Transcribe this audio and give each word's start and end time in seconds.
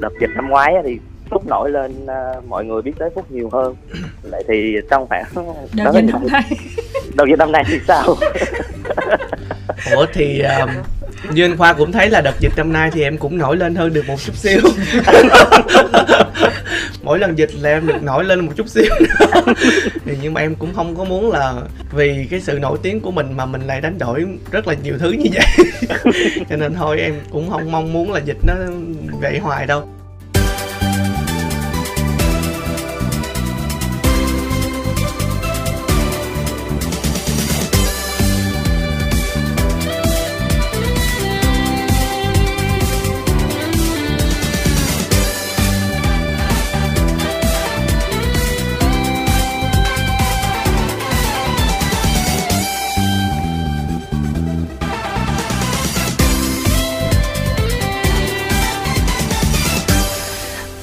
đợt 0.00 0.12
dịch 0.20 0.30
năm 0.34 0.48
ngoái 0.48 0.74
thì 0.84 0.98
phúc 1.30 1.46
nổi 1.46 1.70
lên 1.70 2.04
uh, 2.04 2.44
mọi 2.44 2.64
người 2.64 2.82
biết 2.82 2.92
tới 2.98 3.10
phúc 3.14 3.30
nhiều 3.30 3.50
hơn. 3.52 3.74
Lại 4.22 4.42
thì 4.48 4.76
trong 4.90 5.06
khoảng 5.06 5.24
đợt 5.74 5.92
dịch 5.94 6.04
năm 6.12 6.26
nay. 6.32 6.42
Đợt 7.14 7.24
dịch 7.28 7.38
năm 7.38 7.52
nay 7.52 7.64
thì 7.66 7.78
sao? 7.88 8.16
Ủa 9.96 10.06
thì 10.12 10.40
um, 10.40 10.70
như 11.32 11.44
anh 11.44 11.56
khoa 11.56 11.72
cũng 11.72 11.92
thấy 11.92 12.10
là 12.10 12.20
đợt 12.20 12.40
dịch 12.40 12.52
năm 12.56 12.72
nay 12.72 12.90
thì 12.92 13.02
em 13.02 13.18
cũng 13.18 13.38
nổi 13.38 13.56
lên 13.56 13.74
hơn 13.74 13.92
được 13.92 14.06
một 14.06 14.16
chút 14.24 14.36
xíu. 14.36 14.60
Mỗi 17.02 17.18
lần 17.18 17.38
dịch 17.38 17.50
là 17.60 17.70
em 17.70 17.86
được 17.86 18.02
nổi 18.02 18.24
lên 18.24 18.40
một 18.40 18.52
chút 18.56 18.68
xíu. 18.68 18.94
Thì 20.04 20.12
nhưng 20.22 20.34
mà 20.34 20.40
em 20.40 20.54
cũng 20.54 20.74
không 20.74 20.96
có 20.96 21.04
muốn 21.04 21.32
là 21.32 21.54
vì 21.92 22.26
cái 22.30 22.40
sự 22.40 22.58
nổi 22.58 22.78
tiếng 22.82 23.00
của 23.00 23.10
mình 23.10 23.36
mà 23.36 23.46
mình 23.46 23.66
lại 23.66 23.80
đánh 23.80 23.98
đổi 23.98 24.26
rất 24.50 24.68
là 24.68 24.74
nhiều 24.82 24.94
thứ 24.98 25.10
như 25.10 25.30
vậy. 25.32 25.46
Cho 26.50 26.56
nên 26.56 26.74
thôi 26.74 27.00
em 27.00 27.14
cũng 27.30 27.50
không 27.50 27.72
mong 27.72 27.92
muốn 27.92 28.12
là 28.12 28.20
dịch 28.20 28.38
nó 28.46 28.54
vậy 29.20 29.38
hoài 29.38 29.66
đâu 29.66 29.88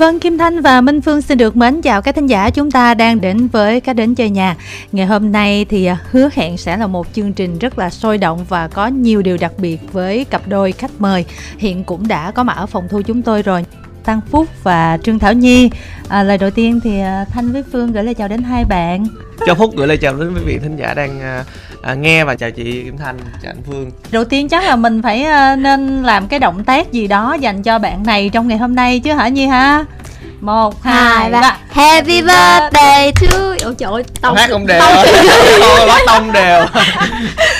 Vâng, 0.04 0.20
Kim 0.20 0.38
Thanh 0.38 0.62
và 0.62 0.82
Minh 0.82 1.02
Phương 1.02 1.22
xin 1.22 1.38
được 1.38 1.56
mến 1.56 1.82
chào 1.82 2.02
các 2.02 2.16
thính 2.16 2.28
giả 2.28 2.50
chúng 2.50 2.72
ta 2.72 2.94
đang 2.94 3.22
đến 3.22 3.48
với 3.48 3.82
các 3.82 3.94
đến 3.94 4.16
chơi 4.16 4.30
nhà. 4.30 4.56
Ngày 4.92 5.06
hôm 5.06 5.32
nay 5.32 5.66
thì 5.70 5.86
à, 5.86 5.98
hứa 6.12 6.30
hẹn 6.34 6.58
sẽ 6.58 6.78
là 6.78 6.88
một 6.88 7.08
chương 7.14 7.34
trình 7.34 7.60
rất 7.60 7.80
là 7.80 7.90
sôi 7.90 8.18
động 8.18 8.46
và 8.50 8.68
có 8.68 8.88
nhiều 8.88 9.22
điều 9.22 9.38
đặc 9.38 9.52
biệt 9.58 9.80
với 9.92 10.26
cặp 10.26 10.48
đôi 10.48 10.72
khách 10.72 10.92
mời. 11.00 11.26
Hiện 11.58 11.84
cũng 11.84 12.08
đã 12.08 12.32
có 12.32 12.44
mặt 12.44 12.58
ở 12.58 12.66
phòng 12.66 12.88
thu 12.90 13.02
chúng 13.02 13.22
tôi 13.22 13.42
rồi. 13.42 13.66
Tăng 14.06 14.22
Phúc 14.32 14.48
và 14.64 14.98
Trương 15.04 15.20
Thảo 15.20 15.34
Nhi. 15.34 15.70
À, 16.10 16.24
lời 16.24 16.38
đầu 16.38 16.50
tiên 16.50 16.80
thì 16.84 17.00
à, 17.00 17.26
Thanh 17.34 17.52
với 17.52 17.64
Phương 17.72 17.92
gửi 17.92 18.04
lời 18.04 18.14
chào 18.14 18.28
đến 18.28 18.44
hai 18.44 18.66
bạn. 18.66 19.06
Cho 19.46 19.56
Phúc 19.56 19.74
gửi 19.78 19.88
lời 19.88 19.98
chào 19.98 20.14
đến 20.14 20.34
quý 20.36 20.42
vị 20.46 20.60
thính 20.64 20.76
giả 20.76 20.94
đang 20.94 21.22
à, 21.22 21.44
à, 21.82 21.94
nghe 21.94 22.24
và 22.24 22.36
chào 22.36 22.52
chị 22.52 22.84
Kim 22.84 22.98
Thanh, 22.98 23.18
chào 23.44 23.52
anh 23.52 23.62
Phương. 23.68 23.92
Đầu 24.12 24.26
tiên 24.26 24.50
chắc 24.50 24.64
là 24.64 24.76
mình 24.76 25.02
phải 25.02 25.24
à, 25.24 25.56
nên 25.56 26.04
làm 26.04 26.28
cái 26.28 26.40
động 26.40 26.64
tác 26.64 26.92
gì 26.92 27.08
đó 27.08 27.38
dành 27.40 27.64
cho 27.64 27.80
bạn 27.80 28.04
này 28.06 28.30
trong 28.34 28.48
ngày 28.48 28.58
hôm 28.58 28.76
nay 28.76 29.00
chứ 29.00 29.14
hả 29.14 29.28
Nhi 29.28 29.46
ha? 29.46 29.86
một 30.44 30.84
hai 30.84 31.32
ba. 31.32 31.58
happy 31.72 32.22
birthday 32.22 33.12
to 33.12 33.38
ôi 33.64 33.76
trời 33.78 33.92
ơi 33.92 34.04
tông. 34.22 34.36
Hát 34.36 34.50
không 34.50 34.68
đều. 34.68 34.80
Bắt 35.88 36.02
tông 36.06 36.32
đều. 36.32 36.66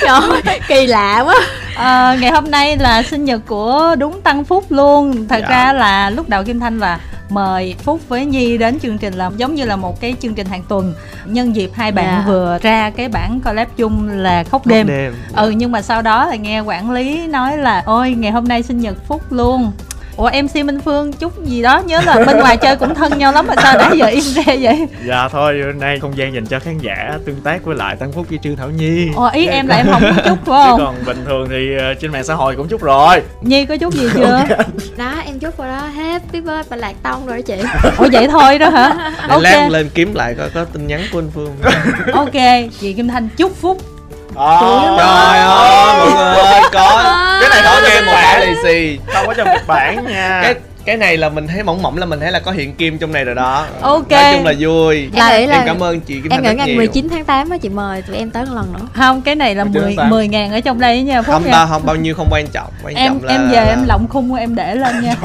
Trời 0.00 0.60
kỳ 0.68 0.86
lạ 0.86 1.22
quá 1.26 1.36
à, 1.74 2.16
ngày 2.20 2.30
hôm 2.30 2.50
nay 2.50 2.76
là 2.76 3.02
sinh 3.02 3.24
nhật 3.24 3.40
của 3.46 3.96
đúng 3.98 4.20
tăng 4.20 4.44
phúc 4.44 4.64
luôn 4.68 5.28
thật 5.28 5.40
dạ. 5.42 5.48
ra 5.48 5.72
là 5.72 6.10
lúc 6.10 6.28
đầu 6.28 6.44
kim 6.44 6.60
thanh 6.60 6.78
là 6.78 7.00
mời 7.30 7.74
phúc 7.78 8.00
với 8.08 8.26
nhi 8.26 8.58
đến 8.58 8.80
chương 8.80 8.98
trình 8.98 9.14
là 9.14 9.30
giống 9.36 9.54
như 9.54 9.64
là 9.64 9.76
một 9.76 10.00
cái 10.00 10.14
chương 10.20 10.34
trình 10.34 10.46
hàng 10.46 10.62
tuần 10.68 10.94
nhân 11.24 11.56
dịp 11.56 11.70
hai 11.74 11.92
bạn 11.92 12.04
yeah. 12.04 12.18
Dạ. 12.18 12.24
vừa 12.26 12.58
ra 12.62 12.90
cái 12.90 13.08
bản 13.08 13.40
collab 13.40 13.68
chung 13.76 14.08
là 14.08 14.44
khóc 14.44 14.66
đêm. 14.66 14.86
đêm 14.86 15.14
ừ 15.36 15.50
nhưng 15.50 15.72
mà 15.72 15.82
sau 15.82 16.02
đó 16.02 16.28
thì 16.30 16.38
nghe 16.38 16.60
quản 16.60 16.90
lý 16.90 17.26
nói 17.26 17.58
là 17.58 17.82
ôi 17.86 18.10
ngày 18.10 18.32
hôm 18.32 18.48
nay 18.48 18.62
sinh 18.62 18.80
nhật 18.80 18.96
phúc 19.06 19.22
luôn 19.30 19.72
ủa 20.16 20.30
mc 20.42 20.64
minh 20.64 20.80
phương 20.80 21.12
chút 21.12 21.44
gì 21.44 21.62
đó 21.62 21.82
nhớ 21.86 22.00
là 22.06 22.24
bên 22.26 22.36
ngoài 22.36 22.56
chơi 22.56 22.76
cũng 22.76 22.94
thân 22.94 23.18
nhau 23.18 23.32
lắm 23.32 23.46
mà 23.46 23.54
sao 23.62 23.78
nãy 23.78 23.98
giờ 23.98 24.06
im 24.06 24.20
re 24.20 24.56
vậy? 24.60 24.86
Dạ 25.06 25.28
thôi 25.28 25.62
hôm 25.66 25.80
nay 25.80 25.98
không 26.00 26.16
gian 26.16 26.34
dành 26.34 26.46
cho 26.46 26.58
khán 26.58 26.78
giả 26.78 27.18
tương 27.26 27.40
tác 27.40 27.64
với 27.64 27.76
lại 27.76 27.96
tăng 27.96 28.12
phúc 28.12 28.26
với 28.30 28.38
trương 28.42 28.56
thảo 28.56 28.70
nhi. 28.70 29.08
Ồ 29.16 29.30
ý 29.32 29.46
em 29.46 29.66
là 29.66 29.76
em 29.76 29.86
không 29.90 30.02
có 30.02 30.22
chút 30.24 30.38
phải 30.44 30.68
không? 30.68 30.78
Chứ 30.78 30.84
còn 30.84 30.94
bình 31.06 31.24
thường 31.24 31.48
thì 31.50 31.76
ờ, 31.78 31.94
trên 31.94 32.12
mạng 32.12 32.24
xã 32.24 32.34
hội 32.34 32.56
cũng 32.56 32.68
chút 32.68 32.82
rồi. 32.82 33.22
Nhi 33.40 33.66
có 33.66 33.76
chút 33.76 33.94
gì 33.94 34.08
chưa? 34.14 34.44
Đó 34.96 35.12
em 35.26 35.38
chút 35.38 35.58
rồi 35.58 35.68
đó. 35.68 35.80
Happy 35.96 36.40
birthday 36.40 36.78
lạc 36.78 36.94
tông 37.02 37.26
rồi 37.26 37.36
đó 37.36 37.42
chị. 37.46 37.56
Ủa 37.98 38.08
vậy 38.12 38.28
thôi 38.28 38.58
đó 38.58 38.68
hả? 38.68 39.12
Ok. 39.28 39.42
lên 39.42 39.68
lên 39.68 39.90
kiếm 39.94 40.14
lại 40.14 40.34
coi 40.38 40.50
có 40.50 40.64
tin 40.64 40.86
nhắn 40.86 41.00
của 41.12 41.18
anh 41.18 41.30
phương 41.34 41.56
ok 42.12 42.70
chị 42.80 42.92
kim 42.92 43.08
thanh 43.08 43.28
chúc 43.36 43.56
phúc 43.60 43.78
À, 44.38 44.60
trời 44.98 45.38
ơi. 45.38 46.10
mọi 46.34 46.60
người 46.60 46.70
có 46.72 47.02
cái 47.40 47.48
này 47.50 47.60
có 47.64 47.80
nghe 47.88 48.00
một 48.00 48.12
bản 48.12 48.40
lì 48.40 48.54
xì. 48.62 48.98
không 49.12 49.26
có 49.26 49.34
trong 49.34 49.48
kịch 49.52 49.66
bản 49.66 50.04
nha. 50.08 50.40
Cái 50.42 50.54
cái 50.84 50.96
này 50.96 51.16
là 51.16 51.28
mình 51.28 51.46
thấy 51.46 51.62
mỏng 51.62 51.82
mỏng 51.82 51.98
là 51.98 52.06
mình 52.06 52.20
thấy 52.20 52.32
là 52.32 52.40
có 52.40 52.52
hiện 52.52 52.74
kim 52.74 52.98
trong 52.98 53.12
này 53.12 53.24
rồi 53.24 53.34
đó. 53.34 53.66
Ok. 53.80 54.10
Nói 54.10 54.34
chung 54.34 54.44
là 54.44 54.54
vui. 54.58 55.08
Là 55.12 55.28
em, 55.28 55.50
em 55.50 55.62
cảm 55.66 55.82
ơn 55.82 56.00
chị 56.00 56.20
Kim 56.20 56.32
em 56.32 56.42
nghĩ 56.42 56.54
ngày 56.54 56.76
19 56.76 57.08
tháng 57.08 57.24
8 57.24 57.50
á 57.50 57.58
chị 57.58 57.68
mời 57.68 58.02
tụi 58.02 58.16
em 58.16 58.30
tới 58.30 58.44
một 58.44 58.52
lần 58.54 58.72
nữa. 58.72 58.86
Không 58.94 59.22
cái 59.22 59.34
này 59.34 59.54
là 59.54 59.64
10 59.64 59.96
10 60.08 60.28
ngàn 60.28 60.52
ở 60.52 60.60
trong 60.60 60.80
đây 60.80 61.02
nha 61.02 61.22
Phúc 61.22 61.32
không 61.32 61.44
nha. 61.44 61.66
không 61.66 61.86
bao 61.86 61.96
nhiêu 61.96 62.14
không 62.14 62.28
quan 62.30 62.46
trọng. 62.52 62.70
Quan 62.84 62.94
em 62.94 63.12
trọng 63.12 63.24
là 63.24 63.32
em 63.32 63.48
về 63.50 63.56
là... 63.56 63.64
em 63.64 63.84
lộng 63.86 64.08
khung 64.08 64.34
em 64.34 64.54
để 64.54 64.74
lên 64.74 65.00
nha. 65.02 65.16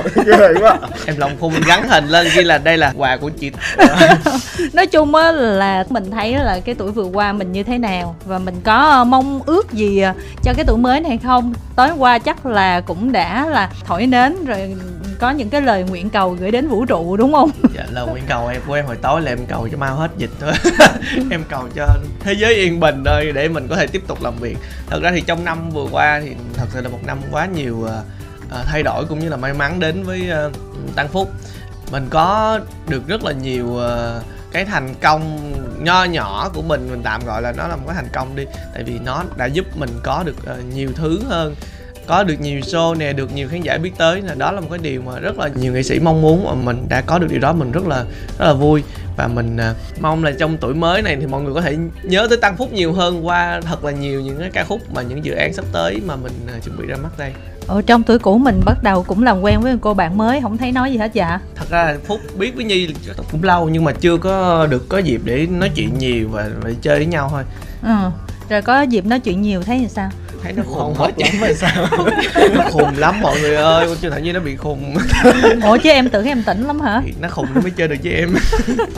Em 1.05 1.17
lộng 1.17 1.31
khung 1.39 1.53
gắn 1.67 1.89
hình 1.89 2.07
lên 2.07 2.27
ghi 2.35 2.43
là 2.43 2.57
đây 2.57 2.77
là 2.77 2.93
quà 2.97 3.17
của 3.17 3.29
chị. 3.29 3.51
Nói 4.73 4.87
chung 4.87 5.15
á 5.15 5.31
là 5.31 5.83
mình 5.89 6.11
thấy 6.11 6.33
là 6.33 6.59
cái 6.65 6.75
tuổi 6.75 6.91
vừa 6.91 7.03
qua 7.03 7.33
mình 7.33 7.51
như 7.51 7.63
thế 7.63 7.77
nào 7.77 8.15
và 8.25 8.39
mình 8.39 8.55
có 8.63 9.03
mong 9.03 9.41
ước 9.45 9.73
gì 9.73 10.03
cho 10.43 10.53
cái 10.53 10.65
tuổi 10.65 10.77
mới 10.77 10.99
này 10.99 11.19
không? 11.23 11.53
Tối 11.75 11.89
qua 11.97 12.19
chắc 12.19 12.45
là 12.45 12.81
cũng 12.81 13.11
đã 13.11 13.45
là 13.45 13.69
thổi 13.85 14.07
nến 14.07 14.45
rồi 14.45 14.75
có 15.19 15.31
những 15.31 15.50
cái 15.50 15.62
lời 15.62 15.84
nguyện 15.84 16.09
cầu 16.09 16.38
gửi 16.40 16.52
đến 16.52 16.68
vũ 16.68 16.85
trụ, 16.85 17.18
đúng 17.18 17.34
không? 17.34 17.50
Dạ 17.75 17.85
lời 17.91 18.07
nguyện 18.07 18.24
cầu 18.28 18.47
em 18.47 18.62
của 18.68 18.74
em 18.74 18.85
hồi 18.85 18.96
tối 19.02 19.22
là 19.22 19.31
em 19.31 19.46
cầu 19.46 19.69
cho 19.72 19.78
mau 19.78 19.96
hết 19.96 20.12
dịch 20.18 20.30
thôi. 20.40 20.53
Em 21.31 21.44
cầu 21.50 21.63
cho 21.75 21.88
thế 22.19 22.34
giới 22.34 22.56
yên 22.56 22.80
bình 22.80 23.03
thôi 23.06 23.31
để 23.35 23.47
mình 23.47 23.68
có 23.68 23.75
thể 23.75 23.88
tiếp 23.88 24.03
tục 24.07 24.22
làm 24.22 24.35
việc. 24.35 24.57
Thật 24.88 25.00
ra 25.03 25.12
thì 25.12 25.22
trong 25.22 25.46
năm 25.46 25.69
vừa 25.69 25.85
qua 25.91 26.22
thì 26.24 26.35
thật 26.53 26.66
sự 26.74 26.81
là 26.81 26.90
một 26.90 27.00
năm 27.06 27.18
quá 27.31 27.46
nhiều 27.46 27.84
ờ, 27.84 28.03
ờ, 28.50 28.63
thay 28.66 28.84
đổi 28.84 29.06
cũng 29.06 29.19
như 29.19 29.30
là 29.30 29.38
may 29.38 29.53
mắn 29.53 29.80
đến 29.80 30.03
với 30.03 30.30
ờ, 30.30 30.52
tăng 30.96 31.07
phúc. 31.07 31.31
Mình 31.91 32.07
có 32.09 32.59
được 32.88 33.07
rất 33.07 33.24
là 33.24 33.31
nhiều 33.31 33.80
cái 34.51 34.66
thành 34.66 34.94
công 35.01 35.53
nho 35.84 36.03
nhỏ 36.03 36.50
của 36.53 36.62
mình 36.62 36.88
mình 36.91 37.01
tạm 37.03 37.25
gọi 37.25 37.41
là 37.41 37.51
nó 37.51 37.68
là 37.68 37.75
một 37.75 37.84
cái 37.88 37.96
thành 37.96 38.09
công 38.13 38.36
đi. 38.36 38.46
Tại 38.74 38.84
vì 38.84 39.00
nó 39.00 39.24
đã 39.38 39.46
giúp 39.46 39.66
mình 39.78 39.90
có 40.03 40.24
được 40.25 40.36
nhiều 40.75 40.90
thứ 40.96 41.22
hơn 41.30 41.56
có 42.09 42.23
được 42.23 42.35
nhiều 42.39 42.59
show 42.59 42.97
nè 42.97 43.13
được 43.13 43.35
nhiều 43.35 43.47
khán 43.47 43.61
giả 43.61 43.77
biết 43.77 43.91
tới 43.97 44.21
là 44.21 44.33
đó 44.33 44.51
là 44.51 44.61
một 44.61 44.67
cái 44.69 44.79
điều 44.81 45.01
mà 45.01 45.19
rất 45.19 45.39
là 45.39 45.47
nhiều 45.47 45.73
nghệ 45.73 45.83
sĩ 45.83 45.99
mong 45.99 46.21
muốn 46.21 46.45
mà 46.45 46.53
mình 46.53 46.85
đã 46.89 47.01
có 47.01 47.19
được 47.19 47.27
điều 47.29 47.39
đó. 47.39 47.53
Mình 47.53 47.71
rất 47.71 47.87
là 47.87 48.05
rất 48.39 48.45
là 48.45 48.53
vui. 48.53 48.83
Và 49.17 49.27
mình 49.27 49.55
uh, 49.55 50.01
mong 50.01 50.23
là 50.23 50.31
trong 50.39 50.57
tuổi 50.57 50.73
mới 50.73 51.01
này 51.01 51.17
thì 51.19 51.25
mọi 51.25 51.41
người 51.41 51.53
có 51.53 51.61
thể 51.61 51.77
nhớ 52.03 52.27
tới 52.29 52.37
tăng 52.37 52.57
phúc 52.57 52.73
nhiều 52.73 52.93
hơn 52.93 53.27
qua 53.27 53.61
thật 53.61 53.83
là 53.83 53.91
nhiều 53.91 54.21
những 54.21 54.37
cái 54.39 54.49
ca 54.53 54.63
khúc 54.63 54.93
mà 54.93 55.01
những 55.01 55.25
dự 55.25 55.33
án 55.33 55.53
sắp 55.53 55.65
tới 55.71 56.01
mà 56.05 56.15
mình 56.15 56.31
uh, 56.57 56.63
chuẩn 56.63 56.77
bị 56.77 56.85
ra 56.87 56.95
mắt 56.95 57.19
đây. 57.19 57.31
Ở 57.67 57.81
trong 57.81 58.03
tuổi 58.03 58.19
cũ 58.19 58.37
mình 58.37 58.61
bắt 58.65 58.83
đầu 58.83 59.03
cũng 59.03 59.23
làm 59.23 59.41
quen 59.41 59.61
với 59.61 59.77
cô 59.81 59.93
bạn 59.93 60.17
mới 60.17 60.41
không 60.41 60.57
thấy 60.57 60.71
nói 60.71 60.91
gì 60.91 60.97
hết 60.97 61.11
dạ. 61.13 61.39
Thật 61.55 61.65
ra 61.69 61.95
phúc 62.05 62.19
biết 62.37 62.55
với 62.55 62.65
nhi 62.65 62.89
cũng 63.31 63.43
lâu 63.43 63.69
nhưng 63.69 63.83
mà 63.83 63.91
chưa 63.91 64.17
có 64.17 64.67
được 64.67 64.89
có 64.89 64.97
dịp 64.97 65.21
để 65.23 65.47
nói 65.51 65.71
chuyện 65.75 65.97
nhiều 65.97 66.29
và, 66.31 66.49
và 66.61 66.69
chơi 66.81 66.97
với 66.97 67.05
nhau 67.05 67.27
thôi. 67.31 67.43
Ừ 67.83 68.11
rồi 68.49 68.61
có 68.61 68.81
dịp 68.81 69.05
nói 69.05 69.19
chuyện 69.19 69.41
nhiều 69.41 69.63
thấy 69.63 69.79
thì 69.79 69.87
sao 69.87 70.09
thấy 70.44 70.53
nó 70.53 70.63
khùng 70.63 70.95
quá 70.97 71.09
chẳng 71.17 71.35
phải 71.39 71.55
sao. 71.55 71.88
Nó 72.55 72.63
khùng 72.72 72.97
lắm 72.97 73.22
mọi 73.22 73.39
người 73.41 73.55
ơi. 73.55 73.88
Con 73.88 73.97
chưa 74.01 74.09
thẳng 74.09 74.23
như 74.23 74.33
nó 74.33 74.39
bị 74.39 74.55
khùng. 74.55 74.95
Ủa 75.63 75.77
chứ 75.77 75.89
em 75.89 76.09
tưởng 76.09 76.25
em 76.25 76.44
tỉnh 76.44 76.63
lắm 76.63 76.81
hả? 76.81 77.01
Nó 77.22 77.27
khùng 77.29 77.47
nó 77.55 77.61
mới 77.61 77.72
chơi 77.72 77.88
được 77.88 77.95
với 78.03 78.13
em. 78.13 78.35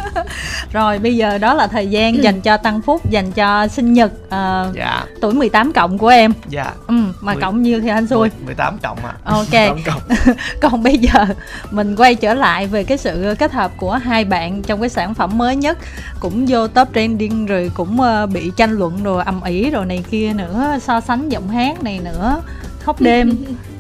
Rồi 0.74 1.00
bây 1.00 1.16
giờ 1.16 1.38
đó 1.38 1.54
là 1.54 1.68
thời 1.68 1.88
gian 1.88 2.24
dành 2.24 2.42
cho 2.42 2.58
tăng 2.58 2.82
phúc 2.82 3.10
dành 3.10 3.32
cho 3.32 3.68
sinh 3.68 3.94
nhật 3.94 4.12
uh, 4.26 4.76
dạ. 4.76 5.04
tuổi 5.22 5.34
18 5.34 5.74
cộng 5.74 5.98
của 5.98 6.08
em. 6.08 6.34
Dạ. 6.50 6.72
Ừ, 6.88 6.94
mà 7.22 7.34
10, 7.34 7.42
cộng 7.42 7.62
nhiêu 7.62 7.82
thì 7.82 7.90
anh 7.90 8.08
xui? 8.08 8.30
18 8.46 8.78
cộng 8.84 8.98
à 9.06 9.14
ok. 9.24 9.52
18 9.52 9.78
cộng. 9.86 10.02
còn 10.62 10.84
bây 10.84 10.98
giờ 10.98 11.26
mình 11.72 11.96
quay 11.96 12.16
trở 12.16 12.34
lại 12.34 12.68
về 12.68 12.84
cái 12.84 12.98
sự 12.98 13.36
kết 13.40 13.52
hợp 13.52 13.72
của 13.78 13.94
hai 13.94 14.26
bạn 14.26 14.62
trong 14.62 14.80
cái 14.80 14.90
sản 14.90 15.14
phẩm 15.14 15.38
mới 15.38 15.56
nhất 15.56 15.78
cũng 16.20 16.46
vô 16.48 16.68
top 16.68 16.88
trending 16.96 17.46
rồi 17.46 17.72
cũng 17.74 18.00
uh, 18.02 18.30
bị 18.30 18.52
tranh 18.58 18.72
luận 18.72 19.04
rồi 19.04 19.24
ầm 19.24 19.44
ĩ 19.44 19.70
rồi 19.70 19.86
này 19.86 20.04
kia 20.12 20.34
nữa 20.36 20.78
so 20.82 21.02
sánh 21.02 21.31
giọng 21.32 21.48
hát 21.50 21.84
này 21.84 22.00
nữa. 22.04 22.42
Khóc 22.86 23.02
đêm. 23.02 23.36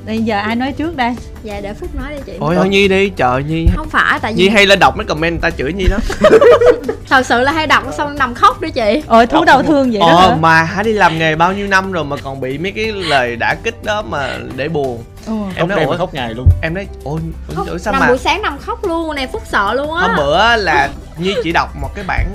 Bây 0.06 0.21
giờ 0.21 0.38
ai 0.39 0.56
nói 0.56 0.71
trước 0.71 0.95
đây? 0.95 1.15
Dạ 1.44 1.62
để 1.62 1.74
phúc 1.74 1.89
nói 1.95 2.12
đi 2.15 2.21
chị. 2.25 2.33
Ôi 2.39 2.56
thôi 2.56 2.69
nhi 2.69 2.88
đi 2.88 3.09
trời 3.09 3.44
nhi. 3.44 3.68
Không 3.75 3.89
phải 3.89 4.19
tại 4.19 4.33
vì 4.33 4.44
nhi 4.44 4.50
hay 4.50 4.65
lên 4.65 4.80
đọc 4.80 4.98
mấy 4.98 5.06
comment 5.06 5.33
người 5.33 5.42
ta 5.42 5.57
chửi 5.57 5.74
nhi 5.74 5.86
đó 5.89 5.98
thật 7.09 7.25
sự 7.25 7.42
là 7.42 7.51
hay 7.51 7.68
đọc 7.68 7.83
xong 7.98 8.15
nằm 8.18 8.33
khóc 8.33 8.62
đi 8.62 8.69
chị. 8.71 9.03
Ôi 9.07 9.27
thú 9.27 9.45
đau 9.45 9.63
thương 9.63 9.92
vậy 9.92 10.00
đó 10.00 10.15
ờ 10.15 10.38
mà 10.39 10.63
hả 10.63 10.83
đi 10.83 10.94
làm 10.94 11.19
nghề 11.19 11.36
bao 11.36 11.53
nhiêu 11.53 11.68
năm 11.68 11.92
rồi 11.92 12.03
mà 12.03 12.15
còn 12.24 12.42
bị 12.42 12.57
mấy 12.57 12.71
cái 12.71 12.86
lời 12.92 13.36
đã 13.36 13.56
kích 13.63 13.83
đó 13.83 14.01
mà 14.09 14.38
để 14.56 14.68
buồn. 14.69 15.03
Ừ. 15.27 15.33
em 15.56 15.68
nói 15.68 15.83
ủa 15.83 15.98
khóc 15.98 16.13
ngày 16.13 16.33
luôn. 16.33 16.48
em 16.62 16.74
nói 16.74 16.88
ôi 17.03 17.19
khóc, 17.56 17.68
sao 17.80 17.94
nằm 17.94 18.00
mà 18.01 18.07
buổi 18.07 18.18
sáng 18.18 18.42
nằm 18.42 18.57
khóc 18.57 18.86
luôn 18.86 19.15
này 19.15 19.27
phúc 19.27 19.44
sợ 19.51 19.74
luôn 19.74 19.94
á. 19.94 20.07
Hôm 20.07 20.15
bữa 20.18 20.56
là 20.56 20.89
nhi 21.18 21.36
chỉ 21.44 21.51
đọc 21.51 21.69
một 21.81 21.89
cái 21.95 22.03
bản 22.07 22.27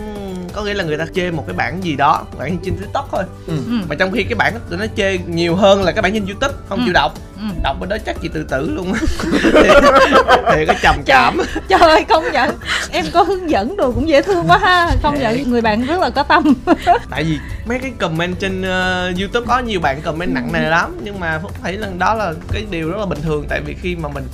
có 0.52 0.62
nghĩa 0.62 0.74
là 0.74 0.84
người 0.84 0.98
ta 0.98 1.04
chê 1.14 1.30
một 1.30 1.44
cái 1.46 1.56
bản 1.56 1.84
gì 1.84 1.96
đó 1.96 2.24
bản 2.38 2.58
trên 2.64 2.76
tiktok 2.76 3.08
thôi. 3.12 3.22
Ừ. 3.46 3.54
mà 3.88 3.94
trong 3.94 4.12
khi 4.12 4.22
cái 4.22 4.34
bản 4.34 4.54
đó 4.54 4.60
tụi 4.70 4.78
nó 4.78 4.86
chê 4.96 5.18
nhiều 5.18 5.56
hơn 5.56 5.82
là 5.82 5.92
cái 5.92 6.02
bản 6.02 6.12
trên 6.14 6.26
youtube 6.26 6.54
không 6.68 6.78
Ừ. 6.78 6.82
chịu 6.84 6.92
đọc. 6.92 7.12
Ừ. 7.36 7.42
đọc 7.62 7.76
bên 7.80 7.88
đó 7.88 7.96
chắc 8.06 8.16
chị 8.22 8.28
tự 8.34 8.42
tử 8.44 8.70
luôn 8.70 8.92
thì, 9.42 9.68
thì 10.54 10.66
có 10.66 10.74
trầm 10.82 10.96
cảm. 11.06 11.38
Trời 11.68 11.78
ơi 11.80 12.04
công 12.08 12.24
nhận. 12.32 12.50
Em 12.90 13.04
có 13.12 13.22
hướng 13.22 13.50
dẫn 13.50 13.76
đồ 13.76 13.92
cũng 13.92 14.08
dễ 14.08 14.22
thương 14.22 14.44
quá 14.48 14.58
ha. 14.58 14.90
Công 15.02 15.18
nhận 15.20 15.50
người 15.50 15.60
bạn 15.60 15.86
rất 15.86 16.00
là 16.00 16.10
có 16.10 16.22
tâm. 16.22 16.54
Tại 17.10 17.24
vì 17.24 17.38
mấy 17.66 17.78
cái 17.78 17.92
comment 17.98 18.38
trên 18.40 18.62
ờ, 18.62 19.12
youtube 19.20 19.46
có 19.48 19.58
nhiều 19.58 19.80
bạn 19.80 20.00
comment 20.02 20.34
nặng 20.34 20.52
nề 20.52 20.60
lắm 20.68 20.96
nhưng 21.04 21.20
mà 21.20 21.38
phúc 21.42 21.52
thấy 21.62 21.72
lần 21.72 21.98
đó 21.98 22.14
là 22.14 22.32
cái 22.52 22.64
điều 22.70 22.90
rất 22.90 22.98
là 22.98 23.06
bình 23.06 23.18
thường. 23.22 23.44
Tại 23.48 23.60
vì 23.66 23.74
khi 23.82 23.96
mà 23.96 24.08
mình 24.08 24.24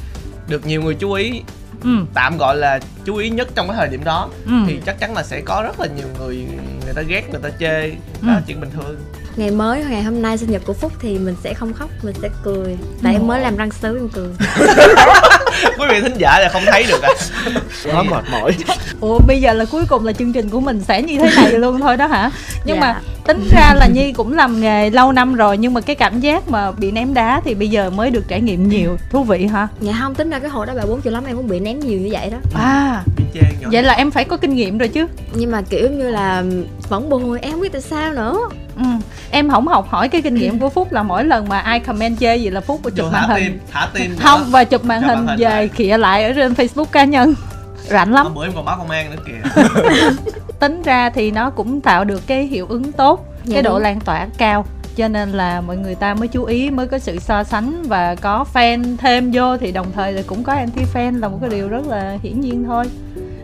được 0.48 0.66
nhiều 0.66 0.82
người 0.82 0.94
chú 0.94 1.12
ý 1.12 1.42
ừ. 1.84 1.90
tạm 2.14 2.38
gọi 2.38 2.56
là 2.56 2.80
chú 3.04 3.16
ý 3.16 3.30
nhất 3.30 3.48
trong 3.54 3.68
cái 3.68 3.76
thời 3.76 3.88
điểm 3.88 4.04
đó 4.04 4.28
Ừ. 4.46 4.52
thì 4.66 4.80
chắc 4.86 4.98
chắn 5.00 5.14
là 5.14 5.22
sẽ 5.22 5.40
có 5.40 5.62
rất 5.62 5.80
là 5.80 5.86
nhiều 5.96 6.06
người 6.18 6.46
người 6.84 6.94
ta 6.94 7.02
ghét 7.02 7.22
người 7.30 7.40
ta 7.42 7.48
chê 7.58 7.90
đó 7.90 7.96
là 8.22 8.34
Ừ. 8.34 8.40
chuyện 8.46 8.60
bình 8.60 8.70
thường 8.74 8.96
ngày 9.36 9.50
mới 9.50 9.84
ngày 9.84 10.02
hôm 10.02 10.22
nay 10.22 10.38
sinh 10.38 10.50
nhật 10.50 10.62
của 10.66 10.72
phúc 10.72 10.92
thì 11.00 11.18
mình 11.18 11.36
sẽ 11.44 11.54
không 11.54 11.72
khóc 11.72 11.90
mình 12.02 12.14
sẽ 12.22 12.28
cười 12.44 12.78
tại 13.02 13.12
em 13.12 13.26
mới 13.26 13.40
làm 13.40 13.56
răng 13.56 13.70
sứ 13.70 13.96
em 13.98 14.08
cười 14.08 14.28
quý 15.78 15.86
vị 15.88 16.00
thính 16.00 16.14
giả 16.18 16.38
là 16.40 16.48
không 16.48 16.62
thấy 16.66 16.84
được 16.88 17.02
à. 17.02 17.10
Quá 17.92 18.02
mệt 18.02 18.24
mỏi. 18.32 18.52
Ủa 19.00 19.18
bây 19.26 19.40
giờ 19.40 19.52
là 19.52 19.64
cuối 19.64 19.84
cùng 19.88 20.06
là 20.06 20.12
chương 20.12 20.32
trình 20.32 20.48
của 20.50 20.60
mình 20.60 20.80
sẽ 20.88 21.02
như 21.02 21.18
thế 21.18 21.30
này 21.36 21.52
luôn 21.52 21.80
thôi 21.80 21.96
đó 21.96 22.06
hả? 22.06 22.30
Nhưng 22.64 22.76
Dạ. 22.76 22.80
mà 22.80 23.00
tính 23.26 23.48
ra 23.56 23.74
là 23.74 23.86
nhi 23.86 24.12
cũng 24.12 24.34
làm 24.34 24.60
nghề 24.60 24.90
lâu 24.90 25.12
năm 25.12 25.34
rồi 25.34 25.58
nhưng 25.58 25.74
mà 25.74 25.80
cái 25.80 25.96
cảm 25.96 26.20
giác 26.20 26.48
mà 26.48 26.72
bị 26.72 26.90
ném 26.90 27.14
đá 27.14 27.40
thì 27.44 27.54
bây 27.54 27.68
giờ 27.68 27.90
mới 27.90 28.10
được 28.10 28.24
trải 28.28 28.40
nghiệm 28.40 28.68
nhiều. 28.68 28.96
Thú 29.10 29.24
vị 29.24 29.46
hả? 29.46 29.68
Dạ 29.80 29.92
không 30.00 30.14
tính 30.14 30.30
ra 30.30 30.38
cái 30.38 30.50
hồi 30.50 30.66
đó 30.66 30.72
bà 30.76 30.82
bốn 30.86 31.02
triệu 31.02 31.12
lắm 31.12 31.24
em 31.26 31.36
cũng 31.36 31.48
bị 31.48 31.60
ném 31.60 31.80
nhiều 31.80 31.98
như 31.98 32.08
vậy 32.12 32.30
đó. 32.30 32.38
À 32.54 33.02
chê 33.34 33.40
nhỏ 33.60 33.68
vậy 33.72 33.82
là 33.82 33.92
em 33.92 34.10
phải 34.10 34.24
có 34.24 34.36
kinh 34.36 34.54
nghiệm 34.54 34.78
rồi 34.78 34.88
chứ? 34.88 35.06
Nhưng 35.34 35.50
mà 35.50 35.62
kiểu 35.62 35.90
như 35.90 36.10
là 36.10 36.44
vẫn 36.88 37.10
hồi 37.10 37.40
em 37.40 37.60
biết 37.60 37.72
tại 37.72 37.80
sao 37.80 38.12
nữa. 38.12 38.38
Ừ. 38.76 38.82
em 39.30 39.50
không 39.50 39.68
học 39.68 39.88
hỏi 39.88 40.08
cái 40.08 40.22
kinh 40.22 40.34
nghiệm 40.34 40.58
của 40.58 40.68
phúc 40.68 40.92
là 40.92 41.02
mỗi 41.02 41.24
lần 41.24 41.48
mà 41.48 41.58
ai 41.58 41.80
comment 41.80 42.18
chê 42.20 42.36
gì 42.36 42.50
là 42.50 42.60
phúc 42.60 42.80
Vô 42.82 42.90
chụp 42.90 43.12
màn 43.12 43.28
thả 43.28 43.34
hình. 43.34 43.44
tim 43.44 43.60
thả 43.72 43.88
tim 43.94 44.16
không 44.18 44.44
và 44.50 44.64
chụp 44.64 44.84
màn 44.84 45.00
màn 45.06 45.16
hình 45.16 45.26
hình 45.26 45.38
về 45.38 45.44
lại. 45.48 45.68
khịa 45.68 45.98
lại 45.98 46.24
ở 46.24 46.32
trên 46.32 46.52
facebook 46.52 46.84
cá 46.84 47.04
nhân. 47.04 47.34
Rảnh 47.88 48.12
lắm. 48.12 48.24
Hôm 48.26 48.34
bữa 48.34 48.44
em 48.46 48.52
còn 48.54 48.64
báo 48.64 48.78
công 48.78 48.90
an 48.90 49.10
nữa 49.10 49.22
kìa. 49.26 49.62
Tính 50.60 50.82
ra 50.82 51.10
thì 51.10 51.30
nó 51.30 51.50
cũng 51.50 51.80
tạo 51.80 52.04
được 52.04 52.26
cái 52.26 52.46
hiệu 52.46 52.66
ứng 52.68 52.92
tốt 52.92 53.26
Dạ 53.44 53.54
cái 53.54 53.62
độ 53.62 53.78
lan 53.78 54.00
tỏa 54.00 54.26
cao. 54.38 54.64
Cho 54.96 55.08
nên 55.08 55.32
là 55.32 55.60
mọi 55.60 55.76
người 55.76 55.94
ta 55.94 56.14
mới 56.14 56.28
chú 56.28 56.44
ý 56.44 56.70
mới 56.70 56.86
có 56.86 56.98
sự 56.98 57.18
so 57.18 57.44
sánh 57.44 57.82
và 57.82 58.14
có 58.14 58.44
fan 58.54 58.96
thêm 58.96 59.30
vô 59.34 59.56
thì 59.56 59.72
đồng 59.72 59.86
thời 59.94 60.12
là 60.12 60.22
cũng 60.26 60.42
có 60.42 60.52
anti 60.52 60.82
fan 60.94 61.20
là 61.20 61.28
một 61.28 61.38
cái 61.40 61.50
điều 61.50 61.68
rất 61.68 61.86
là 61.86 62.18
hiển 62.22 62.40
nhiên 62.40 62.64
thôi 62.64 62.84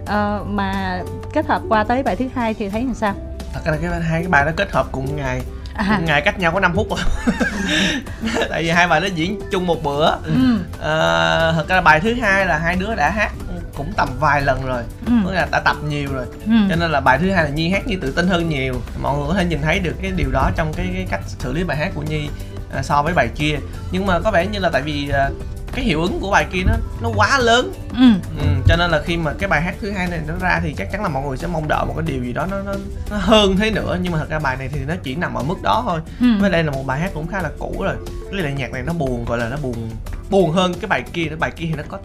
Ờ, 0.08 0.44
mà 0.48 1.00
kết 1.32 1.46
hợp 1.46 1.62
qua 1.68 1.84
tới 1.84 2.02
bài 2.02 2.16
thứ 2.16 2.24
hai 2.34 2.54
thì 2.54 2.68
thấy 2.68 2.82
làm 2.84 2.94
sao? 2.94 3.14
Thật 3.54 3.60
ra 3.64 3.72
cái 3.82 4.00
hai 4.00 4.20
cái 4.22 4.28
bài 4.28 4.44
đó 4.44 4.50
kết 4.56 4.72
hợp 4.72 4.86
cùng 4.92 5.16
ngày. 5.16 5.42
À, 5.74 5.94
cùng 5.96 6.04
ngày 6.04 6.20
cách 6.20 6.38
nhau 6.38 6.52
có 6.52 6.60
5 6.60 6.72
phút 6.76 6.86
tại 8.50 8.62
vì 8.62 8.70
hai 8.70 8.88
bài 8.88 9.00
đó 9.00 9.06
diễn 9.14 9.40
chung 9.52 9.66
một 9.66 9.82
bữa. 9.82 10.10
Ừ, 10.24 10.32
Ờ, 10.80 11.52
thật 11.56 11.68
ra 11.68 11.80
bài 11.80 12.00
thứ 12.00 12.14
hai 12.14 12.46
là 12.46 12.58
hai 12.58 12.76
đứa 12.76 12.94
đã 12.94 13.10
hát 13.10 13.30
cũng 13.76 13.92
tầm 13.96 14.08
vài 14.20 14.42
lần 14.42 14.66
rồi. 14.66 14.82
Ừ, 15.06 15.12
tức 15.26 15.32
là 15.32 15.46
đã 15.50 15.60
tập 15.60 15.76
nhiều 15.88 16.08
rồi. 16.12 16.26
Ừ. 16.46 16.52
cho 16.70 16.76
nên 16.76 16.90
là 16.92 17.00
bài 17.00 17.18
thứ 17.18 17.30
hai 17.30 17.44
là 17.44 17.50
nhi 17.50 17.68
hát 17.70 17.86
như 17.86 17.96
tự 18.02 18.10
tin 18.12 18.26
hơn 18.28 18.48
nhiều. 18.48 18.74
Mọi 19.02 19.16
người 19.18 19.26
có 19.28 19.34
thể 19.34 19.44
nhìn 19.44 19.62
thấy 19.62 19.78
được 19.78 19.94
cái 20.02 20.10
điều 20.10 20.30
đó 20.30 20.50
trong 20.56 20.72
cái, 20.74 20.90
cái 20.94 21.06
cách 21.10 21.20
xử 21.26 21.52
lý 21.52 21.64
bài 21.64 21.76
hát 21.76 21.90
của 21.94 22.02
nhi 22.02 22.28
à, 22.74 22.82
so 22.82 23.02
với 23.02 23.14
bài 23.14 23.28
kia. 23.34 23.58
Nhưng 23.90 24.06
mà 24.06 24.20
có 24.20 24.30
vẻ 24.30 24.46
như 24.46 24.58
là 24.58 24.70
tại 24.72 24.82
vì 24.82 25.08
à, 25.10 25.30
cái 25.78 25.86
hiệu 25.86 26.02
ứng 26.02 26.20
của 26.20 26.30
bài 26.30 26.46
kia 26.52 26.62
nó 26.66 26.72
nó 27.02 27.10
quá 27.16 27.38
lớn. 27.38 27.72
Ừ. 27.92 28.12
ừ, 28.40 28.46
cho 28.66 28.76
nên 28.76 28.90
là 28.90 29.02
khi 29.04 29.16
mà 29.16 29.32
cái 29.38 29.48
bài 29.48 29.62
hát 29.62 29.74
thứ 29.80 29.90
hai 29.90 30.06
này 30.06 30.20
nó 30.26 30.34
ra 30.40 30.60
thì 30.62 30.74
chắc 30.78 30.92
chắn 30.92 31.02
là 31.02 31.08
mọi 31.08 31.26
người 31.26 31.36
sẽ 31.36 31.46
mong 31.46 31.68
đợi 31.68 31.84
một 31.86 31.94
cái 31.96 32.06
điều 32.06 32.24
gì 32.24 32.32
đó 32.32 32.46
nó 32.50 32.62
nó, 32.62 32.72
nó 33.10 33.16
hơn 33.16 33.56
thế 33.56 33.70
nữa. 33.70 33.98
Nhưng 34.02 34.12
mà 34.12 34.18
thật 34.18 34.28
ra 34.30 34.38
bài 34.38 34.56
này 34.56 34.68
thì 34.72 34.80
nó 34.88 34.94
chỉ 35.02 35.14
nằm 35.14 35.34
ở 35.34 35.42
mức 35.42 35.62
đó 35.62 35.82
thôi. 35.86 36.00
Ừ. 36.20 36.26
với 36.40 36.50
đây 36.50 36.64
là 36.64 36.70
một 36.70 36.86
bài 36.86 37.00
hát 37.00 37.10
cũng 37.14 37.26
khá 37.26 37.42
là 37.42 37.50
cũ 37.58 37.76
rồi. 37.80 37.94
Với 38.30 38.42
lại 38.42 38.52
nhạc 38.52 38.72
này 38.72 38.82
nó 38.82 38.92
buồn 38.92 39.24
gọi 39.24 39.38
là 39.38 39.48
nó 39.48 39.56
buồn 39.62 39.90
buồn 40.30 40.50
hơn 40.50 40.74
cái 40.74 40.88
bài 40.88 41.02
kia 41.12 41.24
cái 41.24 41.36
bài 41.36 41.50
kia 41.56 41.66
thì 41.68 41.74
nó 41.76 41.82
có 41.88 41.98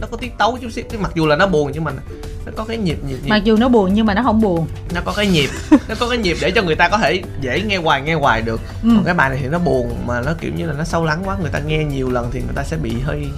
nó 0.00 0.06
có 0.10 0.16
tiết 0.16 0.38
tấu 0.38 0.58
chút 0.62 0.70
xíu. 0.70 0.84
Mặc 0.98 1.12
dù 1.14 1.26
là 1.26 1.36
nó 1.36 1.46
buồn 1.46 1.70
nhưng 1.74 1.84
mà 1.84 1.92
nó 2.48 2.54
có 2.56 2.64
cái 2.64 2.76
nhịp 2.76 2.98
nhịp 3.08 3.16
nhịp. 3.22 3.30
Mặc 3.30 3.44
dù 3.44 3.56
nó 3.56 3.68
buồn 3.68 3.94
nhưng 3.94 4.06
mà 4.06 4.14
nó 4.14 4.22
không 4.22 4.40
buồn. 4.40 4.66
Nó 4.94 5.00
có 5.04 5.12
cái 5.16 5.26
nhịp 5.26 5.50
nó 5.70 5.94
có 6.00 6.08
cái 6.08 6.18
nhịp 6.18 6.36
để 6.40 6.50
cho 6.50 6.62
người 6.62 6.74
ta 6.74 6.88
có 6.88 6.98
thể 6.98 7.22
dễ 7.40 7.62
nghe 7.62 7.76
hoài 7.76 8.02
nghe 8.02 8.14
hoài 8.14 8.42
được. 8.42 8.60
Ừ. 8.82 8.88
còn 8.94 9.04
cái 9.04 9.14
bài 9.14 9.30
này 9.30 9.38
thì 9.42 9.48
nó 9.48 9.58
buồn 9.58 9.94
mà 10.06 10.20
nó 10.20 10.34
kiểu 10.40 10.52
như 10.56 10.66
là 10.66 10.72
nó 10.78 10.84
sâu 10.84 11.04
lắng 11.04 11.22
quá. 11.24 11.36
Người 11.40 11.50
ta 11.50 11.58
nghe 11.58 11.84
nhiều 11.84 12.10
lần 12.10 12.30
thì 12.32 12.40
người 12.40 12.54
ta 12.54 12.62
sẽ 12.64 12.76
bị 12.76 12.94
hơi 13.04 13.28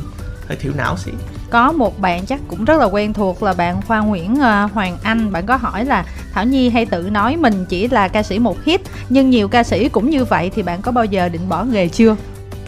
hơi 0.49 0.57
thiểu 0.57 0.73
não 0.77 0.97
xí. 0.97 1.11
Có 1.51 1.73
một 1.73 1.99
bạn 1.99 2.27
chắc 2.27 2.41
cũng 2.49 2.65
rất 2.65 2.81
là 2.81 2.85
quen 2.85 3.13
thuộc 3.13 3.43
là 3.43 3.53
bạn 3.53 3.83
Khoa 3.83 4.01
Nguyễn 4.01 4.41
ờ, 4.41 4.69
Hoàng 4.75 4.97
Anh. 5.03 5.33
Bạn 5.33 5.47
có 5.47 5.57
hỏi 5.57 5.85
là 5.85 6.05
Thảo 6.33 6.45
Nhi 6.45 6.71
hay 6.71 6.87
tự 6.87 7.03
nói 7.11 7.37
mình 7.37 7.65
chỉ 7.69 7.89
là 7.89 8.09
ca 8.09 8.23
sĩ 8.23 8.39
một 8.39 8.65
hit 8.65 8.81
nhưng 9.09 9.31
nhiều 9.31 9.49
ca 9.49 9.63
sĩ 9.63 9.89
cũng 9.89 10.11
như 10.11 10.25
vậy 10.25 10.51
thì 10.55 10.63
bạn 10.63 10.83
có 10.83 10.93
bao 10.93 11.05
giờ 11.05 11.29
định 11.29 11.49
bỏ 11.49 11.65
nghề 11.65 11.89
chưa 11.89 12.17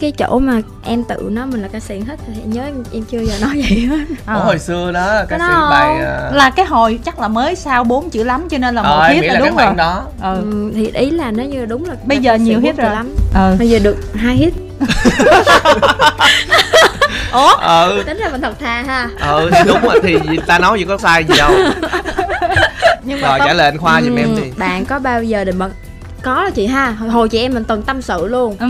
cái 0.03 0.11
chỗ 0.11 0.39
mà 0.39 0.61
em 0.85 1.03
tự 1.03 1.29
nói 1.31 1.45
mình 1.47 1.61
là 1.61 1.67
ca 1.67 1.79
sĩ 1.79 1.99
hết 1.99 2.15
thì 2.27 2.33
nhớ 2.45 2.63
em, 2.63 2.83
em 2.93 3.03
chưa 3.03 3.19
giờ 3.19 3.33
nói 3.41 3.51
vậy 3.69 3.79
hết. 3.79 4.05
Ờ. 4.25 4.33
Ủa, 4.35 4.39
hồi 4.45 4.59
xưa 4.59 4.91
đó 4.91 5.21
ca 5.29 5.37
sĩ 5.37 5.43
đó 5.53 5.67
bài 5.71 5.97
à, 6.05 6.29
là 6.33 6.49
cái 6.49 6.65
hồi 6.65 6.99
chắc 7.05 7.19
là 7.19 7.27
mới 7.27 7.55
sau 7.55 7.83
bốn 7.83 8.09
chữ 8.09 8.23
lắm 8.23 8.47
cho 8.49 8.57
nên 8.57 8.75
là 8.75 8.81
một 8.81 8.89
ờ, 8.89 9.07
hit 9.09 9.23
là 9.25 9.33
là 9.33 9.39
cái 9.39 9.49
đúng 9.49 9.57
rồi 9.57 9.73
đó. 9.77 10.03
Ừ. 10.21 10.35
ừ. 10.41 10.71
thì 10.75 10.87
ý 10.93 11.09
là 11.11 11.31
nếu 11.31 11.45
như 11.45 11.65
đúng 11.65 11.85
là 11.85 11.95
Bây 12.05 12.17
giờ 12.17 12.35
nhiều 12.35 12.59
hit 12.59 12.77
rồi. 12.77 12.89
lắm. 12.91 13.15
Ừ. 13.35 13.55
bây 13.59 13.69
giờ 13.69 13.79
được 13.79 13.97
hai 14.15 14.35
hit. 14.35 14.53
Ủa? 17.33 17.53
Ờ. 17.55 18.03
Tính 18.05 18.17
ra 18.17 18.29
mình 18.31 18.41
thật 18.41 18.59
thà 18.59 18.83
ha. 18.87 19.09
Ờ 19.19 19.49
thì 19.51 19.59
đúng 19.67 19.81
rồi 19.81 19.99
thì 20.03 20.17
ta 20.47 20.59
nói 20.59 20.79
gì 20.79 20.85
có 20.85 20.97
sai 20.97 21.23
gì 21.23 21.35
đâu. 21.37 21.51
Nhưng 23.03 23.21
mà 23.21 23.27
rồi 23.27 23.39
tóc- 23.39 23.47
trả 23.47 23.53
lời 23.53 23.65
anh 23.67 23.77
khoa 23.77 24.01
giùm 24.01 24.15
em 24.15 24.35
Ừ, 24.35 24.41
thì 24.43 24.51
bạn 24.57 24.85
có 24.85 24.99
bao 24.99 25.23
giờ 25.23 25.43
định 25.43 25.59
bật 25.59 25.69
có 26.21 26.43
là 26.43 26.49
chị 26.49 26.65
ha 26.67 26.89
hồi, 26.91 27.09
hồi 27.09 27.29
chị 27.29 27.37
em 27.39 27.53
mình 27.53 27.63
từng 27.63 27.81
tâm 27.81 28.01
sự 28.01 28.27
luôn. 28.27 28.55
Ừ 28.59 28.67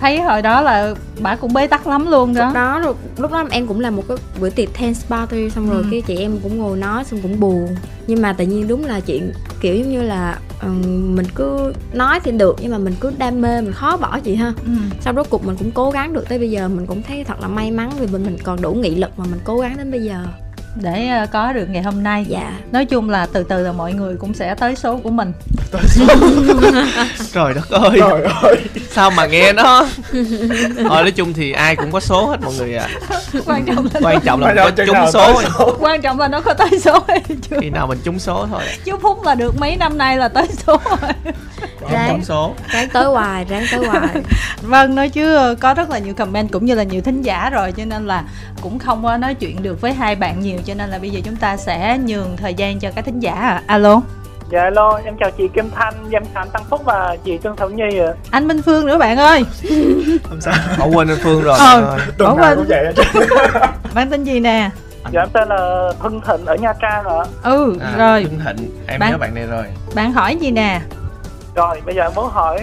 thấy 0.00 0.20
hồi 0.20 0.42
đó 0.42 0.60
là 0.60 0.94
bà 1.20 1.36
cũng 1.36 1.52
bế 1.52 1.66
tắc 1.66 1.86
lắm 1.86 2.10
luôn 2.10 2.28
lúc 2.28 2.36
đó 2.36 2.50
đó 2.54 2.78
lúc, 2.78 2.96
lúc 3.18 3.32
đó 3.32 3.44
em 3.50 3.66
cũng 3.66 3.80
làm 3.80 3.96
một 3.96 4.02
cái 4.08 4.16
bữa 4.40 4.50
tiệc 4.50 4.68
dance 4.80 5.00
party 5.08 5.50
xong 5.50 5.70
rồi 5.70 5.82
Ừ. 5.82 5.88
cái 5.90 6.00
chị 6.06 6.16
em 6.16 6.38
cũng 6.42 6.58
ngồi 6.58 6.76
nói 6.78 7.04
xong 7.04 7.20
cũng 7.22 7.40
buồn 7.40 7.68
nhưng 8.06 8.22
mà 8.22 8.32
tự 8.32 8.44
nhiên 8.46 8.68
đúng 8.68 8.84
là 8.84 9.00
chuyện 9.00 9.32
kiểu 9.60 9.76
giống 9.76 9.90
như 9.92 10.02
là 10.02 10.38
ừm, 10.62 11.16
mình 11.16 11.26
cứ 11.34 11.72
nói 11.92 12.20
thì 12.24 12.30
được 12.32 12.56
nhưng 12.62 12.72
mà 12.72 12.78
mình 12.78 12.94
cứ 13.00 13.12
đam 13.18 13.40
mê 13.40 13.60
mình 13.60 13.72
khó 13.72 13.96
bỏ 13.96 14.18
chị 14.24 14.34
ha 14.34 14.52
ừ. 14.64 14.70
sau 15.00 15.14
rốt 15.14 15.26
cuộc 15.30 15.46
mình 15.46 15.56
cũng 15.56 15.70
cố 15.70 15.90
gắng 15.90 16.12
được 16.12 16.28
tới 16.28 16.38
bây 16.38 16.50
giờ 16.50 16.68
mình 16.68 16.86
cũng 16.86 17.02
thấy 17.02 17.24
thật 17.24 17.40
là 17.40 17.48
may 17.48 17.70
mắn 17.70 17.90
vì 18.00 18.06
mình 18.06 18.24
mình 18.24 18.36
còn 18.44 18.62
đủ 18.62 18.72
nghị 18.72 18.94
lực 18.94 19.10
mà 19.18 19.24
mình 19.30 19.40
cố 19.44 19.58
gắng 19.58 19.76
đến 19.78 19.90
bây 19.90 20.00
giờ 20.02 20.24
để 20.80 21.08
ờ, 21.08 21.26
có 21.26 21.52
được 21.52 21.66
ngày 21.70 21.82
hôm 21.82 22.02
nay. 22.02 22.26
Dạ. 22.28 22.52
Nói 22.72 22.84
chung 22.84 23.10
là 23.10 23.26
từ 23.32 23.42
từ 23.42 23.62
là 23.62 23.72
mọi 23.72 23.92
người 23.92 24.16
cũng 24.16 24.34
sẽ 24.34 24.54
tới 24.54 24.76
số 24.76 24.96
của 24.96 25.10
mình. 25.10 25.32
Trời 27.32 27.54
đất 27.54 27.70
ơi. 27.70 27.98
Trời 28.00 28.22
ơi. 28.42 28.56
Sao 28.90 29.10
mà 29.10 29.26
nghe 29.26 29.52
nó? 29.52 29.86
Thôi 30.12 30.22
nói 30.88 31.10
chung 31.10 31.32
thì 31.32 31.52
ai 31.52 31.76
cũng 31.76 31.92
có 31.92 32.00
số 32.00 32.26
hết 32.26 32.36
mọi 32.42 32.54
người 32.58 32.76
ạ. 32.76 32.88
Quan 33.46 33.64
trọng 33.64 33.88
là 33.94 34.00
quan 34.02 34.20
trọng 34.20 34.40
là 34.40 34.54
có 34.54 34.70
trúng 34.70 34.96
số 35.12 35.34
tới 35.34 35.46
số. 35.58 35.76
quan 35.80 36.02
trọng 36.02 36.20
là 36.20 36.28
nó 36.28 36.40
có 36.40 36.54
tới 36.54 36.80
số 36.80 37.04
hay 37.08 37.20
chưa? 37.50 37.56
Khi 37.60 37.70
nào 37.70 37.86
mình 37.86 37.98
trúng 38.04 38.18
số 38.18 38.46
thôi. 38.50 38.62
Chứ 38.84 38.92
phúc 39.02 39.22
là 39.24 39.34
được 39.34 39.54
mấy 39.58 39.76
năm 39.76 39.98
nay 39.98 40.16
là 40.16 40.28
tới 40.28 40.46
số 40.66 40.80
rồi 40.90 41.32
Ráng. 41.90 42.08
trúng 42.10 42.24
số 42.24 42.54
ráng 42.72 42.88
tới 42.92 43.04
hoài 43.04 43.44
ráng 43.44 43.64
tới 43.72 43.86
hoài 43.86 44.08
vâng 44.62 44.94
nói 44.94 45.08
chứ 45.08 45.54
có 45.60 45.74
rất 45.74 45.90
là 45.90 45.98
nhiều 45.98 46.14
comment 46.14 46.52
cũng 46.52 46.64
như 46.64 46.74
là 46.74 46.82
nhiều 46.82 47.02
thính 47.02 47.22
giả 47.22 47.50
rồi 47.50 47.72
cho 47.72 47.84
nên 47.84 48.06
là 48.06 48.22
cũng 48.62 48.78
không 48.78 49.02
có 49.04 49.16
nói 49.16 49.34
chuyện 49.34 49.62
được 49.62 49.80
với 49.80 49.92
hai 49.92 50.14
bạn 50.16 50.40
nhiều 50.40 50.58
cho 50.64 50.74
nên 50.74 50.90
là 50.90 50.98
bây 50.98 51.10
giờ 51.10 51.20
chúng 51.24 51.36
ta 51.36 51.56
sẽ 51.56 51.98
nhường 52.06 52.36
thời 52.36 52.54
gian 52.54 52.78
cho 52.80 52.90
các 52.94 53.04
thính 53.04 53.20
giả 53.20 53.32
à. 53.34 53.62
alo 53.66 54.00
Dạ 54.52 54.62
alo, 54.62 55.00
em 55.04 55.14
chào 55.20 55.30
chị 55.30 55.44
Kim 55.54 55.70
Thanh, 55.70 55.94
em 56.10 56.22
chào 56.34 56.42
anh 56.42 56.48
Tăng 56.52 56.64
Phúc 56.70 56.80
và 56.84 57.16
chị 57.24 57.38
Trương 57.42 57.56
Thảo 57.56 57.70
Nhi 57.70 57.98
ạ. 57.98 58.12
anh 58.30 58.48
minh 58.48 58.62
phương 58.62 58.86
nữa 58.86 58.98
bạn 58.98 59.16
ơi 59.18 59.44
không 60.28 60.40
sao 60.40 60.54
bỏ 60.78 60.86
quên 60.86 61.08
anh 61.08 61.18
phương 61.22 61.42
rồi 61.42 61.56
Ờ. 61.58 61.80
Bỏ 61.82 61.98
tuần 62.18 62.36
nào 62.36 62.46
quên. 62.46 62.56
cũng 62.56 62.66
vậy 62.68 62.94
bạn 63.94 64.10
tên 64.10 64.24
gì 64.24 64.40
nè 64.40 64.70
Dạ 65.12 65.20
em 65.20 65.28
tên 65.32 65.48
là 65.48 65.88
Hưng 65.98 66.20
Thịnh 66.20 66.46
ở 66.46 66.54
Nha 66.54 66.72
Trang 66.82 67.04
ạ. 67.04 67.24
ừ 67.42 67.76
À, 67.80 67.94
rồi 67.98 68.22
Hưng 68.22 68.40
Thịnh 68.46 68.70
em 68.86 69.00
Bạn- 69.00 69.10
nhớ 69.10 69.18
bạn 69.18 69.34
này 69.34 69.46
rồi 69.46 69.64
bạn 69.94 70.12
hỏi 70.12 70.36
gì 70.36 70.50
nè 70.50 70.80
Rồi, 71.54 71.82
bây 71.86 71.94
giờ 71.94 72.10
muốn 72.14 72.28
hỏi 72.30 72.60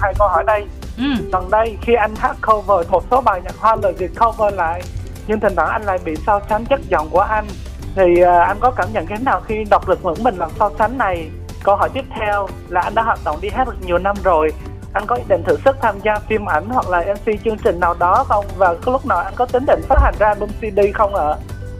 hai 0.00 0.14
câu 0.18 0.28
hỏi 0.28 0.44
đây. 0.46 0.66
ừ 0.98 1.04
Gần 1.32 1.50
đây 1.50 1.76
khi 1.82 1.94
anh 1.94 2.14
hát 2.16 2.36
cover 2.46 2.88
một 2.90 3.04
số 3.10 3.20
bài 3.20 3.40
nhạc 3.44 3.56
hoa 3.58 3.76
lời 3.82 3.92
Việt 3.92 4.10
cover 4.20 4.54
lại, 4.54 4.82
nhưng 5.26 5.40
thỉnh 5.40 5.52
thoảng 5.56 5.68
anh 5.68 5.82
lại 5.82 5.98
bị 6.04 6.16
so 6.26 6.40
sánh 6.48 6.66
chất 6.66 6.80
giọng 6.88 7.08
của 7.10 7.20
anh. 7.20 7.46
Thì 7.94 8.20
à, 8.22 8.40
anh 8.44 8.56
có 8.60 8.70
cảm 8.70 8.88
nhận 8.92 9.06
thế 9.06 9.16
nào 9.22 9.40
khi 9.48 9.64
đọc 9.70 9.88
được 9.88 10.04
những 10.04 10.24
bình 10.24 10.36
luận 10.36 10.50
so 10.58 10.70
sánh 10.78 10.98
này? 10.98 11.28
Câu 11.64 11.76
hỏi 11.76 11.88
tiếp 11.94 12.04
theo 12.20 12.48
là 12.68 12.80
anh 12.80 12.94
đã 12.94 13.02
hoạt 13.02 13.18
động 13.24 13.38
đi 13.40 13.48
hát 13.48 13.68
được 13.68 13.76
nhiều 13.86 13.98
năm 13.98 14.16
rồi. 14.24 14.52
Anh 14.92 15.06
có 15.06 15.16
ý 15.16 15.22
định 15.28 15.42
thử 15.46 15.56
sức 15.64 15.76
tham 15.82 15.94
gia 16.04 16.18
phim 16.28 16.48
ảnh 16.48 16.68
hoặc 16.68 16.88
là 16.88 17.04
MC 17.14 17.44
chương 17.44 17.58
trình 17.64 17.80
nào 17.80 17.94
đó 17.98 18.24
không? 18.28 18.44
Và 18.56 18.74
có 18.84 18.92
lúc 18.92 19.06
nào 19.06 19.18
anh 19.18 19.34
có 19.36 19.46
tính 19.46 19.66
định 19.66 19.80
phát 19.88 19.98
hành 20.02 20.14
ra 20.18 20.26
album 20.26 20.48
CD 20.48 20.80
không 20.94 21.14
ạ? 21.14 21.34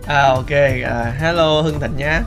à 0.07 0.23
ok 0.23 0.51
à, 0.85 1.13
hello 1.21 1.61
Hưng 1.61 1.81
Thịnh 1.81 1.97
nhá 1.97 2.23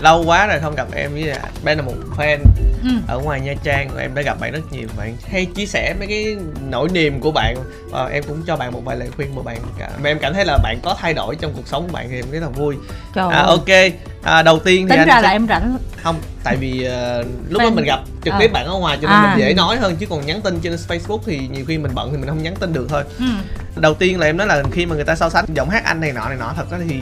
lâu 0.00 0.24
quá 0.24 0.46
rồi 0.46 0.58
không 0.60 0.74
gặp 0.74 0.86
em 0.94 1.12
với 1.12 1.22
lại 1.24 1.38
đây 1.64 1.76
là 1.76 1.82
một 1.82 1.92
fan 2.16 2.38
ừ. 2.82 2.90
ở 3.08 3.18
ngoài 3.18 3.40
Nha 3.40 3.54
Trang 3.62 3.88
em 3.98 4.14
đã 4.14 4.22
gặp 4.22 4.40
bạn 4.40 4.52
rất 4.52 4.60
nhiều. 4.72 4.88
Bạn 4.98 5.16
hay 5.30 5.44
chia 5.46 5.66
sẻ 5.66 5.94
mấy 5.98 6.06
cái 6.08 6.36
nỗi 6.70 6.88
niềm 6.92 7.20
của 7.20 7.30
bạn. 7.30 7.56
Và 7.90 8.06
em 8.06 8.22
cũng 8.22 8.42
cho 8.46 8.56
bạn 8.56 8.72
một 8.72 8.80
vài 8.84 8.96
lời 8.96 9.08
khuyên 9.16 9.34
mà 9.36 9.42
bạn 9.42 9.58
mà 10.02 10.10
em 10.10 10.18
cảm 10.18 10.34
thấy 10.34 10.44
là 10.44 10.58
bạn 10.62 10.78
có 10.82 10.96
thay 11.00 11.14
đổi 11.14 11.36
trong 11.36 11.52
cuộc 11.56 11.68
sống 11.68 11.86
của 11.86 11.92
bạn 11.92 12.06
thì 12.10 12.16
em 12.16 12.30
rất 12.30 12.40
là 12.42 12.48
vui. 12.48 12.76
Trời 13.14 13.28
à 13.32 13.42
ok. 13.42 13.66
À, 14.22 14.42
đầu 14.42 14.58
tiên 14.58 14.86
thì 14.86 14.90
tính 14.90 14.98
anh 15.00 15.08
ra 15.08 15.14
sẽ- 15.16 15.22
là 15.22 15.28
em 15.30 15.46
rảnh. 15.48 15.78
Không 16.02 16.16
tại 16.44 16.56
vì 16.56 16.84
ờ, 16.84 17.22
lúc 17.48 17.62
đó 17.62 17.68
Fan- 17.68 17.74
mình 17.74 17.84
gặp 17.84 18.00
trực 18.24 18.32
Ờ. 18.34 18.38
tiếp 18.40 18.52
bạn 18.52 18.66
ở 18.66 18.74
ngoài 18.78 18.98
cho 19.02 19.08
nên 19.08 19.16
À. 19.16 19.34
mình 19.36 19.46
dễ 19.46 19.54
nói 19.54 19.76
hơn 19.76 19.96
chứ 19.96 20.06
còn 20.10 20.26
nhắn 20.26 20.40
tin 20.40 20.60
trên 20.60 20.72
Facebook 20.88 21.18
thì 21.26 21.48
nhiều 21.52 21.64
khi 21.68 21.78
mình 21.78 21.94
bận 21.94 22.08
thì 22.12 22.16
mình 22.16 22.28
không 22.28 22.42
nhắn 22.42 22.54
tin 22.60 22.72
được 22.72 22.86
thôi. 22.88 23.02
Ừ. 23.18 23.24
đầu 23.76 23.94
tiên 23.94 24.20
là 24.20 24.26
em 24.26 24.36
nói 24.36 24.46
là 24.46 24.62
khi 24.72 24.86
mà 24.86 24.94
người 24.94 25.04
ta 25.04 25.14
so 25.14 25.28
sánh 25.30 25.44
giọng 25.54 25.70
hát 25.70 25.84
anh 25.84 26.00
này 26.00 26.12
nọ 26.12 26.28
này 26.28 26.36
nọ 26.40 26.52
thật 26.56 26.70
ra 26.70 26.78
thì 26.88 27.00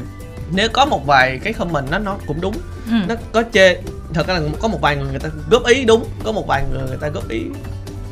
nếu 0.52 0.68
có 0.72 0.84
một 0.84 1.06
vài 1.06 1.38
cái 1.44 1.52
comment 1.52 1.90
nó 1.90 1.98
nó 1.98 2.16
cũng 2.26 2.40
đúng 2.40 2.54
Ừ. 2.90 2.92
nó 3.08 3.14
có 3.32 3.42
chê 3.52 3.76
thật 4.14 4.26
ra 4.26 4.34
là 4.34 4.40
có 4.60 4.68
một 4.68 4.78
vài 4.80 4.96
người 4.96 5.06
người 5.10 5.18
ta 5.18 5.28
góp 5.50 5.66
ý 5.66 5.84
đúng 5.84 6.04
có 6.24 6.32
một 6.32 6.46
vài 6.46 6.64
người 6.72 6.82
người 6.88 6.96
ta 7.00 7.08
góp 7.08 7.28
ý 7.28 7.42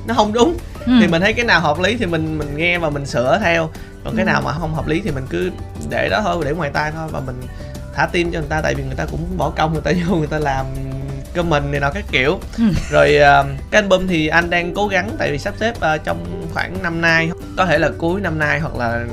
nó 0.07 0.15
không 0.15 0.33
đúng 0.33 0.57
Ừ. 0.87 0.93
thì 1.01 1.07
mình 1.07 1.21
thấy 1.23 1.33
cái 1.33 1.45
nào 1.45 1.61
hợp 1.61 1.79
lý 1.81 1.97
thì 1.97 2.07
mình 2.07 2.39
mình 2.39 2.57
nghe 2.57 2.79
và 2.79 2.91
mình 2.91 3.07
sửa 3.07 3.39
theo 3.43 3.71
còn 4.05 4.17
cái 4.17 4.25
Ừ. 4.25 4.27
nào 4.33 4.43
mà 4.45 4.53
không 4.53 4.75
hợp 4.75 4.87
lý 4.87 5.01
thì 5.05 5.11
mình 5.11 5.25
cứ 5.31 5.51
để 5.91 6.09
đó 6.09 6.21
thôi 6.25 6.45
để 6.45 6.53
ngoài 6.53 6.71
tai 6.75 6.93
thôi 6.93 7.09
và 7.13 7.21
mình 7.21 7.37
thả 7.95 8.07
tim 8.13 8.33
cho 8.33 8.39
người 8.39 8.49
ta 8.49 8.61
tại 8.61 8.75
vì 8.75 8.83
người 8.85 8.95
ta 8.95 9.05
cũng 9.11 9.21
bỏ 9.37 9.51
công 9.51 9.73
người 9.73 9.83
ta 9.83 9.93
vô 10.09 10.17
người 10.17 10.27
ta 10.27 10.39
làm 10.39 10.67
comment 11.37 11.65
này 11.71 11.81
nọ 11.81 11.91
các 11.91 12.05
kiểu 12.11 12.39
Ừ. 12.59 12.65
rồi 12.91 13.17
ờ, 13.17 13.45
cái 13.71 13.83
album 13.83 14.07
thì 14.07 14.27
anh 14.29 14.51
đang 14.51 14.75
cố 14.75 14.87
gắng 14.89 15.11
tại 15.19 15.31
vì 15.33 15.39
sắp 15.39 15.55
xếp 15.61 15.75
ờ, 15.81 15.99
trong 15.99 16.47
khoảng 16.55 16.83
năm 16.83 17.01
nay 17.01 17.31
có 17.57 17.67
thể 17.67 17.79
là 17.79 17.91
cuối 17.99 18.21
năm 18.21 18.39
nay 18.39 18.61
hoặc 18.61 18.77
là 18.77 19.05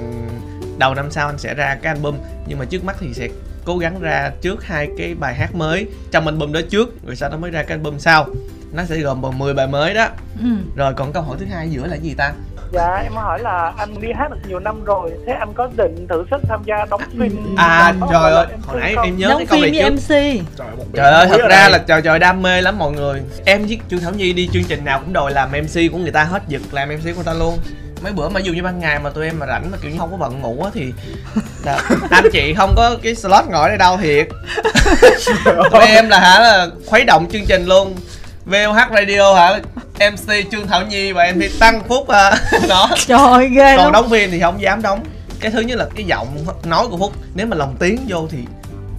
đầu 0.77 0.95
năm 0.95 1.11
sau 1.11 1.27
anh 1.27 1.37
sẽ 1.37 1.53
ra 1.53 1.75
cái 1.81 1.93
album 1.93 2.15
nhưng 2.47 2.59
mà 2.59 2.65
trước 2.65 2.83
mắt 2.83 2.95
thì 2.99 3.13
sẽ 3.13 3.27
cố 3.69 3.77
gắng 3.77 3.99
ra 4.01 4.31
trước 4.41 4.63
hai 4.65 4.87
cái 4.97 5.15
bài 5.19 5.35
hát 5.35 5.55
mới. 5.55 5.87
Trong 6.11 6.25
album 6.25 6.51
đó 6.51 6.59
trước 6.69 7.05
rồi 7.05 7.15
sau 7.15 7.29
đó 7.29 7.37
mới 7.37 7.51
ra 7.51 7.63
cái 7.63 7.77
album 7.77 7.97
sau. 7.97 8.25
Nó 8.73 8.83
sẽ 8.83 8.97
gồm 8.97 9.21
10 9.37 9.53
bài 9.53 9.67
mới 9.67 9.93
đó. 9.93 10.07
Ừ. 10.39 10.47
rồi 10.75 10.93
còn 10.93 11.13
câu 11.13 11.23
hỏi 11.23 11.37
thứ 11.39 11.45
hai 11.53 11.69
giữa 11.69 11.85
là 11.87 11.95
gì 11.95 12.13
ta? 12.17 12.31
Dạ 12.71 12.95
em 13.03 13.13
hỏi 13.15 13.39
là 13.41 13.73
anh 13.77 14.01
đi 14.01 14.07
hát 14.15 14.31
được 14.31 14.37
nhiều 14.47 14.59
năm 14.59 14.83
rồi 14.83 15.11
Thế 15.27 15.33
anh 15.33 15.53
có 15.53 15.69
định 15.77 16.07
thử 16.09 16.25
sức 16.31 16.41
tham 16.49 16.61
gia 16.65 16.85
đóng 16.89 17.01
phim 17.19 17.55
à 17.57 17.93
trời 18.11 18.31
ơi 18.31 18.45
MC 18.57 18.67
hồi 18.67 18.79
nãy 18.79 18.93
không? 18.95 19.05
em 19.05 19.17
nhớ 19.17 19.27
đóng 19.29 19.37
cái 19.37 19.45
câu 19.47 19.59
phim 19.61 19.73
này 19.73 19.81
trước 19.83 19.93
mc 19.93 20.09
Trời, 20.57 20.67
trời 20.93 21.11
ơi 21.11 21.27
thật 21.29 21.37
ra 21.41 21.47
đây. 21.49 21.71
là 21.71 21.77
trời 21.77 22.01
trời 22.01 22.19
đam 22.19 22.41
mê 22.41 22.61
lắm 22.61 22.77
mọi 22.79 22.91
người. 22.91 23.21
Em 23.45 23.65
với 23.65 23.79
trương 23.89 23.99
thảo 23.99 24.11
nhi 24.11 24.33
đi 24.33 24.49
chương 24.53 24.63
trình 24.63 24.85
nào 24.85 24.99
cũng 24.99 25.13
đòi 25.13 25.31
làm 25.31 25.49
mc 25.51 25.91
của 25.91 25.97
người 25.97 26.11
ta 26.11 26.23
hết 26.23 26.43
giật 26.47 26.61
làm 26.71 26.89
mc 26.89 27.03
của 27.03 27.11
người 27.15 27.23
ta 27.25 27.33
luôn. 27.33 27.57
Mấy 28.03 28.11
bữa 28.13 28.29
mà 28.29 28.39
dụ 28.39 28.53
như 28.53 28.63
ban 28.63 28.79
ngày 28.79 28.99
mà 28.99 29.09
tụi 29.09 29.25
em 29.25 29.39
mà 29.39 29.45
rảnh 29.47 29.71
mà 29.71 29.77
kiểu 29.81 29.91
như 29.91 29.97
không 29.99 30.11
có 30.11 30.17
bận 30.17 30.41
ngủ 30.41 30.61
á 30.63 30.69
thì 30.73 30.93
anh 32.09 32.25
chị 32.33 32.53
không 32.53 32.73
có 32.75 32.95
cái 33.03 33.15
slot 33.15 33.45
ngồi 33.49 33.69
đây 33.69 33.77
đâu 33.77 33.97
thiệt. 33.97 34.27
Tụi 35.71 35.85
em 35.85 36.09
là 36.09 36.19
hả 36.19 36.39
là 36.39 36.67
khuấy 36.85 37.03
động 37.03 37.27
chương 37.31 37.45
trình 37.45 37.65
luôn. 37.65 37.95
VOH 38.45 38.93
Radio 38.95 39.33
hả? 39.33 39.59
MC 40.11 40.51
Trương 40.51 40.67
Thảo 40.67 40.81
Nhi 40.85 41.11
và 41.11 41.31
MC 41.35 41.59
Tăng 41.59 41.83
Phúc 41.87 42.07
à. 42.07 42.31
đó. 42.69 42.89
Trời 43.07 43.19
ơi 43.19 43.49
ghê 43.49 43.77
còn 43.77 43.85
lắm. 43.85 43.93
đóng 43.93 44.09
phim 44.09 44.31
thì 44.31 44.39
không 44.39 44.61
dám 44.61 44.81
đóng. 44.81 45.03
Cái 45.39 45.51
thứ 45.51 45.61
nhất 45.61 45.77
là 45.77 45.85
cái 45.95 46.05
giọng 46.05 46.45
nói 46.65 46.87
của 46.87 46.97
Phúc 46.97 47.13
nếu 47.33 47.47
mà 47.47 47.57
lồng 47.57 47.75
tiếng 47.79 47.99
vô 48.07 48.27
thì 48.31 48.37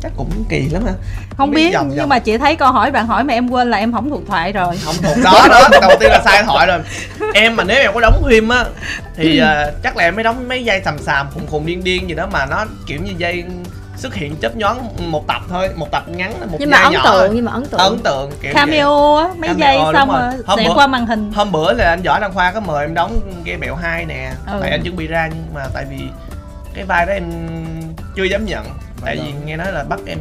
chắc 0.02 0.12
cũng 0.16 0.30
kỳ 0.48 0.68
lắm 0.68 0.84
ha 0.86 0.92
không 1.36 1.50
biết 1.50 1.70
giọng- 1.72 1.88
nhưng 1.88 1.96
giọng. 1.96 2.08
mà 2.08 2.18
chị 2.18 2.38
thấy 2.38 2.56
câu 2.56 2.72
hỏi 2.72 2.90
bạn 2.90 3.06
hỏi 3.06 3.24
mà 3.24 3.34
em 3.34 3.48
quên 3.50 3.70
là 3.70 3.76
em 3.78 3.92
không 3.92 4.10
thuộc 4.10 4.22
thoại 4.28 4.52
rồi 4.52 4.76
không 4.84 4.94
thuộc 5.02 5.16
đó 5.24 5.46
đó 5.50 5.68
đầu 5.80 5.90
tiên 6.00 6.10
là 6.10 6.22
sai 6.24 6.42
thoại 6.42 6.66
rồi 6.66 6.78
em 7.34 7.56
mà 7.56 7.64
nếu 7.64 7.76
em 7.80 7.90
có 7.94 8.00
đóng 8.00 8.22
phim 8.28 8.48
á 8.48 8.64
thì 9.16 9.38
Ừ. 9.38 9.44
à, 9.44 9.66
chắc 9.82 9.96
là 9.96 10.04
em 10.04 10.14
mới 10.14 10.24
đóng 10.24 10.48
mấy 10.48 10.64
giây 10.64 10.82
sàm 10.84 10.98
sàm 10.98 11.26
khùng 11.34 11.46
khùng 11.46 11.66
điên 11.66 11.84
điên 11.84 12.08
gì 12.08 12.14
đó 12.14 12.26
mà 12.32 12.46
nó 12.46 12.64
kiểu 12.86 12.98
như 13.04 13.12
dây 13.18 13.44
xuất 13.96 14.14
hiện 14.14 14.36
chớp 14.36 14.56
nhoáng 14.56 15.10
một 15.10 15.26
tập 15.28 15.42
thôi 15.48 15.68
một 15.76 15.90
tập 15.90 16.02
ngắn 16.08 16.32
một 16.50 16.56
nhưng 16.60 16.70
mà 16.70 16.76
ấn 16.78 16.92
nhỏ 16.92 17.00
tượng 17.04 17.18
thôi. 17.20 17.30
nhưng 17.34 17.44
mà 17.44 17.52
ấn 17.52 17.64
tượng 17.66 17.80
ấn 17.80 17.98
tượng 17.98 18.30
kiểu 18.42 18.52
cameo 18.54 19.16
á 19.16 19.28
mấy 19.38 19.48
Cameo, 19.48 19.56
giây 19.58 19.78
xong 19.94 20.08
rồi. 20.08 20.56
sẽ 20.56 20.68
qua 20.74 20.86
màn 20.86 21.06
hình 21.06 21.32
hôm 21.34 21.52
bữa 21.52 21.72
là 21.72 21.88
anh 21.88 22.02
võ 22.02 22.18
đăng 22.18 22.32
khoa 22.34 22.52
có 22.52 22.60
mời 22.60 22.84
em 22.84 22.94
đóng 22.94 23.20
cái 23.44 23.56
bẹo 23.56 23.74
hai 23.74 24.04
nè 24.04 24.30
Ừ. 24.46 24.58
tại 24.60 24.70
anh 24.70 24.82
chuẩn 24.82 24.96
bị 24.96 25.06
ra 25.06 25.28
nhưng 25.32 25.54
mà 25.54 25.66
tại 25.74 25.84
vì 25.90 25.96
cái 26.74 26.84
vai 26.84 27.06
đó 27.06 27.12
em 27.12 27.24
chưa 28.16 28.24
dám 28.24 28.44
nhận 28.44 28.64
tại 29.04 29.16
vì 29.16 29.32
nghe 29.44 29.56
nói 29.56 29.72
là 29.72 29.84
bắt 29.84 30.00
em 30.06 30.18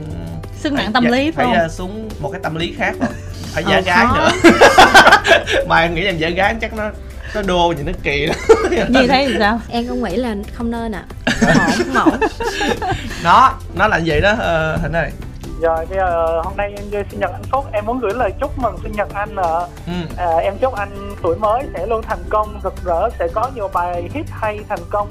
sức 0.58 0.74
phải 0.76 0.84
nặng 0.84 0.94
tâm 0.94 1.04
dạ- 1.04 1.10
lý 1.10 1.32
phải 1.32 1.32
phải 1.32 1.46
không? 1.46 1.54
ờ, 1.64 1.68
xuống 1.70 2.10
một 2.20 2.30
cái 2.32 2.42
tâm 2.44 2.56
lý 2.56 2.74
khác 2.78 2.96
rồi. 3.00 3.10
Phải 3.54 3.64
giả 3.64 3.76
Ờ, 3.76 3.82
gái 3.82 4.06
khó. 4.08 4.16
nữa. 4.18 4.30
Mà 5.68 5.80
em 5.80 5.96
nghĩ 5.96 6.06
em 6.06 6.18
giả 6.18 6.30
gái 6.30 6.56
chắc 6.62 6.74
nó 6.74 6.90
nó 7.36 7.42
đô 7.42 7.74
gì 7.74 7.84
nó 7.84 7.92
kỳ 8.04 8.26
lắm. 8.26 8.36
Như 8.90 9.08
thế 9.08 9.26
thì 9.28 9.36
sao? 9.40 9.60
Em 9.70 9.88
cũng 9.88 10.04
nghĩ 10.04 10.16
là 10.16 10.36
không 10.54 10.72
nên 10.72 10.92
ạ. 10.92 11.04
À. 11.48 11.68
không 11.78 11.94
ổn 12.12 12.20
không 12.20 12.30
nó 13.24 13.54
nó 13.76 13.88
là 13.88 14.00
vậy 14.06 14.22
đó 14.22 14.36
ờ, 14.40 14.78
hình 14.78 14.92
ơi. 14.96 15.12
Rồi 15.62 15.86
bây 15.86 15.98
giờ 15.98 16.42
hôm 16.44 16.58
nay 16.58 16.74
em 16.78 16.86
chơi 16.92 17.04
sinh 17.12 17.20
nhật 17.20 17.32
anh 17.34 17.44
Phúc. 17.52 17.66
Em 17.72 17.86
muốn 17.86 18.00
gửi 18.00 18.12
lời 18.16 18.32
chúc 18.42 18.58
mừng 18.60 18.76
sinh 18.84 18.92
nhật 18.92 19.08
anh 19.14 19.36
ạ. 19.36 19.60
Ừ. 19.88 19.94
à, 20.18 20.28
Em 20.38 20.58
chúc 20.58 20.76
anh 20.76 21.12
tuổi 21.24 21.36
mới 21.36 21.64
sẽ 21.74 21.86
luôn 21.88 22.02
thành 22.08 22.24
công, 22.30 22.60
rực 22.64 22.74
rỡ 22.86 23.10
Sẽ 23.20 23.28
có 23.34 23.52
nhiều 23.56 23.70
bài 23.74 24.10
hit 24.14 24.26
hay 24.30 24.60
thành 24.70 24.80
công 24.90 25.10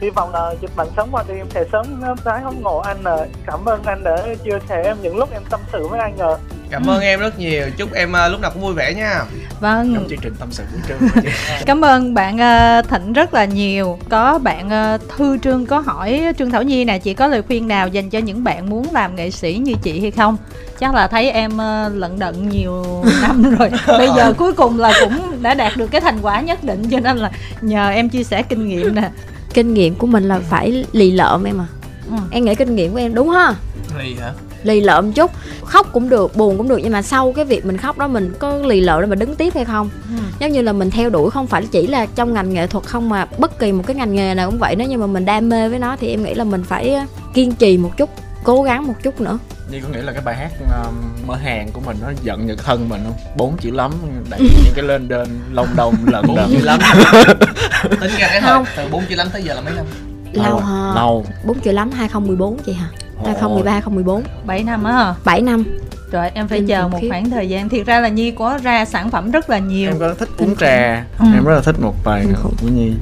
Hy 0.00 0.10
vọng 0.10 0.32
là 0.32 0.54
dịch 0.60 0.76
bệnh 0.76 0.88
sớm 0.96 1.08
qua 1.12 1.24
đi 1.28 1.34
em 1.34 1.46
sẽ 1.50 1.64
sớm 1.72 2.00
tái 2.24 2.40
hóng 2.40 2.62
ngộ 2.62 2.78
anh 2.78 3.04
ạ 3.04 3.16
Cảm 3.46 3.64
ơn 3.64 3.82
anh 3.84 4.04
đã 4.04 4.16
chia 4.44 4.58
sẻ 4.68 4.82
em 4.84 4.96
những 5.02 5.16
lúc 5.16 5.32
em 5.32 5.42
tâm 5.50 5.60
sự 5.72 5.88
với 5.88 6.00
anh 6.00 6.18
ạ 6.18 6.36
cảm 6.70 6.86
ơn 6.86 7.00
em 7.00 7.20
rất 7.20 7.38
nhiều 7.38 7.62
chúc 7.76 7.92
em 7.92 8.12
ờ, 8.12 8.28
lúc 8.28 8.40
nào 8.40 8.50
cũng 8.50 8.62
vui 8.62 8.74
vẻ 8.74 8.94
nha 8.94 9.24
vâng 9.60 9.94
trong 9.94 10.06
chương 10.08 10.18
trình 10.22 10.34
tâm 10.38 10.48
sự 10.52 10.64
buổi 10.72 10.80
trưa. 10.88 11.20
Cảm 11.66 11.84
ơn 11.84 12.14
bạn 12.14 12.38
ờ, 12.38 12.82
Thịnh 12.82 13.12
rất 13.12 13.34
là 13.34 13.44
nhiều. 13.44 13.98
Có 14.08 14.38
bạn 14.38 14.70
ờ, 14.70 14.98
Thư 15.16 15.38
Trương 15.38 15.66
có 15.66 15.78
hỏi 15.78 16.22
Trương 16.38 16.50
Thảo 16.50 16.62
Nhi 16.62 16.84
nè, 16.84 16.98
chị 16.98 17.14
có 17.14 17.26
lời 17.26 17.42
khuyên 17.42 17.68
nào 17.68 17.88
dành 17.88 18.10
cho 18.10 18.18
những 18.18 18.44
bạn 18.44 18.70
muốn 18.70 18.86
làm 18.92 19.16
nghệ 19.16 19.30
sĩ 19.30 19.54
như 19.54 19.72
chị 19.82 20.00
hay 20.00 20.10
không? 20.10 20.36
Chắc 20.78 20.94
là 20.94 21.08
thấy 21.08 21.30
em 21.30 21.58
ờ, 21.58 21.88
lận 21.94 22.18
đận 22.18 22.48
nhiều 22.48 22.84
năm 23.22 23.56
rồi. 23.58 23.70
Bây 23.86 24.08
giờ 24.16 24.32
cuối 24.38 24.52
cùng 24.52 24.78
là 24.78 24.92
cũng 25.00 25.42
đã 25.42 25.54
đạt 25.54 25.76
được 25.76 25.90
cái 25.90 26.00
thành 26.00 26.18
quả 26.22 26.40
nhất 26.40 26.64
định 26.64 26.88
cho 26.90 27.00
nên 27.00 27.16
là 27.16 27.30
nhờ 27.60 27.90
em 27.90 28.08
chia 28.08 28.24
sẻ 28.24 28.42
kinh 28.42 28.68
nghiệm 28.68 28.94
nè. 28.94 29.10
Kinh 29.56 29.74
nghiệm 29.74 29.94
của 29.94 30.06
mình 30.06 30.28
là 30.28 30.40
phải 30.50 30.84
lì 30.92 31.12
lợm 31.12 31.44
em 31.44 31.60
à. 31.60 31.66
Ừ. 32.10 32.16
em 32.30 32.44
nghĩ 32.44 32.54
kinh 32.54 32.74
nghiệm 32.76 32.92
của 32.92 32.98
em 32.98 33.14
đúng 33.14 33.30
ha. 33.30 33.54
Lì 33.98 34.14
hả? 34.14 34.32
Lì 34.62 34.80
lợm 34.80 35.12
chút. 35.12 35.30
Khóc 35.64 35.88
cũng 35.92 36.08
được 36.08 36.36
buồn 36.36 36.58
cũng 36.58 36.68
được 36.68 36.80
nhưng 36.82 36.92
mà 36.92 37.02
sau 37.02 37.32
cái 37.32 37.44
việc 37.44 37.66
mình 37.66 37.76
khóc 37.76 37.98
đó 37.98 38.08
mình 38.08 38.34
có 38.38 38.56
lì 38.56 38.80
lợm 38.80 39.00
để 39.00 39.06
mình 39.06 39.18
đứng 39.18 39.36
tiếp 39.36 39.54
hay 39.54 39.64
không? 39.64 39.90
Ừ. 40.10 40.16
giống 40.40 40.52
như 40.52 40.62
là 40.62 40.72
mình 40.72 40.90
theo 40.90 41.10
đuổi 41.10 41.30
không 41.30 41.46
phải 41.46 41.66
chỉ 41.70 41.86
là 41.86 42.06
trong 42.06 42.34
ngành 42.34 42.54
nghệ 42.54 42.66
thuật 42.66 42.84
không 42.84 43.08
mà 43.08 43.26
bất 43.38 43.58
kỳ 43.58 43.72
một 43.72 43.82
cái 43.86 43.96
ngành 43.96 44.14
nghề 44.14 44.34
nào 44.34 44.50
cũng 44.50 44.58
vậy 44.58 44.76
nếu 44.76 44.88
như 44.88 44.98
mà 44.98 45.06
mình 45.06 45.24
đam 45.24 45.48
mê 45.48 45.68
với 45.68 45.78
nó 45.78 45.96
thì 45.96 46.08
em 46.08 46.24
nghĩ 46.24 46.34
là 46.34 46.44
mình 46.44 46.64
phải 46.64 46.94
ờ, 46.94 47.04
kiên 47.34 47.52
trì 47.52 47.78
một 47.78 47.96
chút 47.96 48.10
cố 48.44 48.62
gắng 48.62 48.86
một 48.86 48.94
chút 49.02 49.20
nữa. 49.20 49.38
Nhi 49.70 49.80
có 49.80 49.88
nghĩa 49.88 50.02
là 50.02 50.12
cái 50.12 50.22
bài 50.24 50.36
hát 50.36 50.50
um, 50.84 50.94
mơ 51.26 51.34
hàng 51.34 51.68
của 51.72 51.80
mình 51.86 51.96
nó 52.02 52.08
giận 52.22 52.46
nhật 52.46 52.64
thân 52.64 52.88
mình 52.88 53.00
không? 53.04 53.16
Bốn 53.36 53.56
chữ 53.56 53.70
lắm 53.70 53.92
đẩy 54.30 54.40
những 54.40 54.72
cái 54.74 54.84
lên 54.84 55.08
đên 55.08 55.26
lông 55.52 55.68
đồng 55.76 55.94
lần 56.06 56.24
bốn 56.26 56.36
lần 56.36 56.50
chữ 56.50 56.58
lắm 56.62 56.80
tính 58.00 58.10
ra 58.18 58.28
cái 58.28 58.40
Không. 58.40 58.64
thời 58.64 58.84
từ 58.84 58.90
bốn 58.92 59.02
chữ 59.08 59.14
lắm 59.16 59.26
tới 59.32 59.42
giờ 59.42 59.54
là 59.54 59.60
mấy 59.60 59.74
năm 59.76 59.84
lâu 60.32 60.58
à? 60.58 60.64
ha 60.66 60.92
lâu 60.94 61.26
bốn 61.44 61.60
chữ 61.60 61.72
lắm 61.72 61.90
2014 61.90 62.58
chị 62.66 62.72
hả 62.72 62.86
2013 63.24 63.72
2014 63.72 64.22
7 64.46 64.62
năm 64.62 64.84
á. 64.84 65.14
7 65.24 65.40
năm 65.42 65.64
Rồi 66.12 66.30
em 66.34 66.48
phải 66.48 66.58
Kinh 66.58 66.68
chờ 66.68 66.88
một 66.88 66.98
khiếp. 67.00 67.08
khoảng 67.10 67.30
thời 67.30 67.48
gian. 67.48 67.68
Thiệt 67.68 67.86
ra 67.86 68.00
là 68.00 68.08
Nhi 68.08 68.30
có 68.30 68.58
ra 68.62 68.84
sản 68.84 69.10
phẩm 69.10 69.30
rất 69.30 69.50
là 69.50 69.58
nhiều. 69.58 69.90
em 69.90 69.98
có 69.98 70.14
thích 70.18 70.28
uống 70.38 70.56
trà 70.56 71.04
Ừ. 71.18 71.24
em 71.34 71.44
rất 71.44 71.54
là 71.54 71.60
thích 71.60 71.76
một 71.80 71.94
bài 72.04 72.26
của 72.60 72.68
Nhi 72.74 72.92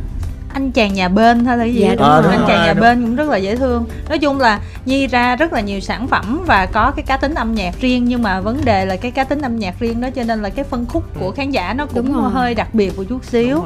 anh 0.55 0.73
chàng 0.73 0.95
nhà 0.95 1.09
bên 1.09 1.45
hay 1.45 1.57
là 1.59 1.65
cái 1.65 1.75
gì 1.75 1.81
Dạ, 1.81 1.89
đó. 1.89 1.95
đúng 1.95 2.05
Ờ, 2.09 2.23
rồi. 2.23 2.31
anh 2.33 2.39
đúng 2.41 2.49
chàng 2.49 2.57
rồi, 2.59 2.67
nhà 2.67 2.73
đúng. 2.73 2.81
bên 2.81 3.03
cũng 3.03 3.17
rất 3.17 3.29
là 3.29 3.37
dễ 3.37 3.57
thương 3.57 3.85
nói 4.09 4.19
chung 4.19 4.41
là 4.41 4.61
nhi 4.87 5.07
ra 5.07 5.37
rất 5.37 5.53
là 5.53 5.61
nhiều 5.61 5.81
sản 5.81 6.09
phẩm 6.09 6.43
và 6.47 6.67
có 6.67 6.91
cái 6.97 7.05
cá 7.09 7.17
tính 7.17 7.35
âm 7.35 7.55
nhạc 7.55 7.75
riêng 7.81 8.05
nhưng 8.05 8.23
mà 8.23 8.41
vấn 8.41 8.65
đề 8.65 8.85
là 8.87 8.97
cái 8.97 9.11
cá 9.11 9.25
tính 9.25 9.41
âm 9.41 9.59
nhạc 9.59 9.75
riêng 9.81 10.01
đó 10.01 10.09
cho 10.17 10.23
nên 10.25 10.43
là 10.43 10.49
cái 10.51 10.65
phân 10.65 10.87
khúc 10.87 11.05
của 11.21 11.31
khán 11.31 11.51
giả 11.51 11.75
nó 11.75 11.87
cũng 11.87 12.07
Đúng 12.07 12.23
rồi. 12.23 12.31
hơi 12.31 12.55
đặc 12.55 12.69
biệt 12.75 12.97
một 12.99 13.05
chút 13.09 13.25
xíu 13.25 13.65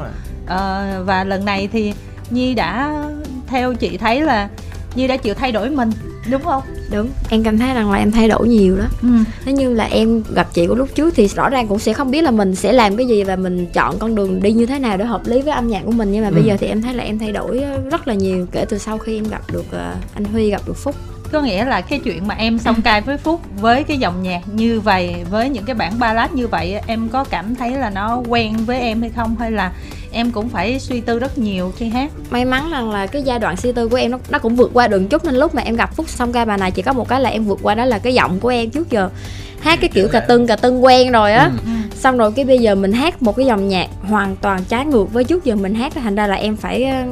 Ờ, 0.49 0.85
và 1.05 1.23
lần 1.23 1.45
này 1.45 1.69
thì 1.71 1.93
nhi 2.29 2.53
đã 2.53 3.03
theo 3.47 3.73
chị 3.73 3.97
thấy 3.97 4.21
là 4.21 4.49
nhi 4.95 5.07
đã 5.07 5.17
chịu 5.17 5.33
thay 5.33 5.51
đổi 5.51 5.69
mình 5.69 5.89
đúng 6.31 6.43
không? 6.43 6.63
Đúng. 6.91 7.09
Em 7.29 7.43
cảm 7.43 7.57
thấy 7.57 7.73
rằng 7.73 7.91
là 7.91 7.97
em 7.97 8.11
thay 8.11 8.27
đổi 8.27 8.47
nhiều 8.47 8.77
đó. 8.77 8.85
Ừ. 9.01 9.07
Thế 9.45 9.53
như 9.53 9.73
là 9.73 9.83
em 9.91 10.23
gặp 10.35 10.47
chị 10.53 10.67
của 10.67 10.75
lúc 10.75 10.89
trước 10.95 11.13
thì 11.15 11.27
rõ 11.27 11.49
ràng 11.49 11.67
cũng 11.67 11.79
sẽ 11.79 11.93
không 11.93 12.11
biết 12.11 12.21
là 12.23 12.31
mình 12.31 12.55
sẽ 12.55 12.71
làm 12.73 12.97
cái 12.97 13.07
gì 13.07 13.23
và 13.23 13.35
mình 13.35 13.65
chọn 13.73 13.99
con 13.99 14.15
đường 14.15 14.41
đi 14.41 14.51
như 14.51 14.65
thế 14.65 14.79
nào 14.79 14.97
để 14.97 15.05
hợp 15.05 15.21
lý 15.25 15.41
với 15.41 15.53
âm 15.53 15.67
nhạc 15.67 15.81
của 15.85 15.91
mình. 15.91 16.11
Nhưng 16.11 16.23
mà 16.23 16.29
bây 16.31 16.41
Ừ. 16.43 16.47
giờ 16.47 16.57
thì 16.59 16.67
em 16.67 16.81
thấy 16.81 16.93
là 16.93 17.03
em 17.03 17.19
thay 17.19 17.31
đổi 17.31 17.59
ờ, 17.59 17.81
rất 17.91 18.07
là 18.07 18.13
nhiều 18.13 18.45
kể 18.51 18.65
từ 18.69 18.77
sau 18.77 18.97
khi 18.97 19.17
em 19.17 19.23
gặp 19.29 19.41
được 19.51 19.65
ờ, 19.71 19.93
anh 20.13 20.23
Huy 20.25 20.49
gặp 20.49 20.61
được 20.67 20.77
Phúc. 20.77 20.95
Có 21.31 21.41
nghĩa 21.41 21.65
là 21.65 21.81
cái 21.81 21.99
chuyện 21.99 22.27
mà 22.27 22.35
em 22.35 22.59
song 22.59 22.81
cai 22.81 23.01
với 23.01 23.17
phúc 23.17 23.41
với 23.61 23.83
cái 23.83 23.97
dòng 23.97 24.23
nhạc 24.23 24.41
như 24.53 24.79
vậy 24.79 25.15
với 25.29 25.49
những 25.49 25.63
cái 25.63 25.75
bản 25.75 25.99
ballad 25.99 26.31
như 26.31 26.47
vậy 26.47 26.75
em 26.87 27.09
có 27.09 27.23
cảm 27.23 27.55
thấy 27.55 27.71
là 27.71 27.89
nó 27.89 28.21
quen 28.27 28.57
với 28.65 28.79
em 28.79 29.01
hay 29.01 29.09
không? 29.15 29.35
Hay 29.39 29.51
là 29.51 29.71
em 30.11 30.31
cũng 30.31 30.49
phải 30.49 30.79
suy 30.79 31.01
tư 31.01 31.19
rất 31.19 31.37
nhiều 31.37 31.73
khi 31.77 31.89
hát. 31.89 32.11
May 32.29 32.45
mắn 32.45 32.69
rằng 32.71 32.91
là 32.91 33.07
cái 33.07 33.21
giai 33.23 33.39
đoạn 33.39 33.57
suy 33.57 33.71
tư 33.71 33.87
của 33.87 33.97
em 33.97 34.11
nó, 34.11 34.19
nó 34.29 34.39
cũng 34.39 34.55
vượt 34.55 34.71
qua 34.73 34.87
được 34.87 35.01
chút. 35.09 35.25
Nên 35.25 35.35
lúc 35.35 35.55
mà 35.55 35.61
em 35.61 35.75
gặp 35.75 35.95
Phúc 35.95 36.09
xong 36.09 36.31
ca 36.33 36.45
bài 36.45 36.57
này 36.57 36.71
chỉ 36.71 36.81
có 36.81 36.93
một 36.93 37.07
cái 37.07 37.21
là 37.21 37.29
em 37.29 37.43
vượt 37.45 37.59
qua 37.61 37.75
đó 37.75 37.85
là 37.85 37.99
cái 37.99 38.13
giọng 38.13 38.39
của 38.39 38.49
em 38.49 38.69
trước 38.69 38.89
giờ. 38.89 39.09
Hát 39.59 39.79
cái 39.81 39.89
kiểu 39.93 40.07
cà 40.07 40.19
tưng 40.19 40.47
cà 40.47 40.55
tưng 40.55 40.83
quen 40.83 41.11
rồi 41.11 41.33
á. 41.33 41.51
Ừ. 41.65 41.71
xong 41.95 42.17
rồi 42.17 42.31
cái 42.31 42.45
bây 42.45 42.57
giờ 42.59 42.75
mình 42.75 42.93
hát 42.93 43.21
một 43.21 43.35
cái 43.35 43.45
dòng 43.45 43.67
nhạc 43.67 43.87
hoàn 44.01 44.35
toàn 44.35 44.63
trái 44.69 44.85
ngược 44.85 45.13
với 45.13 45.23
trước 45.23 45.45
giờ 45.45 45.55
mình 45.55 45.75
hát 45.75 45.93
thành 45.95 46.15
ra 46.15 46.27
là 46.27 46.35
em 46.35 46.55
phải 46.55 46.83
ờ, 46.83 47.03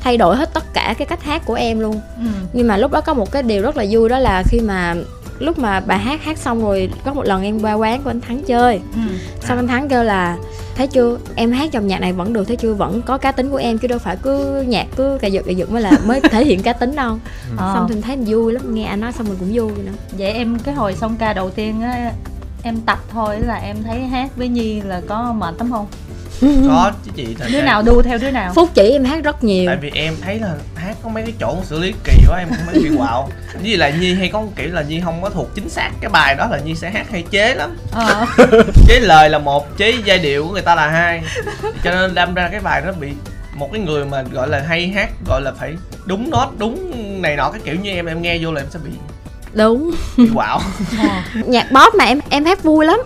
thay 0.00 0.16
đổi 0.16 0.36
hết 0.36 0.54
tất 0.54 0.64
cả 0.74 0.94
cái 0.98 1.06
cách 1.06 1.22
hát 1.22 1.42
của 1.46 1.54
em 1.54 1.80
luôn. 1.80 2.00
Ừ. 2.16 2.26
nhưng 2.52 2.68
mà 2.68 2.76
lúc 2.76 2.92
đó 2.92 3.00
có 3.00 3.14
một 3.14 3.32
cái 3.32 3.42
điều 3.42 3.62
rất 3.62 3.76
là 3.76 3.84
vui 3.90 4.08
đó 4.08 4.18
là 4.18 4.42
khi 4.46 4.60
mà 4.60 4.94
lúc 5.38 5.58
mà 5.58 5.80
bà 5.80 5.96
hát 5.96 6.24
hát 6.24 6.38
xong 6.38 6.62
rồi 6.64 6.90
có 7.04 7.14
một 7.14 7.24
lần 7.24 7.42
em 7.42 7.60
qua 7.60 7.74
quán 7.74 8.02
của 8.02 8.10
anh 8.10 8.20
thắng 8.20 8.42
chơi. 8.42 8.80
Ừ. 8.94 9.00
xong 9.40 9.58
anh 9.58 9.68
thắng 9.68 9.88
kêu 9.88 10.02
là 10.04 10.36
thấy 10.80 10.86
chưa? 10.86 11.18
Em 11.34 11.52
hát 11.52 11.72
dòng 11.72 11.86
nhạc 11.86 12.00
này 12.00 12.12
vẫn 12.12 12.32
được 12.32 12.44
thấy 12.44 12.56
chưa? 12.56 12.74
Vẫn 12.74 13.02
có 13.02 13.18
cá 13.18 13.32
tính 13.32 13.50
của 13.50 13.56
em 13.56 13.78
chứ 13.78 13.88
đâu 13.88 13.98
phải 13.98 14.16
cứ 14.22 14.62
nhạc 14.66 14.86
cứ 14.96 15.18
cà 15.20 15.28
giật 15.28 15.42
cà 15.46 15.52
giật 15.52 15.70
mới 15.70 15.82
là 15.82 15.92
mới 16.06 16.20
thể 16.20 16.44
hiện 16.44 16.62
cá 16.62 16.72
tính 16.72 16.96
đâu. 16.96 17.18
Ờ. 17.56 17.72
xong 17.74 17.88
thì 17.88 18.00
thấy 18.00 18.16
mình 18.16 18.26
vui 18.28 18.52
lắm 18.52 18.74
nghe 18.74 18.84
anh 18.84 19.00
nói 19.00 19.12
xong 19.12 19.26
mình 19.28 19.36
cũng 19.40 19.50
vui 19.52 19.70
nữa. 19.84 19.92
Vậy 20.18 20.32
em 20.32 20.58
cái 20.58 20.74
hồi 20.74 20.94
song 20.94 21.16
ca 21.18 21.32
đầu 21.32 21.50
tiên 21.50 21.82
á 21.82 22.12
em 22.62 22.80
tập 22.86 22.98
thôi 23.10 23.40
là 23.40 23.54
em 23.54 23.76
thấy 23.82 24.00
hát 24.00 24.36
với 24.36 24.48
nhi 24.48 24.80
là 24.80 25.02
có 25.08 25.32
mệt 25.32 25.54
lắm 25.58 25.70
không 25.70 25.86
có 26.66 26.92
chứ 27.04 27.10
chị 27.16 27.26
thật 27.38 27.46
đứa 27.52 27.58
ra- 27.58 27.64
nào 27.64 27.82
đu 27.82 28.02
theo 28.02 28.18
đứa 28.18 28.30
nào? 28.30 28.52
Phúc 28.54 28.68
chỉ 28.74 28.90
em 28.90 29.04
hát 29.04 29.24
rất 29.24 29.44
nhiều. 29.44 29.64
Tại 29.66 29.76
vì 29.80 29.90
em 29.94 30.14
thấy 30.22 30.38
là 30.38 30.54
hát 30.76 30.96
có 31.02 31.08
mấy 31.08 31.22
cái 31.22 31.32
chỗ 31.40 31.56
xử 31.64 31.78
lý 31.78 31.94
kỳ 32.04 32.12
quá 32.28 32.38
em 32.38 32.48
không 32.48 32.66
mấy 32.66 32.74
bị 32.82 32.90
quạo. 32.98 33.28
Với 33.62 33.76
lại 33.76 33.92
nhi 34.00 34.14
hay 34.14 34.28
có 34.28 34.40
một 34.40 34.52
kiểu 34.56 34.68
là 34.72 34.82
nhi 34.82 35.00
không 35.04 35.22
có 35.22 35.30
thuộc 35.30 35.54
chính 35.54 35.68
xác 35.68 35.90
cái 36.00 36.10
bài 36.10 36.34
đó 36.34 36.46
là 36.50 36.58
nhi 36.58 36.74
sẽ 36.74 36.90
hát 36.90 37.06
hay 37.10 37.24
chế 37.30 37.54
lắm. 37.54 37.76
Ờ. 37.92 38.26
Chế 38.88 39.00
lời 39.00 39.30
là 39.30 39.38
một 39.38 39.76
chế 39.76 39.94
giai 40.04 40.18
điệu 40.18 40.46
của 40.46 40.52
người 40.52 40.62
ta 40.62 40.74
là 40.74 40.88
hai. 40.88 41.22
Cho 41.84 41.90
nên 41.90 42.14
đâm 42.14 42.34
ra 42.34 42.48
cái 42.52 42.60
bài 42.60 42.82
nó 42.86 42.92
bị 42.92 43.08
một 43.54 43.68
cái 43.72 43.80
người 43.80 44.04
mà 44.04 44.22
gọi 44.22 44.48
là 44.48 44.60
hay 44.68 44.88
hát 44.88 45.10
gọi 45.28 45.40
là 45.42 45.52
phải 45.58 45.74
đúng 46.06 46.30
nốt 46.30 46.50
đúng 46.58 46.92
này 47.22 47.36
nọ 47.36 47.50
cái 47.50 47.60
kiểu 47.64 47.74
như 47.82 47.90
em 47.90 48.06
em 48.06 48.22
nghe 48.22 48.38
vô 48.40 48.52
là 48.52 48.60
em 48.60 48.66
sẽ 48.70 48.78
bị 48.84 48.90
đúng. 49.52 49.90
Bị 50.16 50.28
quạo. 50.34 50.60
Nhạc 51.34 51.66
pop 51.66 51.94
mà 51.94 52.04
em 52.04 52.20
em 52.30 52.44
hát 52.44 52.62
vui 52.62 52.86
lắm. 52.86 53.00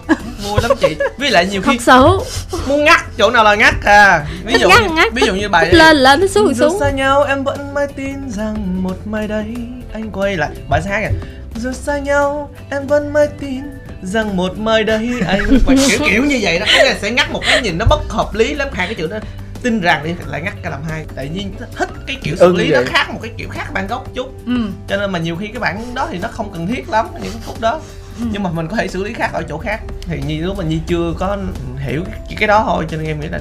Vui 0.44 0.60
lắm 0.62 0.70
chị. 0.80 0.96
Với 1.18 1.30
lại 1.30 1.46
nhiều 1.46 1.62
khi 1.62 1.78
thật 1.78 1.82
sự 1.86 2.24
muốn 2.68 2.84
ngắt 2.84 3.00
chỗ 3.18 3.30
nào 3.30 3.44
là 3.44 3.54
ngắt 3.54 3.74
à. 3.84 4.26
Ví 4.44 4.54
dụ 4.60 4.68
ngắt 4.68 4.82
như, 4.82 4.88
ngắt, 4.94 5.12
ví 5.12 5.22
dụ 5.26 5.34
như 5.34 5.48
bài 5.48 5.64
thích 5.64 5.78
lên 5.78 5.96
lên 5.96 6.20
thích 6.20 6.30
xuống 6.30 6.54
xuống. 6.54 6.80
xa 6.80 6.90
nhau 6.90 7.24
em 7.24 7.44
vẫn 7.44 7.74
mãi 7.74 7.86
tin 7.96 8.30
rằng 8.30 8.82
một 8.82 8.96
mai 9.04 9.28
đấy 9.28 9.54
anh 9.92 10.10
quay 10.12 10.36
lại 10.36 10.50
bài 10.68 10.80
sẽ 10.84 10.90
hát 10.90 11.00
kìa. 11.00 11.16
Dù 11.60 11.72
xa 11.72 11.98
nhau 11.98 12.50
em 12.70 12.86
vẫn 12.86 13.12
mãi 13.12 13.28
tin 13.40 13.62
rằng 14.02 14.36
một 14.36 14.58
mai 14.58 14.84
đấy 14.84 15.10
anh 15.28 15.58
quay 15.66 15.78
kiểu 15.88 15.98
kiểu 16.08 16.24
như 16.24 16.38
vậy 16.42 16.58
đó. 16.58 16.66
Nghĩa 16.66 16.84
là 16.84 16.94
sẽ 17.02 17.10
ngắt 17.10 17.30
một 17.30 17.40
cái 17.46 17.62
nhìn 17.62 17.78
nó 17.78 17.84
bất 17.90 18.00
hợp 18.08 18.34
lý 18.34 18.54
lắm. 18.54 18.68
Hai 18.72 18.86
cái 18.86 18.94
chữ 18.94 19.06
đó 19.06 19.16
tin 19.64 19.80
rằng 19.80 20.04
đi 20.04 20.14
lại 20.26 20.42
ngắt 20.42 20.54
cái 20.62 20.70
làm 20.72 20.82
hai. 20.88 21.06
Tại 21.14 21.28
nhiên 21.28 21.52
thích 21.76 21.88
cái 22.06 22.16
kiểu 22.22 22.36
xử 22.36 22.44
Ưng 22.44 22.56
lý 22.56 22.70
nó 22.70 22.80
khác 22.86 23.10
một 23.10 23.18
cái 23.22 23.32
kiểu 23.36 23.48
khác 23.48 23.72
bản 23.74 23.86
gốc 23.86 24.14
chút. 24.14 24.46
Ừ. 24.46 24.68
Cho 24.88 24.96
nên 24.96 25.12
mà 25.12 25.18
nhiều 25.18 25.36
khi 25.36 25.48
cái 25.48 25.58
bản 25.58 25.94
đó 25.94 26.08
thì 26.10 26.18
nó 26.18 26.28
không 26.28 26.52
cần 26.52 26.66
thiết 26.66 26.88
lắm 26.88 27.06
những 27.22 27.32
cái 27.32 27.42
khúc 27.46 27.60
đó. 27.60 27.80
Ừ. 28.20 28.26
nhưng 28.32 28.42
mà 28.42 28.50
mình 28.50 28.68
có 28.68 28.76
thể 28.76 28.88
xử 28.88 29.04
lý 29.04 29.12
khác 29.12 29.30
ở 29.32 29.42
chỗ 29.48 29.58
khác. 29.58 29.80
Thì 30.00 30.22
nhi 30.26 30.38
lúc 30.38 30.58
mà 30.58 30.64
nhi 30.64 30.80
chưa 30.86 31.14
có 31.18 31.38
hiểu 31.78 32.04
cái, 32.04 32.36
cái 32.38 32.48
đó 32.48 32.64
thôi 32.66 32.86
cho 32.90 32.96
nên 32.96 33.06
em 33.06 33.20
nghĩ 33.20 33.28
là 33.28 33.40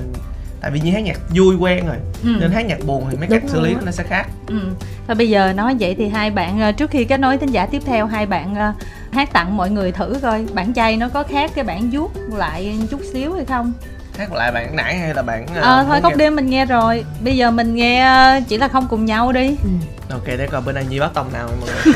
tại 0.62 0.72
vì 0.72 0.80
nhi 0.80 0.92
hát 0.92 1.00
nhạc 1.00 1.20
vui 1.36 1.56
quen 1.56 1.86
rồi 1.88 1.98
ừ. 2.24 2.30
nên 2.40 2.52
hát 2.52 2.66
nhạc 2.66 2.86
buồn 2.86 3.08
thì 3.12 3.18
mấy 3.18 3.28
Đúng 3.28 3.40
cách 3.40 3.50
xử 3.50 3.62
lý 3.62 3.76
nó 3.86 3.92
sẽ 3.92 4.04
khác. 4.04 4.28
Ừ. 4.48 4.60
Và 5.08 5.14
bây 5.14 5.30
giờ 5.30 5.54
nói 5.54 5.76
vậy 5.80 5.96
thì 5.98 6.08
hai 6.08 6.32
bạn 6.32 6.62
ờ, 6.62 6.72
trước 6.72 6.92
khi 6.92 7.06
kết 7.06 7.20
nối 7.20 7.38
thính 7.38 7.50
giả 7.50 7.66
tiếp 7.66 7.82
theo 7.86 8.06
hai 8.06 8.26
bạn 8.26 8.56
ờ, 8.56 8.74
hát 9.12 9.34
tặng 9.34 9.58
mọi 9.58 9.70
người 9.70 9.92
thử 9.92 10.16
coi. 10.22 10.46
Bản 10.54 10.74
chay 10.74 10.98
nó 10.98 11.10
có 11.10 11.24
khác 11.24 11.52
cái 11.56 11.66
bản 11.66 11.90
vuốt 11.92 12.12
lại 12.32 12.80
chút 12.90 13.02
xíu 13.14 13.34
hay 13.34 13.46
không 13.46 13.74
hát 14.18 14.34
lại 14.34 14.52
bạn 14.52 14.76
nãy 14.76 14.96
hay 14.98 15.14
là 15.14 15.22
bạn 15.22 15.46
ờ 15.62 15.84
thôi 15.84 15.94
muốn 15.94 16.02
góc 16.02 16.12
nghe- 16.12 16.18
đêm 16.18 16.36
mình 16.36 16.50
nghe 16.50 16.66
rồi. 16.66 17.06
Bây 17.24 17.38
giờ 17.38 17.52
mình 17.52 17.76
nghe 17.76 18.00
ờ, 18.04 18.40
chỉ 18.48 18.58
là 18.58 18.68
không 18.68 18.88
cùng 18.90 19.06
nhau 19.06 19.32
đi. 19.32 19.56
Ok 20.12 20.26
để 20.26 20.48
coi 20.52 20.62
bữa 20.62 20.72
nay 20.72 20.86
nhi 20.90 21.00
bắt 21.00 21.12
tông 21.14 21.34
nào 21.34 21.50
mọi 21.60 21.70
người. 21.70 21.94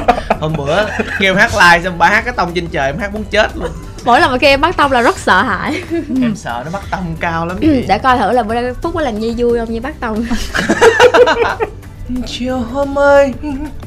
Hôm 0.40 0.52
bữa 0.56 0.84
kêu 1.20 1.34
hát 1.34 1.50
live 1.54 1.84
xong 1.84 1.98
bà 1.98 2.08
hát 2.08 2.24
cái 2.24 2.34
tông 2.36 2.52
trên 2.54 2.66
trời 2.66 2.86
em 2.86 2.98
hát 2.98 3.12
muốn 3.14 3.24
chết 3.30 3.56
luôn. 3.56 3.70
Mỗi 4.04 4.20
lần 4.20 4.30
mà 4.32 4.38
khi 4.38 4.46
em 4.46 4.60
bắt 4.60 4.76
tông 4.76 4.92
là 4.92 5.00
rất 5.02 5.18
sợ 5.18 5.42
hãi. 5.42 5.82
Em 6.22 6.36
sợ 6.36 6.62
nó 6.64 6.70
bắt 6.72 6.82
tông 6.90 7.16
cao 7.20 7.46
lắm 7.46 7.56
Ừ, 7.60 7.68
chị. 7.80 7.84
Để 7.88 7.98
coi 7.98 8.18
thử 8.18 8.32
là 8.32 8.42
bữa 8.42 8.54
nay 8.54 8.72
phúc 8.82 8.92
có 8.94 9.00
làm 9.00 9.18
nhi 9.18 9.34
vui 9.38 9.58
không 9.58 9.72
như 9.72 9.80
bắt 9.80 9.94
tông. 10.00 10.24
Chiều 12.26 12.58
hôm 12.58 12.98
ấy 12.98 13.34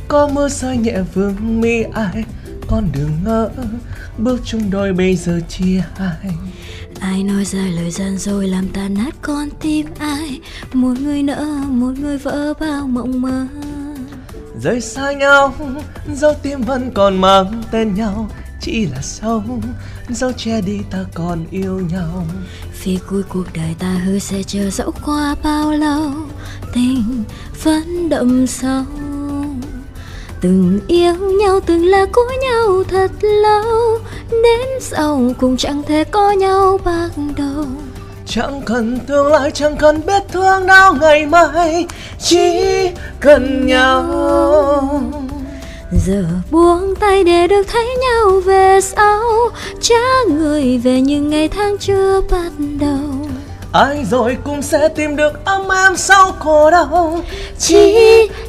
có 0.08 0.28
mưa 0.28 0.50
rơi 0.50 0.78
nhẹ 0.78 0.94
vương 1.14 1.62
mi 1.62 1.84
ai 1.94 2.24
con 2.68 2.90
đừng 2.94 3.12
ngỡ 3.26 3.50
bước 4.18 4.40
chung 4.46 4.70
đôi 4.72 4.94
bây 4.94 5.16
giờ 5.16 5.40
chia 5.50 5.84
hai 5.98 6.32
ai 7.02 7.24
nói 7.24 7.46
ra 7.46 7.60
lời 7.76 7.92
gian 7.92 8.18
rồi 8.18 8.48
làm 8.48 8.68
tan 8.68 8.94
nát 8.94 9.16
con 9.22 9.50
tim 9.62 9.86
ai? 10.00 10.40
Một 10.74 10.94
người 11.00 11.24
nỡ 11.24 11.46
một 11.68 11.92
người 12.00 12.18
vỡ 12.18 12.54
bao 12.60 12.88
mộng 12.88 13.22
mơ. 13.22 13.48
Rời 14.62 14.82
xa 14.82 15.12
nhau 15.12 15.54
dấu 16.14 16.34
tim 16.44 16.62
vẫn 16.62 16.92
còn 16.94 17.22
mang 17.22 17.64
tên 17.72 17.96
nhau. 17.96 18.30
Chỉ 18.62 18.86
là 18.86 19.02
sâu 19.02 19.44
dấu 20.10 20.32
che 20.32 20.62
đi 20.62 20.80
ta 20.92 21.06
còn 21.14 21.46
yêu 21.52 21.80
nhau. 21.80 22.26
Vì 22.84 23.00
cuối 23.10 23.24
cuộc 23.30 23.46
đời 23.54 23.76
ta 23.80 23.94
hứa 24.06 24.20
sẽ 24.20 24.44
chờ 24.44 24.70
dẫu 24.70 24.92
qua 25.06 25.36
bao 25.44 25.72
lâu. 25.72 26.12
Tình 26.74 27.24
vẫn 27.64 28.10
đậm 28.10 28.48
sâu 28.48 28.84
Từng 30.42 30.80
yêu 30.88 31.16
nhau 31.16 31.60
từng 31.66 31.86
là 31.86 32.06
của 32.12 32.32
nhau 32.42 32.84
thật 32.88 33.12
lâu. 33.22 34.00
Đến 34.32 34.68
sau 34.80 35.22
cùng 35.38 35.58
chẳng 35.58 35.84
thể 35.84 36.04
có 36.04 36.32
nhau 36.32 36.80
ban 36.86 37.10
đầu. 37.38 37.66
Chẳng 38.26 38.62
cần 38.66 39.00
tương 39.08 39.28
lai 39.28 39.52
chẳng 39.52 39.78
cần 39.78 40.02
biết 40.06 40.22
thương 40.32 40.66
đau 40.68 40.94
ngày 41.02 41.26
mai 41.26 41.88
chỉ 42.20 42.62
cần 43.20 43.68
nhau. 43.68 44.04
Giờ 46.06 46.26
buông 46.52 46.96
tay 46.96 47.24
để 47.24 47.48
được 47.48 47.64
thấy 47.68 47.98
nhau 48.02 48.40
về 48.46 48.82
sau 48.82 49.22
Trả 49.82 49.96
người 50.30 50.78
về 50.78 51.02
những 51.02 51.30
ngày 51.30 51.48
tháng 51.48 51.78
chưa 51.78 52.22
bắt 52.32 52.52
đầu. 52.80 53.28
Ai 53.72 54.06
rồi 54.12 54.38
cũng 54.44 54.62
sẽ 54.62 54.88
tìm 54.88 55.16
được 55.16 55.46
ấm 55.46 55.62
em 55.86 55.98
sau 55.98 56.32
khổ 56.32 56.72
đau. 56.72 57.22
Chỉ 57.58 57.98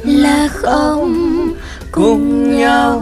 là 0.03 0.47
không 0.51 1.32
cùng 1.93 2.57
nhau. 2.59 3.01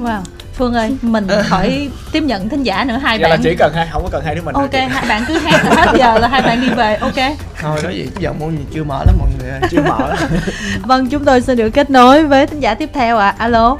wow. 0.00 0.20
Phương 0.54 0.74
ơi 0.74 0.96
mình 1.02 1.26
khỏi 1.48 1.88
tiếp 2.12 2.22
nhận 2.22 2.48
thính 2.48 2.62
giả 2.62 2.84
nữa 2.84 2.98
hai 3.02 3.18
Vậy 3.18 3.30
là 3.30 3.36
bạn. 3.36 3.40
chỉ 3.42 3.54
cần 3.58 3.72
hai 3.74 3.88
không 3.92 4.02
có 4.02 4.08
cần 4.12 4.22
hai 4.24 4.34
đứa 4.34 4.42
mình 4.42 4.54
thôi 4.54 4.68
ok 4.72 4.90
hai 4.90 5.04
bạn 5.08 5.24
cứ 5.28 5.38
hát 5.38 5.60
hết 5.64 5.92
giờ 5.98 6.18
là 6.18 6.28
hai 6.28 6.42
bạn 6.42 6.60
đi 6.60 6.68
về 6.68 6.96
ok. 6.96 7.14
Thôi 7.60 7.80
nói 7.82 7.94
gì 7.94 8.08
giọng 8.18 8.38
môn 8.38 8.50
gì 8.56 8.64
chưa 8.74 8.84
mở 8.84 9.04
lắm 9.06 9.16
mọi 9.18 9.28
người 9.38 9.50
ơi. 9.50 9.60
Chưa 9.70 9.82
mở. 9.82 10.14
Vâng 10.82 11.08
chúng 11.08 11.24
tôi 11.24 11.40
sẽ 11.40 11.54
được 11.54 11.70
kết 11.70 11.90
nối 11.90 12.26
với 12.26 12.46
thính 12.46 12.60
giả 12.60 12.74
tiếp 12.74 12.90
theo 12.94 13.18
ạ. 13.18 13.34
Alo. 13.38 13.76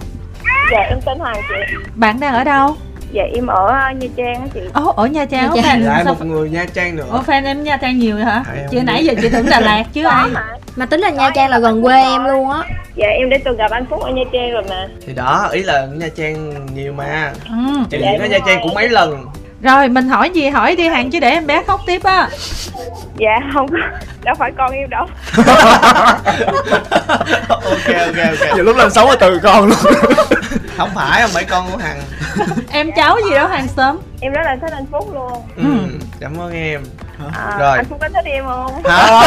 Dạ 0.72 0.78
em 0.88 0.98
tên 1.06 1.18
Hoàng 1.18 1.36
chị. 1.48 1.74
Bạn 1.94 2.20
đang 2.20 2.34
ở 2.34 2.44
đâu 2.44 2.76
Dạ 3.12 3.22
em 3.34 3.46
ở 3.46 3.64
uh, 3.64 3.96
Nha 4.02 4.08
Trang 4.16 4.34
á 4.34 4.46
chị 4.54 4.60
Ồ, 4.74 4.92
ở 4.96 5.06
Nha 5.06 5.24
Trang 5.24 5.42
Nha 5.42 5.48
có 5.54 5.62
Trang. 5.62 5.80
fan 5.80 5.86
lại 5.86 6.04
một 6.04 6.24
người 6.24 6.50
nha 6.50 6.64
trang 6.74 6.96
nữa 6.96 7.06
Ủa 7.10 7.18
fan 7.22 7.44
em 7.44 7.62
Nha 7.62 7.76
Trang 7.76 7.98
nhiều 7.98 8.16
vậy 8.16 8.24
hả? 8.24 8.44
Em 8.56 8.66
Chứ 8.70 8.76
không 8.78 8.86
nãy 8.86 8.98
biết. 9.02 9.06
giờ 9.06 9.14
chị 9.22 9.28
tưởng 9.32 9.46
Đà 9.50 9.60
Lạt 9.60 9.84
chứ 9.92 10.04
ai 10.04 10.28
mà 10.28 10.44
Mà 10.76 10.86
tính 10.86 11.00
là 11.00 11.10
Nha 11.10 11.30
Trang 11.34 11.50
là 11.50 11.58
gần 11.58 11.82
quê 11.82 12.02
em 12.02 12.24
luôn 12.24 12.50
á 12.50 12.58
Dạ 12.96 13.06
em 13.08 13.30
đã 13.30 13.36
từng 13.44 13.56
gặp 13.56 13.70
anh 13.70 13.84
Phúc 13.90 14.00
ở 14.02 14.10
Nha 14.10 14.22
Trang 14.32 14.52
rồi 14.52 14.62
mà 14.70 14.88
thì 15.06 15.12
đó 15.14 15.48
ý 15.52 15.62
là 15.62 15.86
nha 15.94 16.08
trang 16.16 16.66
nhiều 16.74 16.92
mà 16.92 17.32
ừ. 17.48 17.54
chị 17.90 17.98
Dạ, 18.02 18.10
nha 18.12 18.26
rồi. 18.30 18.40
trang 18.46 18.58
cũng 18.62 18.74
mấy 18.74 18.88
lần 18.88 19.24
Rồi 19.62 19.88
mình 19.88 20.08
hỏi 20.08 20.30
gì? 20.30 20.48
Hỏi 20.48 20.76
đi 20.76 20.88
hàng 20.88 21.10
chứ 21.10 21.20
để 21.20 21.30
em 21.30 21.46
bé 21.46 21.62
khóc 21.66 21.80
tiếp 21.86 22.02
á. 22.04 22.28
Dạ 23.16 23.40
không 23.54 23.68
có. 23.68 23.76
Đâu 24.22 24.34
phải 24.38 24.52
con 24.58 24.70
em 24.72 24.90
đâu. 24.90 25.06
Ok 27.48 27.96
ok 28.06 28.16
ok. 28.16 28.54
Nhiều 28.54 28.64
lúc 28.64 28.76
lên 28.76 28.90
sống 28.90 29.08
ở 29.08 29.16
từ 29.16 29.38
con 29.42 29.66
luôn. 29.68 29.78
Không 30.76 30.90
phải 30.94 31.22
không 31.22 31.30
phải 31.30 31.44
con 31.44 31.70
của 31.72 31.76
hằng. 31.76 32.00
Em 32.70 32.90
cháu 32.96 33.16
gì 33.28 33.34
đó 33.34 33.46
hàng 33.46 33.68
xóm 33.76 33.98
Em 34.20 34.32
rất 34.32 34.40
là 34.44 34.56
thích 34.60 34.70
anh 34.72 34.86
Phúc 34.92 35.14
luôn. 35.14 35.32
Ừ, 35.56 35.98
cảm 36.20 36.40
ơn 36.40 36.52
em. 36.52 36.80
À, 37.34 37.56
Rồi. 37.58 37.76
Anh 37.76 37.84
Phúc 37.84 37.98
có 38.00 38.08
thích 38.08 38.24
em 38.24 38.44
không? 38.44 38.82
Hả? 38.84 39.22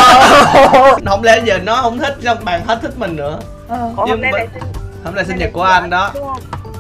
không 1.06 1.24
lẽ 1.24 1.40
giờ 1.44 1.58
nó 1.58 1.76
không 1.82 2.00
thích 2.00 2.16
xong 2.24 2.46
bạn 2.46 2.66
hết 2.68 2.80
thích 2.82 2.98
mình 2.98 3.16
nữa. 3.16 3.40
Ủa 3.70 3.76
Nhưng 3.98 4.08
hôm 4.08 4.22
nay 4.22 4.32
mà- 4.32 4.38
là 4.40 4.46
sinh 4.54 4.64
hôm 5.06 5.16
nay 5.16 5.26
sinh 5.26 5.38
nhật 5.38 5.50
của 5.54 5.64
anh 5.64 5.90
đó 5.90 6.12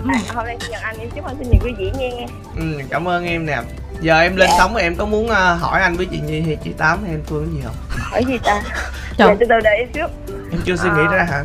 không? 0.07 0.27
À, 0.27 0.33
hôm 0.35 0.45
nay 0.45 0.57
sinh 0.61 0.71
nhật 0.71 0.81
anh 0.81 0.97
em 0.99 1.09
chúc 1.15 1.25
anh 1.25 1.35
sinh 1.37 1.49
nhật 1.51 1.61
vui 1.61 1.73
vẻ 1.77 1.99
nha 1.99 2.25
ừ, 2.55 2.81
cảm 2.89 3.07
ơn 3.07 3.25
em 3.25 3.45
nè 3.45 3.57
giờ 4.01 4.19
em 4.19 4.35
lên 4.35 4.49
sóng 4.57 4.75
em 4.75 4.95
có 4.95 5.05
muốn 5.05 5.27
ờ, 5.27 5.55
hỏi 5.55 5.81
anh 5.81 5.95
với 5.97 6.05
chị 6.05 6.19
nhi 6.19 6.41
hay 6.41 6.57
chị 6.63 6.71
tám 6.77 7.03
hay 7.03 7.11
anh 7.11 7.23
phương 7.25 7.53
gì 7.53 7.61
không 7.65 7.75
Hỏi 7.89 8.23
gì 8.27 8.37
ta? 8.43 8.61
Trời. 9.17 9.27
Dạ 9.27 9.35
từ 9.39 9.45
từ 9.49 9.59
đợi 9.63 9.77
em 9.77 9.87
xíu 9.93 10.07
em 10.51 10.61
chưa 10.65 10.75
suy 10.75 10.89
nghĩ 10.89 11.03
ra 11.11 11.27
hả 11.29 11.43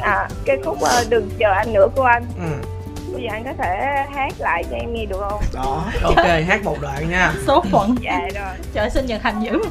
À 0.00 0.28
cái 0.44 0.58
khúc 0.64 0.78
uh, 0.82 0.90
đừng 1.08 1.30
chờ 1.38 1.52
anh 1.52 1.72
nữa 1.72 1.86
của 1.96 2.02
anh 2.02 2.24
ừ. 2.38 2.68
Bây 3.14 3.22
giờ 3.22 3.28
anh 3.32 3.44
có 3.44 3.52
thể 3.58 4.04
hát 4.14 4.32
lại 4.38 4.64
cho 4.70 4.76
em 4.76 4.94
nghe 4.94 5.04
được 5.04 5.20
không? 5.30 5.42
Đó. 5.54 5.84
Ok 6.02 6.26
hát 6.46 6.64
một 6.64 6.76
đoạn 6.80 7.10
nha. 7.10 7.32
Số 7.46 7.64
phận 7.72 7.94
Dạ 8.00 8.18
rồi. 8.34 8.54
Trời 8.74 8.90
sinh 8.90 9.06
nhật 9.06 9.22
hành 9.22 9.44
dữ. 9.44 9.62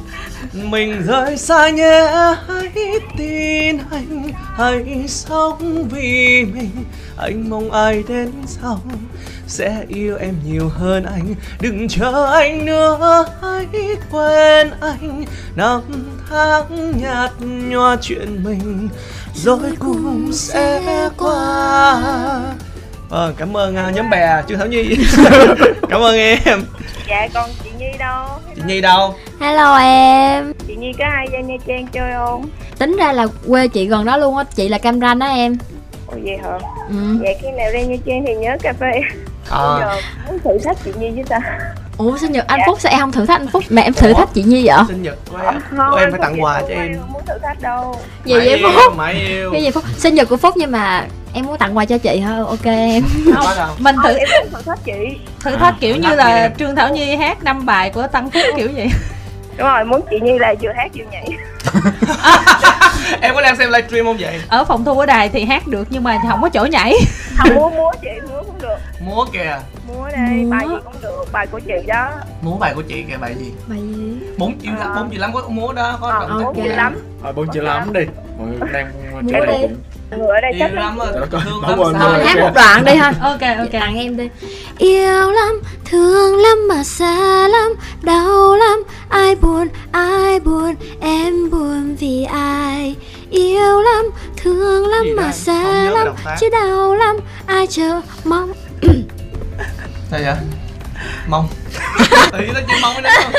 Mình 0.52 1.02
rời 1.06 1.36
xa 1.36 1.70
nhé 1.70 2.06
hãy 2.48 2.70
tin 3.18 3.78
anh 3.90 4.30
hãy 4.56 5.04
sống 5.08 5.88
vì 5.90 6.44
mình. 6.44 6.84
Anh 7.16 7.50
mong 7.50 7.70
ai 7.70 8.04
đến 8.08 8.32
sau 8.46 8.80
sẽ 9.46 9.84
yêu 9.88 10.16
em 10.16 10.34
nhiều 10.44 10.68
hơn 10.68 11.04
anh. 11.04 11.34
Đừng 11.60 11.88
chờ 11.88 12.26
anh 12.32 12.64
nữa 12.64 13.26
hãy 13.42 13.66
quên 14.10 14.70
anh. 14.80 15.24
Năm 15.56 15.80
tháng 16.30 16.92
nhạt 17.00 17.30
nhòa 17.40 17.96
chuyện 18.00 18.44
mình 18.44 18.88
rồi 19.34 19.72
cũng 19.78 20.32
sẽ 20.32 20.80
qua 21.18 22.02
vâng 23.14 23.34
cảm 23.38 23.56
ơn 23.56 23.76
uh, 23.88 23.94
nhóm 23.94 24.10
bè 24.10 24.42
trương 24.48 24.58
thảo 24.58 24.66
nhi. 24.66 24.96
Cảm 25.88 26.00
ơn 26.00 26.16
em. 26.16 26.64
Dạ 27.08 27.28
còn 27.34 27.50
chị 27.64 27.70
Nhi 27.78 27.86
đâu? 27.98 28.26
chị 28.56 28.62
nhi 28.66 28.80
đâu? 28.80 29.14
Hello 29.40 29.76
em. 29.76 30.52
Chị 30.66 30.76
Nhi 30.76 30.92
có 30.98 31.04
ai 31.04 31.26
ra 31.32 31.40
Nha 31.40 31.54
Trang 31.66 31.86
chơi 31.86 32.12
không? 32.16 32.48
Tính 32.78 32.96
ra 32.96 33.12
là 33.12 33.26
quê 33.48 33.68
chị 33.68 33.86
gần 33.86 34.04
đó 34.04 34.16
luôn 34.16 34.36
á 34.36 34.44
Chị 34.44 34.68
là 34.68 34.78
Cam 34.78 35.00
Ranh 35.00 35.20
á 35.20 35.28
em. 35.28 35.56
Ồ 36.06 36.16
vậy 36.24 36.36
hả? 36.42 36.58
Ừ. 36.88 37.18
vậy 37.20 37.36
khi 37.42 37.48
nào 37.50 37.70
ra 37.72 37.80
Nha 37.80 37.96
Trang 38.06 38.24
thì 38.26 38.34
nhớ 38.34 38.56
cà 38.62 38.72
phê. 38.80 39.00
Ờ, 39.48 39.78
giờ 39.80 40.00
muốn 40.26 40.38
thử 40.44 40.58
thách 40.64 40.76
chị 40.84 40.90
Nhi 40.98 41.10
với 41.10 41.24
ta 41.28 41.38
ủa 41.98 42.16
sinh 42.18 42.32
nhật 42.32 42.46
anh 42.46 42.60
phúc 42.66 42.80
sao 42.80 42.92
em 42.92 43.00
không 43.00 43.12
thử 43.12 43.26
thách 43.26 43.40
anh 43.40 43.48
phúc 43.48 43.64
mà 43.70 43.82
em 43.82 43.92
thử 43.92 44.12
thách 44.12 44.34
chị 44.34 44.42
nhi 44.42 44.66
vậy? 44.66 44.76
Sinh 44.88 45.02
nhật 45.02 45.18
của 45.30 45.36
em 45.36 45.60
của 45.90 45.96
em 45.96 46.10
phải 46.10 46.20
tặng 46.22 46.42
quà 46.42 46.60
cho 46.60 46.74
em. 46.74 46.98
không 47.00 47.12
muốn 47.12 47.22
thử 47.26 47.34
thách 47.42 47.60
đâu. 47.62 47.96
Vậy 48.24 48.56
yêu, 48.56 48.68
phúc. 48.74 48.96
mãi 48.96 49.14
yêu. 49.14 49.52
Cái 49.52 49.62
gì 49.62 49.70
phúc 49.70 49.84
sinh 49.96 50.14
nhật 50.14 50.28
của 50.28 50.36
phúc 50.36 50.54
nhưng 50.56 50.70
mà 50.70 51.06
em 51.34 51.46
muốn 51.46 51.58
tặng 51.58 51.76
quà 51.76 51.84
cho 51.84 51.98
chị 51.98 52.22
thôi 52.26 52.44
ok 52.48 52.64
em. 52.66 53.02
Không 53.34 53.68
mình 53.78 53.96
thử 54.04 54.12
em 54.18 54.28
muốn 54.42 54.50
thử 54.52 54.62
thách 54.62 54.84
chị. 54.84 54.92
Thử 55.40 55.56
thách 55.56 55.74
kiểu 55.80 55.96
như 55.96 56.14
là 56.14 56.50
trương 56.58 56.76
thảo 56.76 56.88
nhi 56.88 57.16
hát 57.16 57.42
năm 57.44 57.66
bài 57.66 57.90
của 57.90 58.06
tăng 58.06 58.30
phúc 58.30 58.42
kiểu 58.56 58.68
vậy. 58.74 58.88
Đúng 59.56 59.68
rồi 59.68 59.84
muốn 59.84 60.00
chị 60.10 60.16
Nhi 60.22 60.38
là 60.38 60.54
vừa 60.62 60.72
hát 60.76 60.90
vừa 60.94 61.04
nhảy. 61.10 61.28
Em 63.20 63.34
có 63.34 63.42
đang 63.42 63.56
xem 63.56 63.70
livestream 63.72 64.04
không 64.06 64.16
vậy? 64.20 64.40
Ở 64.48 64.64
phòng 64.64 64.84
thu 64.84 64.98
ở 65.00 65.06
đài 65.06 65.28
thì 65.28 65.44
hát 65.44 65.66
được 65.66 65.86
nhưng 65.90 66.02
mà 66.04 66.18
không 66.28 66.42
có 66.42 66.48
chỗ 66.48 66.64
nhảy. 66.64 66.94
Không 67.36 67.54
múa 67.54 67.70
múa 67.70 67.90
chị 68.02 68.08
múa 68.28 68.42
cũng 68.46 68.58
được. 68.62 68.76
Múa 69.00 69.24
kìa. 69.32 69.58
Múa 69.88 70.08
đây 70.12 70.28
Múa. 70.30 70.50
bài 70.50 70.66
gì 70.68 70.74
cũng 70.84 70.94
được 71.02 71.24
bài 71.32 71.46
của 71.46 71.60
chị 71.60 71.72
đó. 71.86 72.10
Múa 72.42 72.56
bài 72.56 72.72
của 72.74 72.82
chị 72.82 73.04
kìa 73.08 73.16
bài 73.16 73.34
gì? 73.38 73.52
Bài 73.66 73.78
gì? 73.78 74.16
Bốn 74.38 74.58
chữ 74.58 74.68
lắm 74.78 74.88
Ờ. 74.94 74.94
bốn 75.02 75.10
chữ 75.10 75.18
lắm 75.18 75.30
có 75.34 75.42
múa 75.48 75.72
đó 75.72 75.98
có 76.00 76.08
ờ 76.08 76.28
động 76.28 76.44
ok. 76.44 76.54
chị 76.56 76.62
lắm. 76.68 76.98
Bốn 77.34 77.48
chữ 77.52 77.60
lắm 77.60 77.92
đi. 77.92 78.00
Mọi 78.38 78.46
người 78.48 78.72
đang 78.72 78.92
Múa 79.12 79.20
chuẩn 79.30 79.46
bị 79.46 79.52
đi. 79.52 79.60
cũng 79.62 79.76
người 80.18 80.28
ở 80.28 80.40
đây 80.40 80.52
yêu 80.52 80.60
chắc 80.60 80.72
lắm. 80.74 80.98
Rồi 80.98 81.26
thương 81.30 81.62
lắm 81.62 81.92
sao? 82.00 82.12
hát 82.24 82.38
một 82.40 82.50
đoạn 82.54 82.84
đi 82.84 82.94
ha. 82.94 83.12
Ok 83.20 83.40
ok. 83.58 83.72
Tặng 83.72 83.98
em 83.98 84.16
đi. 84.16 84.28
Yêu 84.78 85.30
lắm 85.30 85.60
thương 85.84 86.38
lắm 86.38 86.68
mà 86.68 86.84
xa 86.84 87.48
lắm 87.48 87.74
đau 88.02 88.56
lắm. 88.56 88.82
Ai 89.08 89.34
buồn 89.34 89.68
ai 89.92 90.40
buồn 90.40 90.74
em 91.00 91.50
buồn 91.50 91.96
vì 92.00 92.24
ai? 92.24 92.96
Yêu 93.30 93.80
lắm 93.82 94.10
thương 94.36 94.86
lắm 94.86 95.06
mà 95.16 95.32
xa 95.32 95.90
lắm 95.90 96.08
chứ 96.40 96.48
đau 96.52 96.94
lắm. 96.94 97.16
Ai 97.46 97.66
chờ 97.66 98.00
mong? 98.24 98.52
Sao 100.10 100.20
vậy? 100.24 100.34
Mong. 101.28 101.48
Tự 102.32 102.38
nhiên 102.38 102.54
nó 102.54 102.60
chỉ 102.68 102.74
mong 102.82 102.94
không 102.94 103.32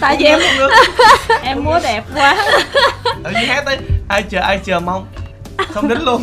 tại 0.00 0.16
vì 0.18 0.24
em 0.24 0.40
em 1.42 1.64
múa 1.64 1.78
đẹp 1.82 2.02
quá. 2.14 2.36
Tự 3.24 3.30
nhiên 3.30 3.48
hát 3.48 3.62
tới 3.66 3.78
ai 4.08 4.22
chờ 4.22 4.40
ai 4.40 4.60
chờ 4.64 4.80
mong 4.80 5.06
không 5.58 5.88
đến 5.88 5.98
luôn. 6.02 6.22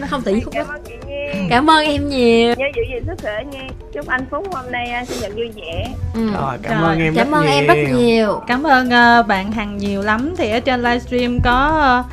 Nó 0.00 0.06
không 0.10 0.22
tự 0.22 0.32
nhiên 0.34 0.44
khúc 0.44 0.54
đó. 0.54 0.62
Cảm 0.64 0.74
ơn 0.74 0.82
chị 0.86 0.92
Nhi. 1.06 1.46
Cảm 1.50 1.70
ơn 1.70 1.84
em 1.84 2.08
nhiều. 2.08 2.54
Nhớ 2.58 2.66
giữ 2.76 2.82
gìn 2.94 3.04
sức 3.06 3.14
khỏe 3.22 3.44
nha 3.52 3.66
chúc 3.92 4.06
anh 4.06 4.26
Phúc 4.30 4.46
hôm 4.54 4.72
nay 4.72 4.88
à, 4.90 5.04
sinh 5.04 5.20
nhật 5.20 5.32
vui 5.36 5.50
vẻ. 5.56 5.88
Ừ. 6.14 6.32
rồi 6.32 6.56
cảm 6.62 6.80
Rồi, 6.80 6.90
ơn 6.90 6.98
em 7.00 7.14
cảm 7.16 7.30
rất 7.30 7.36
ơn 7.38 7.46
em 7.46 7.66
rất 7.66 7.74
nhiều. 7.98 8.40
Cảm 8.46 8.62
ơn 8.62 8.90
ờ, 8.90 9.22
bạn 9.22 9.52
hằng 9.52 9.76
nhiều 9.78 10.02
lắm. 10.02 10.34
Thì 10.38 10.50
ở 10.50 10.60
trên 10.60 10.82
livestream 10.82 11.38
có 11.44 11.52
ờ, 11.80 12.04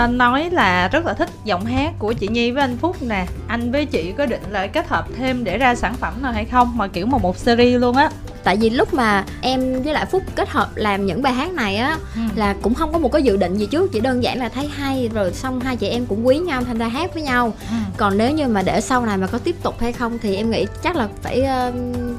ờ, 0.00 0.06
nói 0.06 0.48
là 0.52 0.88
rất 0.88 1.06
là 1.06 1.14
thích 1.14 1.28
giọng 1.44 1.64
hát 1.64 1.92
của 1.98 2.12
chị 2.12 2.28
Nhi 2.28 2.50
với 2.50 2.60
anh 2.62 2.76
Phúc 2.80 2.96
nè. 3.02 3.26
Anh 3.48 3.72
với 3.72 3.86
chị 3.86 4.12
có 4.18 4.26
định 4.26 4.42
là 4.50 4.66
kết 4.66 4.88
hợp 4.88 5.04
thêm 5.18 5.44
để 5.44 5.58
ra 5.58 5.74
sản 5.74 5.94
phẩm 5.94 6.14
nào 6.22 6.32
hay 6.32 6.44
không? 6.44 6.76
Mà 6.76 6.88
kiểu 6.88 7.06
mà 7.06 7.18
một 7.18 7.36
series 7.36 7.80
luôn 7.80 7.96
á 7.96 8.10
tại 8.44 8.56
vì 8.56 8.70
lúc 8.70 8.94
mà 8.94 9.24
em 9.40 9.82
với 9.82 9.92
lại 9.94 10.06
phúc 10.06 10.22
kết 10.36 10.48
hợp 10.48 10.68
làm 10.76 11.06
những 11.06 11.22
bài 11.22 11.32
hát 11.32 11.52
này 11.52 11.76
á 11.76 11.98
Ừ. 12.14 12.20
là 12.36 12.54
cũng 12.62 12.74
không 12.74 12.92
có 12.92 12.98
một 12.98 13.12
cái 13.12 13.22
dự 13.22 13.36
định 13.36 13.54
gì 13.58 13.66
trước 13.66 13.92
chỉ 13.92 14.00
đơn 14.00 14.22
giản 14.22 14.38
là 14.38 14.48
thấy 14.48 14.66
hay 14.68 15.10
rồi 15.14 15.32
xong 15.32 15.60
hai 15.60 15.76
chị 15.76 15.88
em 15.88 16.06
cũng 16.06 16.26
quý 16.26 16.38
nhau 16.38 16.62
thành 16.64 16.78
ra 16.78 16.88
hát 16.88 17.14
với 17.14 17.22
nhau 17.22 17.52
Ừ. 17.70 17.76
còn 17.96 18.18
nếu 18.18 18.30
như 18.32 18.48
mà 18.48 18.62
để 18.62 18.80
sau 18.80 19.06
này 19.06 19.16
mà 19.18 19.26
có 19.26 19.38
tiếp 19.38 19.56
tục 19.62 19.80
hay 19.80 19.92
không 19.92 20.18
thì 20.22 20.36
em 20.36 20.50
nghĩ 20.50 20.66
chắc 20.82 20.96
là 20.96 21.08
phải 21.22 21.42
ờ, 21.42 21.72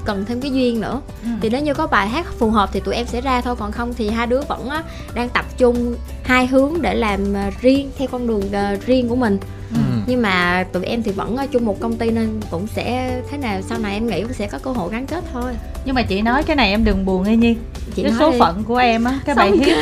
cần 0.05 0.25
thêm 0.27 0.41
cái 0.41 0.51
duyên 0.51 0.81
nữa 0.81 1.01
Ừ. 1.23 1.29
thì 1.41 1.49
nếu 1.49 1.61
như 1.61 1.73
có 1.73 1.87
bài 1.87 2.07
hát 2.07 2.25
phù 2.39 2.49
hợp 2.51 2.69
thì 2.73 2.79
tụi 2.79 2.95
em 2.95 3.05
sẽ 3.07 3.21
ra 3.21 3.41
thôi 3.41 3.55
còn 3.59 3.71
không 3.71 3.93
thì 3.93 4.09
hai 4.09 4.27
đứa 4.27 4.41
vẫn 4.41 4.69
á, 4.69 4.83
đang 5.13 5.29
tập 5.29 5.45
trung 5.57 5.95
hai 6.23 6.47
hướng 6.47 6.81
để 6.81 6.93
làm 6.93 7.33
ờ, 7.33 7.41
riêng 7.61 7.89
theo 7.97 8.07
con 8.11 8.27
đường 8.27 8.43
ờ, 8.53 8.75
riêng 8.85 9.09
của 9.09 9.15
mình. 9.15 9.37
Nhưng 10.07 10.21
mà 10.21 10.65
tụi 10.73 10.85
em 10.85 11.03
thì 11.03 11.11
vẫn 11.11 11.37
ở 11.37 11.47
chung 11.47 11.65
một 11.65 11.79
công 11.79 11.97
ty 11.97 12.11
nên 12.11 12.39
cũng 12.51 12.67
sẽ 12.67 13.15
thế 13.29 13.37
nào 13.37 13.61
sau 13.69 13.77
này 13.77 13.93
em 13.93 14.07
nghĩ 14.07 14.21
cũng 14.21 14.33
sẽ 14.33 14.47
có 14.47 14.57
cơ 14.57 14.71
hội 14.71 14.91
gắn 14.91 15.05
kết 15.05 15.23
thôi. 15.33 15.51
Nhưng 15.85 15.95
mà 15.95 16.01
chị 16.01 16.21
nói 16.21 16.43
cái 16.43 16.55
này 16.55 16.69
em 16.69 16.85
đừng 16.85 17.05
buồn 17.05 17.23
nghe 17.23 17.35
nhi. 17.35 17.55
Chị 17.95 18.03
cái 18.03 18.13
số 18.19 18.31
đi. 18.31 18.39
phận 18.39 18.63
của 18.63 18.77
em 18.77 19.03
á 19.03 19.19
cái 19.25 19.35
bài 19.35 19.51
hit 19.51 19.77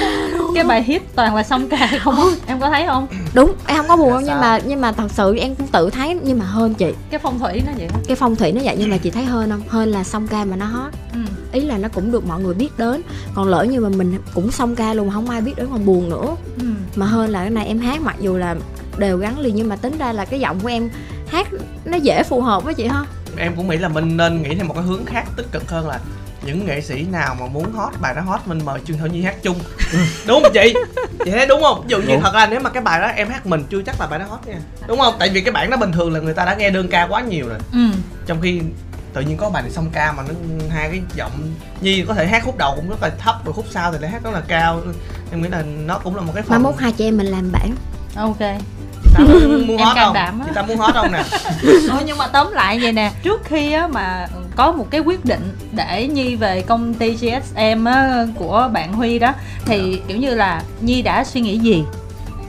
cái 0.55 0.63
bài 0.63 0.84
hit 0.84 1.01
toàn 1.15 1.36
là 1.36 1.43
song 1.43 1.69
ca 1.69 1.89
không 1.99 2.34
em 2.47 2.60
có 2.60 2.69
thấy 2.69 2.86
không? 2.88 3.08
Đúng 3.34 3.53
em 3.67 3.77
không 3.77 3.88
có 3.88 3.97
buồn 3.97 4.13
Là 4.13 4.21
nhưng 4.21 4.39
mà 4.39 4.60
nhưng 4.65 4.82
mà 4.82 4.91
thật 4.91 5.12
sự 5.12 5.38
em 5.38 5.55
cũng 5.55 5.67
tự 5.67 5.89
thấy 5.89 6.19
nhưng 6.23 6.39
mà 6.39 6.45
hơn 6.45 6.73
chị. 6.73 6.93
Cái 7.10 7.19
phong 7.23 7.39
thủy 7.39 7.62
nó 7.65 7.71
vậy 7.77 7.88
đó 7.88 7.99
cái 8.08 8.15
phong 8.15 8.36
thủy 8.36 8.51
nó 8.51 8.62
vậy 8.63 8.75
nhưng 8.79 8.89
mà 8.89 8.97
chị 8.97 9.12
thấy 9.12 9.25
hơn 9.25 9.49
không? 9.49 9.62
Hơn 9.67 9.89
là 9.89 10.03
song 10.03 10.27
ca 10.27 10.45
mà 10.45 10.55
nó 10.55 10.65
hot. 10.65 10.93
Ừ. 11.13 11.19
ý 11.51 11.62
là 11.62 11.77
nó 11.77 11.89
cũng 11.89 12.12
được 12.12 12.25
mọi 12.25 12.41
người 12.41 12.53
biết 12.53 12.77
đến. 12.77 13.01
Còn 13.34 13.47
lỡ 13.47 13.63
như 13.63 13.79
mà 13.79 13.89
mình 13.89 14.17
cũng 14.34 14.51
song 14.51 14.75
ca 14.75 14.93
luôn 14.93 15.08
mà 15.08 15.13
không 15.13 15.29
ai 15.29 15.41
biết 15.41 15.53
đến 15.55 15.67
còn 15.71 15.86
buồn 15.86 16.10
nữa. 16.10 16.36
Ừ. 16.60 16.65
mà 16.95 17.05
hơn 17.05 17.29
là 17.29 17.39
cái 17.39 17.49
này 17.49 17.67
em 17.67 17.79
hát 17.79 18.01
mặc 18.01 18.15
dù 18.19 18.38
là 18.38 18.55
đều 18.99 19.17
gắn 19.17 19.39
liền 19.39 19.55
nhưng 19.55 19.69
mà 19.69 19.75
tính 19.75 19.97
ra 19.99 20.12
là 20.13 20.25
cái 20.25 20.39
giọng 20.39 20.59
của 20.59 20.67
em 20.69 20.89
hát 21.27 21.47
nó 21.85 21.97
dễ 21.97 22.23
phù 22.23 22.41
hợp 22.41 22.63
với 22.63 22.73
chị 22.73 22.88
ha. 22.88 23.03
Em 23.38 23.55
cũng 23.55 23.67
nghĩ 23.67 23.77
là 23.77 23.88
mình 23.88 24.17
nên 24.17 24.41
nghĩ 24.41 24.55
thêm 24.55 24.67
một 24.67 24.73
cái 24.73 24.83
hướng 24.83 25.05
khác 25.05 25.25
tích 25.35 25.45
cực 25.51 25.69
hơn 25.71 25.88
là 25.88 25.99
những 26.45 26.65
nghệ 26.65 26.81
sĩ 26.81 27.03
nào 27.12 27.35
mà 27.39 27.45
muốn 27.45 27.71
hot 27.73 27.93
bài 28.01 28.15
đó 28.15 28.21
hot 28.21 28.39
mình 28.45 28.59
mời 28.65 28.79
Trương 28.88 28.97
Thảo 28.97 29.07
Nhi 29.07 29.21
hát 29.21 29.35
chung. 29.43 29.59
Đúng 30.27 30.43
không 30.43 30.51
chị? 30.53 30.73
Chị 31.25 31.31
thấy 31.31 31.45
đúng 31.45 31.62
không? 31.62 31.81
Ví 31.81 31.88
dụ 31.89 31.97
như 31.97 32.07
Đúng. 32.07 32.21
thật 32.21 32.33
ra 32.33 32.47
nếu 32.51 32.59
mà 32.59 32.69
cái 32.69 32.83
bài 32.83 33.01
đó 33.01 33.07
em 33.07 33.29
hát 33.29 33.45
mình 33.45 33.63
chưa 33.69 33.81
chắc 33.85 33.95
là 34.01 34.07
bài 34.07 34.19
đó 34.19 34.25
hot 34.29 34.47
nha. 34.47 34.59
Đúng 34.88 34.99
không? 34.99 35.15
Tại 35.19 35.29
vì 35.29 35.41
cái 35.41 35.51
bản 35.51 35.69
đó 35.69 35.77
bình 35.77 35.91
thường 35.91 36.13
là 36.13 36.19
người 36.19 36.33
ta 36.33 36.45
đã 36.45 36.55
nghe 36.55 36.69
đơn 36.69 36.88
ca 36.88 37.07
quá 37.09 37.21
nhiều 37.21 37.47
rồi. 37.47 37.57
Ừ. 37.73 37.79
trong 38.27 38.41
khi 38.41 38.62
tự 39.13 39.21
nhiên 39.21 39.38
có 39.38 39.49
bài 39.49 39.62
này 39.63 39.71
song 39.71 39.89
ca 39.93 40.12
mà 40.12 40.23
nó 40.27 40.33
hai 40.69 40.89
cái 40.89 41.01
giọng 41.15 41.31
nhi 41.81 42.03
có 42.07 42.13
thể 42.13 42.27
hát 42.27 42.43
khúc 42.45 42.57
đầu 42.57 42.73
cũng 42.75 42.89
rất 42.89 43.01
là 43.01 43.09
thấp 43.09 43.45
rồi 43.45 43.53
khúc 43.53 43.65
sau 43.71 43.91
thì 43.91 43.97
lại 44.01 44.12
hát 44.12 44.23
rất 44.23 44.31
là 44.33 44.41
cao. 44.47 44.81
Em 45.31 45.41
nghĩ 45.41 45.49
là 45.49 45.62
nó 45.85 45.99
cũng 46.03 46.15
là 46.15 46.21
một 46.21 46.31
cái 46.35 46.43
mai 46.47 46.49
phần. 46.49 46.63
mốt 46.63 46.75
hai 46.77 46.91
chị 46.91 47.05
em 47.07 47.17
mình 47.17 47.27
làm 47.27 47.51
bản 47.51 47.75
ok 48.15 48.39
muốn, 49.67 49.77
can 49.77 49.95
không? 49.95 50.13
đảm 50.13 50.41
chị 50.45 50.51
ta 50.55 50.62
muốn 50.62 50.77
hot 50.77 50.93
không 50.93 51.12
nè? 51.12 51.23
Ủa, 51.89 51.99
nhưng 52.05 52.17
mà 52.17 52.27
tóm 52.27 52.51
lại 52.51 52.79
vậy 52.82 52.91
nè 52.91 53.12
trước 53.23 53.41
khi 53.43 53.71
á 53.71 53.88
mà 53.88 54.27
có 54.55 54.71
một 54.71 54.88
cái 54.89 55.01
quyết 55.01 55.25
định 55.25 55.58
để 55.71 56.08
nhi 56.08 56.36
về 56.36 56.62
công 56.62 56.93
ty 56.93 57.12
GSM 57.12 57.86
á, 57.86 58.25
của 58.36 58.69
bạn 58.73 58.93
huy 58.93 59.19
đó 59.19 59.34
thì 59.65 60.01
kiểu 60.08 60.17
như 60.17 60.36
là 60.36 60.62
nhi 60.82 61.01
đã 61.01 61.23
suy 61.23 61.41
nghĩ 61.41 61.58
gì 61.58 61.84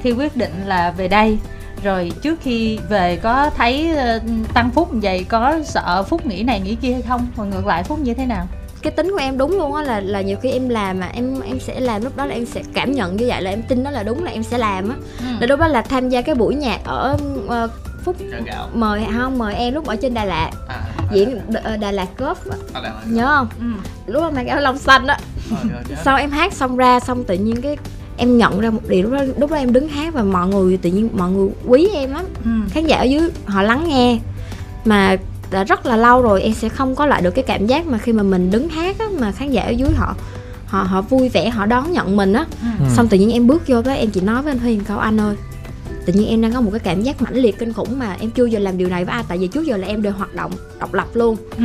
khi 0.02 0.12
quyết 0.12 0.37
định 0.37 0.52
là 0.66 0.90
về 0.96 1.09
đây? 1.09 1.38
Rồi 1.83 2.12
trước 2.22 2.38
khi 2.42 2.78
về 2.88 3.16
có 3.16 3.50
thấy 3.56 3.94
tăng 4.54 4.70
phúc 4.70 4.94
như 4.94 5.00
vậy 5.02 5.24
có 5.28 5.59
sợ 5.64 6.02
phúc 6.02 6.26
nghĩ 6.26 6.42
này 6.42 6.61
nghĩ 6.61 6.74
kia 6.74 6.92
hay 6.92 7.02
không? 7.02 7.26
Còn 7.37 7.50
ngược 7.50 7.66
lại 7.66 7.83
phúc 7.83 7.98
như 7.98 8.14
thế 8.14 8.26
nào 8.26 8.48
cái 8.82 8.92
tính 8.92 9.10
của 9.10 9.16
em 9.18 9.38
đúng 9.38 9.50
luôn 9.58 9.74
á 9.74 9.82
là 9.82 10.00
là 10.00 10.20
nhiều 10.20 10.36
khi 10.42 10.50
em 10.50 10.68
làm 10.68 11.00
mà 11.00 11.06
em 11.06 11.40
em 11.40 11.60
sẽ 11.60 11.80
làm 11.80 12.02
lúc 12.04 12.16
đó 12.16 12.26
là 12.26 12.34
em 12.34 12.46
sẽ 12.46 12.62
cảm 12.74 12.92
nhận 12.92 13.16
như 13.16 13.24
vậy 13.28 13.42
là 13.42 13.50
em 13.50 13.62
tin 13.62 13.84
đó 13.84 13.90
là 13.90 14.02
đúng 14.02 14.24
là 14.24 14.30
em 14.30 14.42
sẽ 14.42 14.58
làm 14.58 14.88
á. 14.88 14.96
Là 15.40 15.46
lúc 15.46 15.60
đó 15.60 15.66
là 15.68 15.82
tham 15.82 16.08
gia 16.08 16.22
cái 16.22 16.34
buổi 16.34 16.54
nhạc 16.54 16.80
ở 16.84 17.16
ờ, 17.48 17.68
phúc 18.04 18.16
mời 18.74 19.02
không 19.18 19.38
mời 19.38 19.54
em 19.54 19.74
lúc 19.74 19.86
ở 19.86 19.96
trên 19.96 20.14
Đà 20.14 20.24
Lạt. 20.24 20.50
À, 20.68 20.80
diễn 21.12 21.38
Đ- 21.48 21.60
ờ, 21.64 21.76
Đà 21.76 21.90
Lạt 21.90 22.06
á. 22.18 22.56
à, 22.72 22.92
nhớ 23.06 23.26
không? 23.36 23.48
Ừ. 23.60 23.66
lúc 24.12 24.22
đó 24.22 24.30
mang 24.30 24.44
cái 24.46 24.52
áo 24.54 24.60
lông 24.60 24.78
xanh 24.78 25.06
á. 25.06 25.18
Sau 26.04 26.16
em 26.16 26.30
hát 26.30 26.52
xong 26.52 26.76
ra 26.76 27.00
xong 27.00 27.24
tự 27.24 27.34
nhiên 27.34 27.62
cái 27.62 27.76
em 28.16 28.38
nhận 28.38 28.60
ra 28.60 28.70
một 28.70 28.80
điều 28.88 29.02
lúc 29.02 29.12
đó 29.12 29.24
lúc 29.38 29.50
đó 29.50 29.56
em 29.56 29.72
đứng 29.72 29.88
hát 29.88 30.14
và 30.14 30.22
mọi 30.22 30.48
người 30.48 30.76
tự 30.76 30.90
nhiên 30.90 31.08
mọi 31.12 31.30
người 31.30 31.48
quý 31.66 31.88
em 31.94 32.12
lắm. 32.12 32.24
Ừ. 32.44 32.50
khán 32.70 32.86
giả 32.86 32.96
ở 32.98 33.04
dưới 33.04 33.30
họ 33.46 33.62
lắng 33.62 33.84
nghe. 33.88 34.18
Mà 34.84 35.16
đã 35.50 35.64
rất 35.64 35.86
là 35.86 35.96
lâu 35.96 36.22
rồi 36.22 36.42
em 36.42 36.54
sẽ 36.54 36.68
không 36.68 36.94
có 36.94 37.06
lại 37.06 37.22
được 37.22 37.30
cái 37.30 37.44
cảm 37.44 37.66
giác 37.66 37.86
mà 37.86 37.98
khi 37.98 38.12
mà 38.12 38.22
mình 38.22 38.50
đứng 38.50 38.68
hát 38.68 38.98
á, 38.98 39.06
mà 39.18 39.32
khán 39.32 39.50
giả 39.50 39.62
ở 39.62 39.70
dưới 39.70 39.88
họ 39.96 40.14
họ 40.66 40.82
họ 40.82 41.02
vui 41.02 41.28
vẻ 41.28 41.50
họ 41.50 41.66
đón 41.66 41.92
nhận 41.92 42.16
mình 42.16 42.32
á. 42.32 42.46
Ừ. 42.62 42.84
xong 42.96 43.08
tự 43.08 43.18
nhiên 43.18 43.32
em 43.32 43.46
bước 43.46 43.62
vô 43.66 43.82
đó 43.82 43.92
em 43.92 44.10
chỉ 44.10 44.20
nói 44.20 44.42
với 44.42 44.52
anh 44.52 44.58
Huy 44.58 44.76
một 44.76 44.82
câu 44.88 44.98
anh 44.98 45.20
ơi. 45.20 45.36
Tự 46.06 46.12
nhiên 46.12 46.28
em 46.28 46.40
đang 46.40 46.52
có 46.52 46.60
một 46.60 46.70
cái 46.70 46.80
cảm 46.80 47.02
giác 47.02 47.22
mãnh 47.22 47.34
liệt 47.36 47.58
kinh 47.58 47.72
khủng 47.72 47.98
mà 47.98 48.16
em 48.20 48.30
chưa 48.30 48.44
giờ 48.44 48.58
làm 48.58 48.78
điều 48.78 48.88
này 48.88 49.04
với 49.04 49.12
ai 49.14 49.24
tại 49.28 49.38
vì 49.38 49.46
trước 49.46 49.66
giờ 49.66 49.76
là 49.76 49.86
em 49.86 50.02
đều 50.02 50.12
hoạt 50.12 50.34
động 50.34 50.52
độc 50.80 50.94
lập 50.94 51.06
luôn. 51.14 51.36
Ừ. 51.56 51.64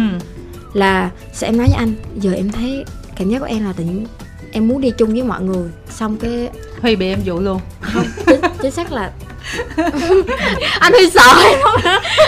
là 0.73 1.09
sẽ 1.33 1.47
em 1.47 1.57
nói 1.57 1.67
với 1.67 1.75
anh? 1.75 1.93
Giờ 2.19 2.33
em 2.33 2.51
thấy 2.51 2.85
cảm 3.17 3.29
giác 3.29 3.39
của 3.39 3.45
em 3.45 3.63
là 3.65 3.73
tự 3.73 3.83
nhiên 3.83 4.05
em 4.51 4.67
muốn 4.67 4.81
đi 4.81 4.91
chung 4.97 5.13
với 5.13 5.23
mọi 5.23 5.41
người 5.41 5.69
xong 5.89 6.17
cái 6.17 6.49
huy 6.81 6.95
bị 6.95 7.07
em 7.07 7.19
dụ 7.23 7.39
luôn. 7.39 7.59
Chính, 8.25 8.39
chính 8.61 8.71
xác 8.71 8.91
là 8.91 9.11
anh 10.79 10.93
huy 10.93 11.09
sợ 11.09 11.43
em 11.49 11.59
không 11.63 11.81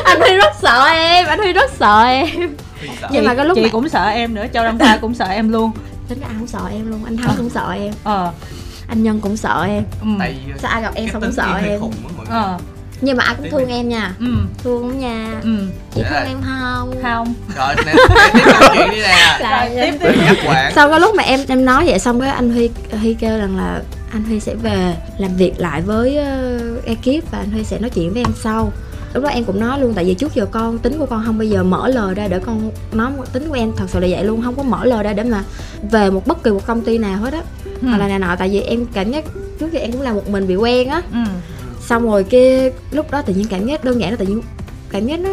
anh 0.03 0.19
huy 0.21 0.33
rất 0.35 0.51
sợ 0.61 0.85
em 0.85 1.25
anh 1.27 1.39
huy 1.39 1.53
rất 1.53 1.71
sợ 1.79 2.03
em 2.03 2.55
nhưng 3.11 3.25
mà 3.25 3.35
cái 3.35 3.45
lúc 3.45 3.55
chị 3.55 3.63
mà 3.63 3.69
cũng 3.71 3.89
sợ 3.89 4.07
em 4.07 4.33
nữa 4.33 4.45
châu 4.53 4.63
đăng 4.63 4.79
khoa 4.79 4.97
cũng 5.01 5.13
sợ 5.13 5.25
em 5.25 5.49
luôn 5.51 5.71
tính 6.09 6.19
ra 6.19 6.27
ai 6.27 6.35
cũng 6.39 6.47
sợ 6.47 6.59
em 6.71 6.89
luôn 6.91 7.01
anh 7.05 7.17
thắng 7.17 7.35
cũng 7.37 7.49
sợ 7.49 7.71
em 7.71 7.93
ờ 8.03 8.31
anh 8.87 9.03
nhân 9.03 9.19
cũng 9.21 9.37
sợ 9.37 9.65
em 9.67 9.83
ừ. 10.01 10.07
tại 10.19 10.35
vì 10.47 10.53
sao 10.61 10.71
ai 10.71 10.81
gặp 10.81 10.91
em 10.95 11.09
tính 11.09 11.21
cũng 11.21 11.31
sợ 11.31 11.59
em 11.65 11.79
ờ 12.29 12.57
nhưng 13.01 13.17
mà 13.17 13.23
ai 13.23 13.35
cũng 13.35 13.49
thương 13.51 13.67
em 13.67 13.89
nha 13.89 14.11
ừ 14.19 14.25
thương 14.63 14.99
nha 14.99 15.33
ừ 15.43 15.57
chị 15.95 16.01
Dạ. 16.03 16.09
thương 16.09 16.27
em 16.29 16.37
không 16.45 16.93
không 17.03 17.33
rồi 17.57 17.75
nè 17.85 17.93
tiếp 18.33 18.41
tục 18.45 18.69
chuyện 18.73 18.89
đi 18.91 18.99
nè 19.01 19.69
tiếp 19.75 19.93
tiếp 20.01 20.35
quản 20.47 20.71
sau 20.75 20.89
cái 20.89 20.99
lúc 20.99 21.15
mà 21.15 21.23
em 21.23 21.39
em 21.47 21.65
nói 21.65 21.83
vậy 21.85 21.99
xong 21.99 22.19
cái 22.21 22.29
anh 22.29 22.51
huy 22.53 22.69
huy 23.01 23.13
kêu 23.13 23.37
rằng 23.37 23.57
là 23.57 23.79
anh 24.17 24.23
huy 24.23 24.39
sẽ 24.39 24.55
về 24.55 24.95
làm 25.17 25.35
việc 25.35 25.59
lại 25.59 25.81
với 25.81 26.17
uh, 26.17 26.85
ekip 26.85 27.31
và 27.31 27.37
anh 27.37 27.51
huy 27.51 27.63
sẽ 27.63 27.79
nói 27.79 27.89
chuyện 27.89 28.13
với 28.13 28.23
em 28.23 28.33
sau. 28.35 28.71
Lúc 29.13 29.23
đó 29.23 29.29
em 29.29 29.43
cũng 29.43 29.59
nói 29.59 29.79
luôn 29.79 29.93
tại 29.93 30.05
vì 30.05 30.13
trước 30.13 30.35
giờ 30.35 30.45
con 30.45 30.79
tính 30.79 30.97
của 30.99 31.05
con 31.05 31.23
không 31.25 31.37
bao 31.37 31.45
giờ 31.45 31.63
mở 31.63 31.87
lời 31.87 32.15
ra 32.15 32.27
để 32.27 32.39
con 32.39 32.71
nói 32.91 33.11
tính 33.33 33.49
của 33.49 33.55
em. 33.55 33.71
Thật 33.77 33.85
sự 33.89 33.99
là 33.99 34.07
vậy 34.11 34.23
luôn 34.23 34.41
không 34.41 34.55
có 34.55 34.63
mở 34.63 34.85
lời 34.85 35.03
ra 35.03 35.13
để 35.13 35.23
mà 35.23 35.43
về 35.91 36.09
một 36.09 36.27
bất 36.27 36.43
kỳ 36.43 36.51
một 36.51 36.67
công 36.67 36.81
ty 36.81 36.97
nào 36.97 37.17
hết 37.17 37.33
á. 37.33 37.41
Ừ. 37.81 37.87
hoặc 37.87 37.97
là 37.97 38.07
này 38.07 38.19
nọ 38.19 38.35
tại 38.39 38.49
vì 38.49 38.61
em 38.61 38.85
cảm 38.93 39.11
giác 39.11 39.25
trước 39.59 39.71
giờ 39.71 39.79
em 39.79 39.91
cũng 39.91 40.01
là 40.01 40.13
một 40.13 40.29
mình 40.29 40.47
bị 40.47 40.55
quen 40.55 40.87
á. 40.87 41.01
Ừ. 41.13 41.19
Xong 41.81 42.03
rồi 42.03 42.23
cái 42.23 42.71
lúc 42.91 43.11
đó 43.11 43.21
tự 43.21 43.33
nhiên 43.33 43.45
cảm 43.49 43.65
giác 43.65 43.83
đơn 43.83 44.01
giản 44.01 44.11
là 44.11 44.17
tự 44.17 44.25
nhiên 44.25 44.41
cảm 44.89 45.05
giác 45.05 45.19
nó 45.19 45.29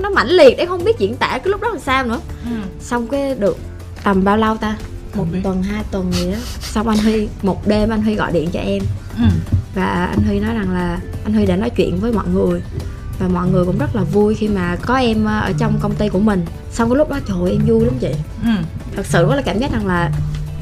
nó 0.00 0.10
mãnh 0.10 0.28
liệt 0.28 0.56
đấy 0.56 0.66
không 0.66 0.84
biết 0.84 0.98
diễn 0.98 1.16
tả 1.16 1.28
cái 1.28 1.48
lúc 1.50 1.60
đó 1.60 1.68
làm 1.68 1.80
sao 1.80 2.04
nữa. 2.06 2.20
Ừ. 2.44 2.56
xong 2.80 3.06
cái 3.06 3.34
được 3.34 3.58
tầm 4.04 4.24
bao 4.24 4.36
lâu 4.36 4.56
ta 4.56 4.76
một 5.14 5.24
biết. 5.32 5.40
tuần 5.44 5.62
hai 5.62 5.82
tuần 5.90 6.12
gì 6.12 6.30
đó 6.32 6.38
xong 6.60 6.88
anh 6.88 6.98
huy 6.98 7.28
một 7.42 7.66
đêm 7.68 7.90
anh 7.90 8.02
huy 8.02 8.14
gọi 8.14 8.32
điện 8.32 8.50
cho 8.52 8.60
em 8.60 8.82
Ừ. 9.18 9.24
và 9.74 9.84
anh 10.06 10.22
huy 10.26 10.40
nói 10.40 10.54
rằng 10.54 10.70
là 10.70 11.00
anh 11.24 11.34
huy 11.34 11.46
đã 11.46 11.56
nói 11.56 11.70
chuyện 11.70 11.96
với 12.00 12.12
mọi 12.12 12.26
người 12.28 12.62
và 13.18 13.28
mọi 13.28 13.48
người 13.48 13.64
cũng 13.64 13.78
rất 13.78 13.96
là 13.96 14.02
vui 14.02 14.34
khi 14.34 14.48
mà 14.48 14.76
có 14.76 14.96
em 14.96 15.24
ờ, 15.24 15.40
ở 15.40 15.52
trong 15.58 15.78
công 15.80 15.94
ty 15.94 16.08
của 16.08 16.18
mình 16.18 16.44
xong 16.72 16.90
cái 16.90 16.96
lúc 16.96 17.10
đó 17.10 17.18
trời 17.28 17.36
ơi, 17.42 17.50
em 17.52 17.66
vui 17.66 17.84
lắm 17.84 17.94
chị 18.00 18.10
Ừ. 18.44 18.50
thật 18.96 19.06
sự 19.06 19.22
đó 19.28 19.34
là 19.36 19.42
cảm 19.42 19.58
giác 19.58 19.72
rằng 19.72 19.86
là 19.86 20.10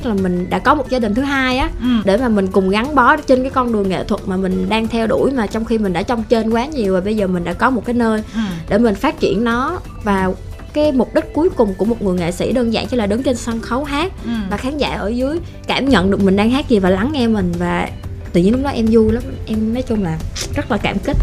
là 0.05 0.15
mình 0.15 0.51
đã 0.51 0.59
có 0.59 0.75
một 0.75 0.89
gia 0.91 0.99
đình 0.99 1.15
thứ 1.15 1.23
hai 1.23 1.59
á 1.59 1.71
Ừ. 1.81 1.87
để 2.05 2.17
mà 2.17 2.29
mình 2.29 2.47
cùng 2.47 2.69
gắn 2.69 2.95
bó 2.95 3.17
trên 3.17 3.43
cái 3.43 3.51
con 3.51 3.73
đường 3.73 3.89
nghệ 3.89 4.05
thuật 4.05 4.21
mà 4.27 4.37
mình 4.37 4.69
đang 4.69 4.89
theo 4.89 5.07
đuổi 5.07 5.31
mà 5.33 5.47
trong 5.47 5.65
khi 5.65 5.79
mình 5.79 5.93
đã 5.93 6.03
trong 6.03 6.23
trên 6.23 6.51
quá 6.51 6.67
nhiều 6.67 6.95
và 6.95 7.01
bây 7.01 7.17
giờ 7.17 7.27
mình 7.27 7.45
đã 7.45 7.53
có 7.53 7.71
một 7.71 7.85
cái 7.85 7.95
nơi 7.95 8.23
Ừ. 8.35 8.41
để 8.69 8.79
mình 8.79 8.95
phát 8.95 9.21
triển 9.21 9.45
nó 9.45 9.81
và 10.05 10.31
cái 10.77 10.93
mục 10.93 11.15
đích 11.15 11.33
cuối 11.33 11.49
cùng 11.57 11.75
của 11.75 11.85
một 11.85 12.03
người 12.03 12.19
nghệ 12.19 12.33
sĩ 12.33 12.53
đơn 12.53 12.73
giản 12.73 12.87
chỉ 12.87 12.97
là 12.97 13.07
đứng 13.07 13.23
trên 13.23 13.37
sân 13.37 13.61
khấu 13.61 13.85
hát. 13.85 14.13
Ừ. 14.25 14.31
và 14.51 14.57
khán 14.57 14.79
giả 14.79 14.95
ở 14.95 15.09
dưới 15.09 15.39
cảm 15.67 15.89
nhận 15.89 16.11
được 16.11 16.23
mình 16.23 16.37
đang 16.37 16.51
hát 16.51 16.69
gì 16.69 16.79
và 16.79 16.91
lắng 16.91 17.11
nghe 17.13 17.27
mình. 17.27 17.53
Và 17.59 17.89
tự 18.33 18.41
nhiên 18.41 18.53
lúc 18.53 18.61
đó 18.65 18.71
em 18.71 18.87
vui 18.91 19.13
lắm. 19.13 19.23
Em 19.47 19.75
nói 19.75 19.83
chung 19.83 20.03
là 20.03 20.19
rất 20.55 20.71
là 20.71 20.77
cảm 20.77 20.99
kích. 20.99 21.17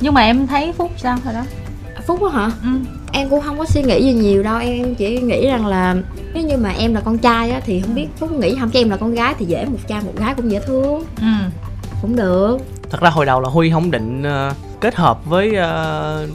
Nhưng 0.00 0.14
mà 0.14 0.20
em 0.20 0.46
thấy 0.46 0.72
phúc 0.72 0.90
sao 0.96 1.18
hồi 1.24 1.34
đó? 1.34 1.44
Phúc 2.06 2.20
đó 2.22 2.28
hả? 2.28 2.50
Ừ. 2.62 2.68
em 3.12 3.28
cũng 3.28 3.40
không 3.40 3.58
có 3.58 3.64
suy 3.64 3.82
nghĩ 3.82 4.02
gì 4.02 4.12
nhiều 4.12 4.42
đâu. 4.42 4.58
Em 4.58 4.94
chỉ 4.94 5.20
nghĩ 5.20 5.46
rằng 5.46 5.66
là 5.66 5.96
nếu 6.34 6.44
như 6.44 6.56
mà 6.56 6.70
em 6.78 6.94
là 6.94 7.00
con 7.00 7.18
trai 7.18 7.50
á 7.50 7.60
thì 7.64 7.80
không 7.80 7.94
biết 7.94 8.06
phúc 8.18 8.32
nghĩ 8.32 8.56
không. 8.60 8.70
Cho 8.70 8.80
em 8.80 8.90
là 8.90 8.96
con 8.96 9.14
gái 9.14 9.34
thì 9.38 9.46
dễ 9.46 9.64
một 9.64 9.78
trai 9.88 10.00
một 10.02 10.16
gái 10.16 10.34
cũng 10.34 10.50
dễ 10.50 10.60
thương. 10.66 11.04
Ừ. 11.20 11.26
cũng 12.02 12.16
được. 12.16 12.58
Thật 12.90 13.00
ra 13.00 13.10
hồi 13.10 13.26
đầu 13.26 13.40
là 13.40 13.48
huy 13.48 13.70
không 13.70 13.90
định 13.90 14.22
ờ, 14.22 14.52
kết 14.80 14.94
hợp 14.94 15.24
với 15.24 15.54
ờ, 15.54 16.26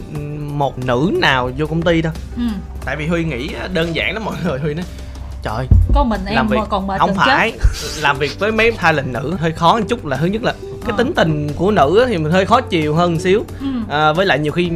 một 0.62 0.80
nữ 0.86 1.12
nào 1.22 1.52
vô 1.58 1.66
công 1.66 1.82
ty 1.82 2.02
đâu. 2.02 2.14
Ừ. 2.38 2.44
tại 2.86 2.96
vì 2.96 3.08
huy 3.08 3.24
nghĩ 3.24 3.50
đơn 3.74 3.96
giản 3.96 4.14
lắm 4.14 4.26
mọi 4.26 4.36
người 4.46 4.60
huy 4.60 4.74
nói 4.74 4.86
trời 5.44 5.68
có 5.94 6.04
mình 6.04 6.22
em 6.26 6.36
làm 6.36 6.48
việc 6.48 6.58
còn 6.70 6.88
mệt 6.88 7.00
không 7.00 7.16
phải 7.16 7.54
làm 8.02 8.18
việc 8.18 8.40
với 8.40 8.52
mấy 8.52 8.72
talent 8.72 9.08
nữ 9.08 9.36
hơi 9.40 9.52
khó 9.52 9.78
một 9.80 9.86
chút 9.90 10.06
là 10.06 10.18
thứ 10.18 10.26
nhất 10.26 10.44
là 10.44 10.54
cái 10.62 10.92
Ờ. 10.92 10.98
tính 10.98 11.14
tình 11.16 11.50
của 11.56 11.72
nữ 11.72 12.06
thì 12.08 12.18
mình 12.18 12.32
hơi 12.32 12.46
khó 12.46 12.62
chiều 12.62 12.96
hơn 12.96 13.20
xíu. 13.20 13.40
Chết. 13.50 13.56
Ừ. 13.62 13.96
à, 13.96 14.14
với 14.14 14.26
lại 14.26 14.40
nhiều 14.40 14.52
khi 14.52 14.72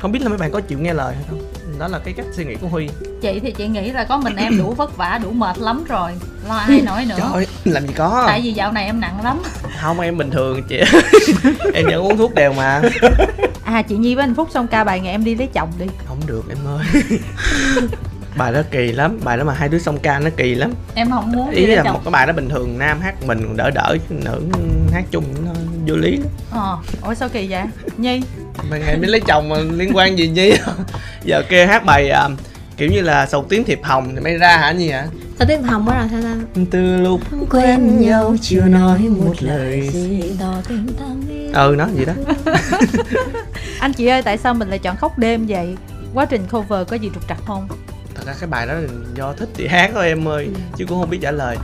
không 0.00 0.12
biết 0.12 0.22
là 0.22 0.28
mấy 0.28 0.38
bạn 0.38 0.50
có 0.50 0.60
chịu 0.60 0.78
nghe 0.78 0.94
lời 0.94 1.14
hay 1.14 1.24
không. 1.30 1.38
Đó 1.78 1.88
là 1.88 1.98
cái 1.98 2.14
cách 2.16 2.26
suy 2.36 2.44
nghĩ 2.44 2.54
của 2.60 2.68
huy. 2.68 2.88
Chị 3.22 3.40
thì 3.40 3.52
chị 3.52 3.66
nghĩ 3.68 3.90
là 3.90 4.04
có 4.04 4.16
mình 4.18 4.36
em 4.36 4.58
đủ 4.58 4.74
vất 4.76 4.96
vả 4.96 5.20
đủ 5.22 5.30
mệt 5.30 5.58
lắm 5.58 5.84
rồi 5.88 6.10
lo 6.48 6.54
ai 6.56 6.80
nói 6.80 7.04
nữa. 7.08 7.16
Trời 7.18 7.46
làm 7.64 7.86
gì 7.86 7.92
có. 7.96 8.24
Tại 8.26 8.40
vì 8.44 8.52
dạo 8.52 8.72
này 8.72 8.84
em 8.84 9.00
nặng 9.00 9.18
lắm. 9.24 9.42
Không 9.82 10.00
em 10.00 10.18
bình 10.18 10.30
thường 10.30 10.62
chị. 10.68 10.80
Em 11.74 11.84
vẫn 11.86 11.94
uống 12.02 12.16
thuốc 12.16 12.34
đều 12.34 12.52
mà 12.52 12.82
à 13.64 13.82
chị 13.82 13.96
nhi 13.96 14.14
với 14.14 14.24
anh 14.24 14.34
phúc 14.34 14.48
xong 14.50 14.66
ca 14.66 14.84
bài 14.84 15.00
ngày 15.00 15.12
em 15.12 15.24
đi 15.24 15.34
lấy 15.34 15.48
chồng 15.54 15.70
đi. 15.78 15.86
Không 16.06 16.20
được 16.26 16.42
em 16.48 16.58
ơi. 16.66 17.02
Bài 18.36 18.52
đó 18.52 18.60
kỳ 18.70 18.92
lắm 18.92 19.18
bài 19.24 19.36
đó 19.36 19.44
mà 19.44 19.54
hai 19.54 19.68
đứa 19.68 19.78
song 19.78 19.98
ca 19.98 20.18
nó 20.18 20.30
kỳ 20.36 20.54
lắm. 20.54 20.72
Em 20.94 21.10
không 21.10 21.32
muốn 21.32 21.50
đi 21.50 21.56
ý 21.56 21.66
lấy 21.66 21.76
là 21.76 21.82
chồng. 21.82 21.92
một 21.92 22.00
cái 22.04 22.10
bài 22.10 22.26
đó 22.26 22.32
bình 22.32 22.48
thường 22.48 22.78
nam 22.78 23.00
hát 23.00 23.14
mình 23.26 23.56
đỡ 23.56 23.70
đỡ 23.70 23.96
chứ 24.08 24.14
nữ 24.24 24.42
hát 24.92 25.04
chung 25.10 25.24
nó 25.44 25.50
vô 25.86 25.96
lý 25.96 26.16
lắm. 26.16 26.28
Ờ 26.50 26.78
ủa 27.02 27.14
sao 27.14 27.28
kỳ 27.28 27.46
vậy? 27.50 27.62
Nhi? 27.96 28.22
Mà 28.70 28.78
ngày 28.78 28.96
mới 28.96 29.08
lấy 29.08 29.20
chồng 29.20 29.48
mà 29.48 29.56
liên 29.72 29.90
quan 29.94 30.18
gì 30.18 30.28
nhi? 30.28 30.52
Giờ 31.24 31.42
kia 31.48 31.66
hát 31.66 31.84
bài 31.84 32.10
à, 32.10 32.28
kiểu 32.76 32.88
như 32.92 33.00
là 33.00 33.26
sầu 33.26 33.46
tiếng 33.48 33.64
thiệp 33.64 33.80
hồng 33.82 34.12
thì 34.14 34.20
mới 34.20 34.38
ra 34.38 34.56
hả 34.56 34.72
nhi 34.72 34.90
hả 34.90 35.06
sao 35.38 35.48
tiếng 35.48 35.62
hồng 35.62 35.86
đó 35.86 35.94
là 35.94 36.08
sao 36.10 36.22
ta? 36.22 36.34
Từ 36.70 36.96
lúc 36.96 37.20
quen 37.50 38.00
nhau 38.00 38.36
chưa 38.42 38.60
nói 38.60 38.98
một 38.98 39.34
lời. 39.40 39.90
gì 39.92 40.36
tỏ 40.40 40.54
tình 40.68 40.86
ừ 41.54 41.74
nó 41.78 41.86
gì 41.88 42.04
đó. 42.04 42.12
Anh 43.80 43.92
chị 43.92 44.06
ơi 44.06 44.22
tại 44.22 44.38
sao 44.38 44.54
mình 44.54 44.68
lại 44.68 44.78
chọn 44.78 44.96
khóc 44.96 45.18
đêm 45.18 45.46
vậy? 45.46 45.76
Quá 46.14 46.24
trình 46.24 46.46
cover 46.50 46.88
có 46.88 46.96
gì 46.96 47.10
trục 47.14 47.28
trặc 47.28 47.38
không? 47.46 47.68
Thật 48.14 48.22
ra 48.26 48.34
cái 48.40 48.48
bài 48.48 48.66
đó 48.66 48.74
là 48.74 48.88
do 49.14 49.32
thích 49.32 49.48
thì 49.54 49.66
hát 49.66 49.90
thôi 49.94 50.06
em 50.06 50.28
ơi 50.28 50.48
chứ 50.76 50.84
cũng 50.88 51.00
không 51.00 51.10
biết 51.10 51.18
trả 51.22 51.30
lời. 51.30 51.56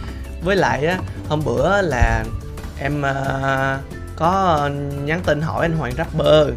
Với 0.45 0.57
lại 0.57 0.87
á 0.87 0.99
hôm 1.29 1.41
bữa 1.45 1.83
là 1.83 2.25
em 2.81 3.03
à, 3.03 3.79
có 4.17 4.71
nhắn 5.05 5.21
tin 5.25 5.41
hỏi 5.41 5.67
anh 5.67 5.77
hoàng 5.77 5.93
rapper 5.99 6.49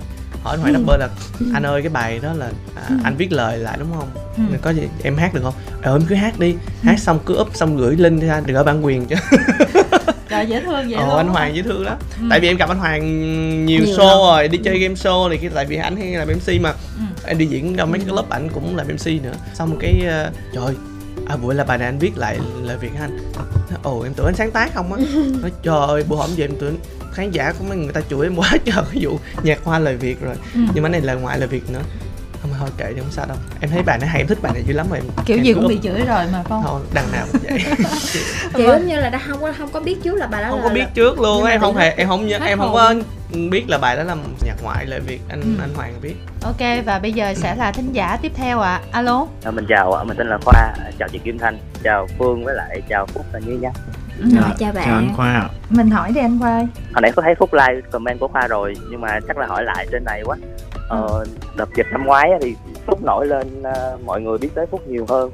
hỏi 0.44 0.58
anh 0.58 0.62
hoàng 0.62 0.74
rapper 0.74 1.00
là 1.00 1.10
anh 1.54 1.64
ơi 1.66 1.82
cái 1.82 1.90
bài 1.90 2.20
đó 2.24 2.34
là 2.34 2.52
à, 2.76 2.90
anh 3.04 3.16
viết 3.18 3.32
lời 3.32 3.58
lại 3.58 3.78
đúng 3.80 3.88
không? 4.00 4.10
Ừ. 4.38 4.44
có 4.62 4.70
gì 4.70 4.82
em 5.04 5.18
hát 5.18 5.34
được 5.34 5.42
không? 5.44 5.54
Ờ 5.82 5.96
em 5.96 6.02
cứ 6.10 6.16
hát 6.16 6.40
đi 6.40 6.56
hát 6.82 7.00
xong 7.00 7.20
cứ 7.26 7.40
up 7.42 7.50
xong 7.56 7.78
gửi 7.78 7.96
link 7.96 8.22
ra 8.24 8.42
được 8.46 8.56
ở 8.56 8.64
bản 8.64 8.86
quyền 8.86 9.06
chứ 9.06 9.16
trời 10.30 10.46
dễ 10.48 10.62
thương 10.62 10.74
vậy 10.90 10.94
ồ 10.94 11.18
anh 11.18 11.28
hoàng 11.28 11.56
dễ 11.56 11.62
thương 11.62 11.84
lắm. 11.86 11.98
Ừ. 12.22 12.28
tại 12.30 12.40
vì 12.40 12.48
em 12.48 12.58
gặp 12.58 12.70
anh 12.70 12.78
hoàng 12.78 13.02
nhiều, 13.66 13.82
Nhiều 13.86 13.96
show 13.98 14.08
lần. 14.08 14.18
rồi 14.18 14.48
đi 14.48 14.58
chơi 14.58 14.80
game 14.80 14.94
show 14.96 15.30
này 15.30 15.38
kia 15.38 15.50
tại 15.56 15.66
vì 15.66 15.76
anh 15.78 15.96
hay 15.96 16.12
làm 16.12 16.28
mc 16.28 16.62
mà. 16.62 16.70
Ừ. 16.72 17.04
em 17.26 17.38
đi 17.38 17.46
diễn 17.46 17.76
trong 17.78 17.92
mấy 17.92 18.00
cái 18.00 18.16
lớp 18.16 18.30
ảnh 18.30 18.50
cũng 18.54 18.76
làm 18.76 18.88
mc 18.88 19.24
nữa. 19.24 19.34
Xong 19.54 19.78
cái 19.80 20.04
ờ, 20.08 20.32
trời 20.54 20.76
à 21.28 21.36
buổi 21.38 21.56
là 21.56 21.64
bài 21.64 21.78
này 21.78 21.88
anh 21.88 22.00
viết 22.00 22.18
lại 22.18 22.38
lời 22.64 22.78
việt 22.78 22.92
anh. 23.02 23.18
Ồ 23.84 24.02
em 24.02 24.14
tưởng 24.14 24.26
anh 24.26 24.36
sáng 24.36 24.52
tác 24.52 24.74
không 24.76 24.94
á. 24.94 25.00
Nói 25.42 25.52
trời 25.64 25.88
ơi 25.88 26.04
bữa 26.10 26.16
hổm 26.16 26.30
về 26.38 26.44
em 26.46 26.52
tưởng 26.60 26.78
khán 27.14 27.32
giả 27.32 27.54
của 27.60 27.66
mấy 27.66 27.78
người 27.78 27.94
ta 27.94 28.02
chửi 28.10 28.26
em 28.28 28.36
quá 28.36 28.52
trời 28.66 28.84
ví 28.92 29.00
dụ 29.02 29.18
nhạc 29.44 29.60
hoa 29.64 29.80
lời 29.80 29.96
việt 29.98 30.22
rồi. 30.22 30.36
Ừ. 30.54 30.60
nhưng 30.74 30.84
mà 30.84 30.90
cái 30.90 30.92
này 30.92 31.02
là 31.02 31.14
ngoại 31.14 31.40
lời 31.40 31.48
việt 31.48 31.70
nữa. 31.70 31.82
Không 32.42 32.52
thôi 32.60 32.70
kệ 32.78 32.94
đi 32.94 33.00
không 33.00 33.12
sao 33.12 33.26
đâu. 33.26 33.38
Em 33.62 33.70
thấy 33.72 33.82
bài 33.82 33.98
này 34.00 34.10
hay 34.10 34.22
em 34.22 34.28
thích 34.28 34.38
bài 34.42 34.52
này 34.54 34.64
dữ 34.68 34.74
lắm 34.74 34.88
rồi. 34.90 35.00
Kiểu 35.26 35.38
em 35.38 35.44
gì 35.44 35.54
cũng 35.54 35.68
bị 35.68 35.80
chửi 35.84 36.06
rồi 36.06 36.26
mà 36.34 36.44
phong 36.50 36.64
thôi 36.64 36.82
đằng 36.94 37.12
nào 37.12 37.26
cũng 37.32 37.42
vậy. 37.44 37.60
Kiểu 38.56 38.68
giống 38.68 38.88
như 38.88 38.96
là 38.96 39.10
đã 39.10 39.20
không 39.28 39.42
có 39.42 39.54
không 39.58 39.70
có 39.72 39.80
biết 39.80 40.04
trước 40.04 40.16
là 40.16 40.28
bài 40.28 40.42
đó 40.44 40.50
không 40.50 40.60
là 40.62 40.68
có 40.68 40.74
biết 40.74 40.86
trước 40.94 41.20
luôn 41.20 41.38
nhưng 41.42 41.52
em 41.52 41.62
không 41.62 41.76
hề 41.76 41.90
em 41.92 42.08
không 42.08 42.28
nhớ 42.28 42.40
em 42.46 42.58
không 42.60 42.74
có 42.74 42.94
biết 43.52 43.70
là 43.70 43.78
bài 43.78 43.96
đó 43.98 44.04
là 44.04 44.16
nhạc 44.46 44.56
ngoại 44.64 44.86
lời 44.86 45.00
việt 45.00 45.20
anh 45.30 45.42
Ừ. 45.42 45.48
anh 45.62 45.74
hoàng 45.76 45.94
biết. 46.02 46.16
Ok 46.44 46.86
và 46.86 47.00
bây 47.00 47.12
giờ 47.14 47.34
sẽ 47.38 47.56
là 47.56 47.72
thính 47.72 47.94
giả 47.94 48.18
tiếp 48.22 48.32
theo 48.36 48.60
ạ. 48.60 48.74
À. 48.74 48.82
alo. 48.92 49.28
À, 49.44 49.52
mình 49.52 49.66
chào 49.70 49.94
ạ, 49.94 50.04
mình 50.04 50.18
tên 50.18 50.28
là 50.30 50.38
Khoa, 50.46 50.74
chào 51.00 51.10
chị 51.12 51.20
Kim 51.24 51.40
Thanh, 51.40 51.58
chào 51.84 52.08
Phương 52.20 52.46
với 52.46 52.56
lại 52.56 52.82
chào 52.90 53.06
Phúc 53.06 53.26
và 53.34 53.40
Như 53.40 53.54
nha. 53.54 53.70
Ừ. 54.20 54.26
Rồi, 54.36 54.52
chào 54.60 54.72
bạn 54.72 54.86
chào 54.86 54.96
anh 54.96 55.14
khoa 55.16 55.34
ạ 55.34 55.50
mình 55.70 55.90
hỏi 55.90 56.12
đi 56.12 56.22
anh 56.22 56.40
khoa 56.40 56.50
ơi 56.50 56.68
Hồi 56.94 57.02
nãy 57.02 57.12
có 57.16 57.22
thấy 57.22 57.36
Phúc 57.36 57.54
like 57.54 57.82
comment 57.92 58.20
của 58.20 58.28
Khoa 58.28 58.48
rồi, 58.48 58.74
nhưng 58.90 59.02
mà 59.02 59.20
chắc 59.28 59.38
là 59.38 59.48
hỏi 59.48 59.64
lại 59.64 59.88
trên 59.92 60.04
này 60.06 60.22
quá. 60.26 60.38
Ờ, 60.90 61.26
đợt 61.56 61.70
dịch 61.76 61.88
năm 61.92 62.06
ngoái 62.06 62.30
thì 62.42 62.56
Phúc 62.86 63.04
nổi 63.04 63.28
lên 63.28 63.64
ờ, 63.64 63.98
mọi 64.06 64.22
người 64.22 64.38
biết 64.38 64.50
tới 64.56 64.66
Phúc 64.72 64.88
nhiều 64.88 65.06
hơn. 65.10 65.32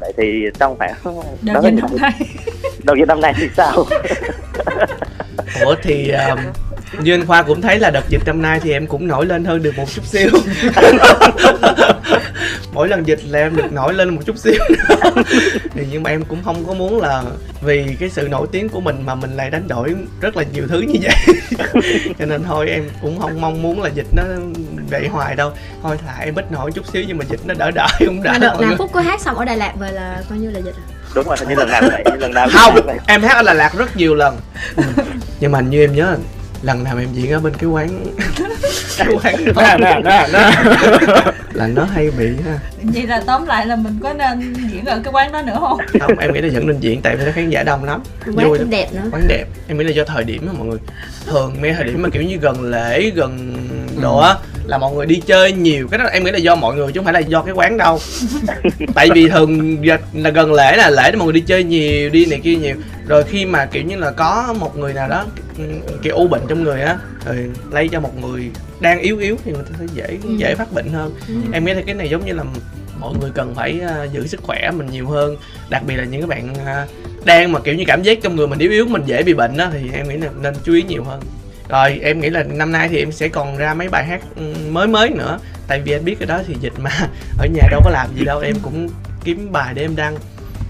Vậy 0.00 0.12
thì 0.16 0.44
trong 0.58 0.76
khoảng 0.78 0.94
đợt 1.42 1.52
đó 1.54 1.60
dịch 1.62 1.74
năm 1.74 1.90
nay 2.00 2.12
đợt 2.84 2.94
dịch 2.98 3.08
năm 3.08 3.20
nay 3.20 3.34
thì 3.36 3.48
sao? 3.56 3.72
ủa 5.64 5.74
thì 5.82 6.10
um, 6.10 6.38
như 7.02 7.14
anh 7.14 7.26
khoa 7.26 7.42
cũng 7.42 7.60
thấy 7.60 7.78
là 7.78 7.90
đợt 7.90 8.08
dịch 8.08 8.22
năm 8.26 8.42
nay 8.42 8.60
thì 8.62 8.72
em 8.72 8.86
cũng 8.86 9.06
nổi 9.06 9.26
lên 9.26 9.44
hơn 9.44 9.62
được 9.62 9.76
một 9.76 9.86
chút 9.94 10.04
xíu. 10.06 10.28
Mỗi 12.72 12.88
lần 12.88 13.06
dịch 13.06 13.20
là 13.28 13.38
em 13.38 13.56
được 13.56 13.72
nổi 13.72 13.94
lên 13.94 14.08
một 14.08 14.22
chút 14.26 14.38
xíu. 14.38 14.60
Thì 15.74 15.86
nhưng 15.90 16.02
mà 16.02 16.10
em 16.10 16.24
cũng 16.24 16.42
không 16.44 16.64
có 16.66 16.74
muốn 16.74 17.00
là 17.00 17.22
vì 17.60 17.96
cái 18.00 18.10
sự 18.10 18.28
nổi 18.28 18.46
tiếng 18.52 18.68
của 18.68 18.80
mình 18.80 19.06
mà 19.06 19.14
mình 19.14 19.36
lại 19.36 19.50
đánh 19.50 19.68
đổi 19.68 19.94
rất 20.20 20.36
là 20.36 20.44
nhiều 20.52 20.66
thứ 20.68 20.80
như 20.80 20.94
vậy. 21.02 21.14
Cho 22.18 22.26
nên 22.26 22.44
thôi 22.44 22.68
em 22.68 22.84
cũng 23.02 23.20
không 23.20 23.40
mong 23.40 23.62
muốn 23.62 23.82
là 23.82 23.88
dịch 23.88 24.06
nó 24.16 24.22
vậy 24.90 25.08
hoài 25.08 25.36
đâu. 25.36 25.52
Thôi 25.82 25.96
thà 26.06 26.24
em 26.24 26.34
ít 26.34 26.52
nổi 26.52 26.72
chút 26.72 26.86
xíu 26.92 27.04
nhưng 27.08 27.18
mà 27.18 27.24
dịch 27.24 27.40
nó 27.46 27.54
đỡ 27.54 27.70
đỡ 27.70 27.86
cũng 27.98 28.22
đỡ 28.22 28.32
mà 28.32 28.38
đợt 28.38 28.56
người. 28.58 28.76
phúc 28.78 28.90
có 28.92 29.00
hát 29.00 29.20
xong 29.20 29.36
ở 29.36 29.44
đà 29.44 29.56
lạt 29.56 29.72
về 29.78 29.92
là 29.92 30.22
coi 30.28 30.38
như 30.38 30.50
là 30.50 30.58
dịch 30.58 30.74
à? 30.74 30.86
Đúng 31.14 31.26
rồi, 31.26 31.36
hình 31.40 31.48
như 31.48 31.54
lần 31.54 31.68
nào 31.68 31.80
cũng 31.80 31.90
vậy, 31.90 32.04
như 32.04 32.16
lần 32.16 32.34
nào 32.34 32.46
cũng 32.46 32.56
không 32.56 32.98
em 33.06 33.22
hát 33.22 33.36
ở 33.36 33.42
Đà 33.42 33.54
Lạt 33.54 33.72
rất 33.78 33.96
nhiều 33.96 34.14
lần. 34.14 34.38
Nhưng 35.40 35.52
mà 35.52 35.60
như 35.60 35.84
em 35.84 35.94
nhớ 35.94 36.16
lần 36.62 36.84
nào 36.84 36.98
em 36.98 37.08
diễn 37.12 37.32
ở 37.32 37.40
bên 37.40 37.54
cái 37.54 37.70
quán 37.70 37.88
cái 38.98 39.08
quán 39.22 39.54
đó. 39.54 39.62
Nè 39.62 39.76
nè 39.78 40.00
nè 40.04 40.26
nè 40.32 40.50
là 41.54 41.66
nó 41.66 41.84
hay 41.84 42.10
bị 42.10 42.28
ha. 42.46 42.58
Vậy 42.82 43.06
là 43.06 43.22
tóm 43.26 43.46
lại 43.46 43.66
là 43.66 43.76
mình 43.76 43.98
có 44.02 44.12
nên 44.12 44.54
diễn 44.72 44.84
ở 44.84 45.00
cái 45.04 45.12
quán 45.12 45.32
đó 45.32 45.42
nữa 45.42 45.56
không? 45.60 45.78
Không 46.00 46.18
em 46.18 46.32
nghĩ 46.32 46.40
là 46.40 46.48
vẫn 46.54 46.66
nên 46.66 46.80
diễn 46.80 47.02
tại 47.02 47.16
vì 47.16 47.24
nó 47.24 47.32
khán 47.32 47.50
giả 47.50 47.62
đông 47.62 47.84
lắm. 47.84 48.02
Quán 48.24 48.48
vui 48.48 48.58
cũng 48.58 48.58
lắm 48.58 48.70
đẹp 48.70 48.88
nữa. 48.92 49.02
Quán 49.12 49.22
đẹp. 49.28 49.44
Em 49.68 49.78
nghĩ 49.78 49.84
là 49.84 49.90
do 49.90 50.04
thời 50.04 50.24
điểm 50.24 50.46
á 50.46 50.52
mọi 50.58 50.66
người 50.66 50.78
thường 51.26 51.56
mấy 51.60 51.72
thời 51.72 51.84
điểm 51.84 52.02
mà 52.02 52.08
kiểu 52.12 52.22
như 52.22 52.36
gần 52.36 52.62
lễ 52.70 53.10
gần 53.14 53.56
đồ 54.02 54.18
á 54.18 54.34
là 54.66 54.78
mọi 54.78 54.94
người 54.94 55.06
đi 55.06 55.22
chơi 55.26 55.52
nhiều. 55.52 55.88
Cái 55.88 55.98
đó 55.98 56.04
em 56.04 56.24
nghĩ 56.24 56.30
là 56.30 56.38
do 56.38 56.54
mọi 56.54 56.76
người 56.76 56.86
chứ 56.92 56.98
không 56.98 57.04
phải 57.04 57.14
là 57.14 57.20
do 57.20 57.42
cái 57.42 57.54
quán 57.54 57.76
đâu. 57.78 57.98
Tại 58.94 59.08
vì 59.14 59.28
thường 59.28 59.76
là 60.14 60.30
gần 60.30 60.52
lễ 60.52 60.76
là 60.76 60.90
lễ 60.90 61.10
để 61.10 61.16
mọi 61.16 61.24
người 61.26 61.32
đi 61.32 61.40
chơi 61.40 61.64
nhiều 61.64 62.10
đi 62.10 62.26
này 62.26 62.40
kia 62.42 62.56
nhiều. 62.56 62.74
Rồi 63.08 63.24
khi 63.24 63.44
mà 63.46 63.66
kiểu 63.66 63.82
như 63.82 63.96
là 63.96 64.10
có 64.10 64.54
một 64.58 64.76
người 64.78 64.92
nào 64.92 65.08
đó 65.08 65.24
ừ, 65.58 65.64
kiểu 66.02 66.16
u 66.16 66.28
bệnh 66.28 66.42
trong 66.48 66.64
người 66.64 66.82
á 66.82 66.96
rồi 67.26 67.50
lây 67.70 67.88
cho 67.88 68.00
một 68.00 68.20
người 68.20 68.50
đang 68.80 69.00
yếu 69.00 69.18
yếu 69.18 69.36
thì 69.44 69.52
người 69.52 69.62
ta 69.62 69.76
sẽ 69.80 69.86
dễ 69.94 70.18
Ừ. 70.22 70.36
dễ 70.36 70.54
phát 70.54 70.72
bệnh 70.72 70.88
hơn. 70.92 71.14
Em 71.52 71.64
nghĩ 71.64 71.74
là 71.74 71.82
cái 71.86 71.94
này 71.94 72.08
giống 72.08 72.26
như 72.26 72.32
là 72.32 72.42
mọi 73.00 73.14
người 73.20 73.30
cần 73.34 73.54
phải 73.54 73.80
à, 73.88 74.04
giữ 74.12 74.26
sức 74.26 74.40
khỏe 74.42 74.70
mình 74.70 74.86
nhiều 74.92 75.06
hơn. 75.08 75.36
Đặc 75.70 75.82
biệt 75.86 75.96
là 75.96 76.04
những 76.04 76.20
cái 76.20 76.28
bạn 76.28 76.54
à, 76.66 76.86
đang 77.24 77.52
mà 77.52 77.60
kiểu 77.60 77.74
như 77.74 77.84
cảm 77.86 78.02
giác 78.02 78.18
trong 78.22 78.36
người 78.36 78.46
mình 78.46 78.58
yếu 78.58 78.70
yếu 78.70 78.86
mình 78.86 79.02
dễ 79.06 79.22
bị 79.22 79.34
bệnh 79.34 79.56
đó 79.56 79.68
thì 79.72 79.78
em 79.94 80.08
nghĩ 80.08 80.16
là 80.16 80.28
nên 80.42 80.54
chú 80.64 80.72
ý 80.72 80.82
nhiều 80.82 81.04
hơn 81.04 81.20
rồi 81.68 82.00
em 82.02 82.20
nghĩ 82.20 82.30
là 82.30 82.42
năm 82.42 82.72
nay 82.72 82.88
thì 82.88 82.98
em 82.98 83.12
sẽ 83.12 83.28
còn 83.28 83.56
ra 83.56 83.74
mấy 83.74 83.88
bài 83.88 84.04
hát 84.04 84.20
ừ, 84.36 84.54
mới 84.70 84.86
mới 84.86 85.10
nữa 85.10 85.38
tại 85.66 85.80
vì 85.80 85.92
anh 85.92 86.04
biết 86.04 86.16
cái 86.20 86.26
đó 86.26 86.40
thì 86.46 86.56
dịch 86.60 86.72
mà 86.78 86.90
ở 87.38 87.46
nhà 87.46 87.62
đâu 87.70 87.80
có 87.84 87.90
làm 87.90 88.06
gì 88.18 88.24
đâu 88.24 88.40
em 88.40 88.56
cũng 88.62 88.88
kiếm 89.24 89.52
bài 89.52 89.74
để 89.74 89.82
em 89.82 89.96
đăng 89.96 90.16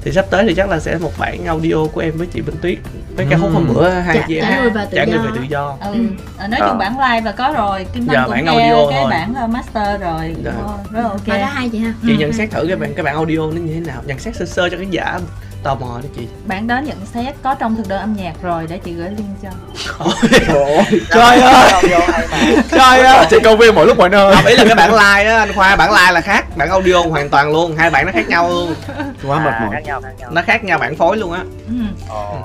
thì 0.03 0.13
sắp 0.13 0.25
tới 0.31 0.45
thì 0.49 0.55
chắc 0.55 0.69
là 0.71 0.81
sẽ 0.81 0.99
một 0.99 1.13
bản 1.19 1.45
audio 1.47 1.75
của 1.93 2.01
em 2.01 2.13
với 2.17 2.27
chị 2.27 2.41
Minh 2.43 2.57
Tuyết 2.63 2.79
với 3.17 3.27
ca 3.31 3.37
khúc 3.37 3.45
Ừm. 3.47 3.55
hôm 3.55 3.75
bữa 3.75 3.89
hai 3.91 4.23
chị 4.29 4.37
em 4.37 4.45
trả 4.49 4.61
người 4.61 4.71
về 4.71 4.85
tự 4.91 4.97
trả 4.97 5.05
người 5.05 5.15
do. 5.17 5.23
về 5.23 5.31
tự 5.35 5.43
do 5.49 5.77
ừ 5.81 5.93
Ừ. 5.93 5.99
ờ, 6.39 6.49
nói 6.49 6.61
Ờ. 6.61 6.69
chung 6.69 6.79
bản 6.79 6.93
live 6.99 7.21
là 7.25 7.33
có 7.33 7.53
rồi 7.57 7.87
kim 7.93 8.07
cũng 8.07 8.15
bản 8.31 8.45
nghe 8.45 8.51
audio 8.53 8.91
cái 8.91 8.99
thôi. 9.03 9.11
bản 9.11 9.35
ờ, 9.35 9.47
master 9.47 10.01
rồi 10.01 10.35
Dạ. 10.45 10.51
Ờ, 10.67 10.79
rất 10.93 11.03
ok 11.03 11.27
đó 11.27 11.47
hay 11.53 11.69
chị 11.69 11.79
ha 11.79 11.93
chị 12.03 12.13
Ừ, 12.13 12.17
nhận 12.19 12.31
ừ. 12.31 12.37
xét 12.37 12.51
thử 12.51 12.65
cái 12.67 12.77
bản 12.77 12.95
cái 12.95 13.05
bản 13.05 13.15
audio 13.15 13.37
nó 13.39 13.47
như 13.61 13.75
thế 13.75 13.81
nào 13.81 14.03
nhận 14.07 14.19
xét 14.19 14.37
sơ 14.37 14.45
sơ 14.45 14.69
cho 14.69 14.77
khán 14.77 14.91
giả 14.91 15.19
tò 15.63 15.75
mò 15.75 16.01
đi 16.03 16.09
chị. 16.17 16.29
Bản 16.47 16.67
đó 16.67 16.79
nhận 16.79 17.07
xét 17.15 17.35
có 17.43 17.55
trong 17.55 17.77
thực 17.77 17.89
đơn 17.89 18.01
âm 18.01 18.13
nhạc 18.13 18.33
rồi 18.43 18.67
để 18.71 18.79
chị 18.79 18.93
gửi 18.93 19.11
link 19.11 19.29
cho. 19.43 19.49
Trời 21.11 21.39
ơi. 21.41 21.83
trời 22.71 23.01
ơi. 23.01 23.27
Chị 23.31 23.37
công 23.45 23.59
viên 23.59 23.75
mỗi 23.75 23.87
lúc 23.87 23.99
mọi 23.99 24.09
nơi. 24.09 24.35
Không 24.35 24.47
ý 24.47 24.57
là 24.57 24.65
cái 24.65 24.75
bản 24.75 24.91
live 24.91 25.31
á 25.33 25.39
anh 25.39 25.53
khoa 25.53 25.77
bản 25.77 25.91
live 25.91 26.13
là 26.13 26.21
khác. 26.21 26.57
Bản 26.57 26.69
audio 26.69 26.99
hoàn 26.99 27.29
toàn 27.29 27.53
luôn. 27.53 27.77
Hai 27.77 27.91
bản 27.91 28.07
nó 28.07 28.13
khác 28.13 28.29
nhau 28.29 28.51
luôn. 28.51 28.75
Quá 29.27 29.45
mệt 29.45 29.51
à, 29.51 29.61
mỏi. 29.61 29.71
khác 29.73 29.83
nhau 29.85 30.01
khác 30.01 30.13
nhau. 30.19 30.31
Nó 30.33 30.43
khác 30.43 30.65
nhau 30.65 30.79
bản 30.79 30.97
phối 30.97 31.17
luôn 31.17 31.33
á. 31.33 31.41
Ừ. 31.69 31.75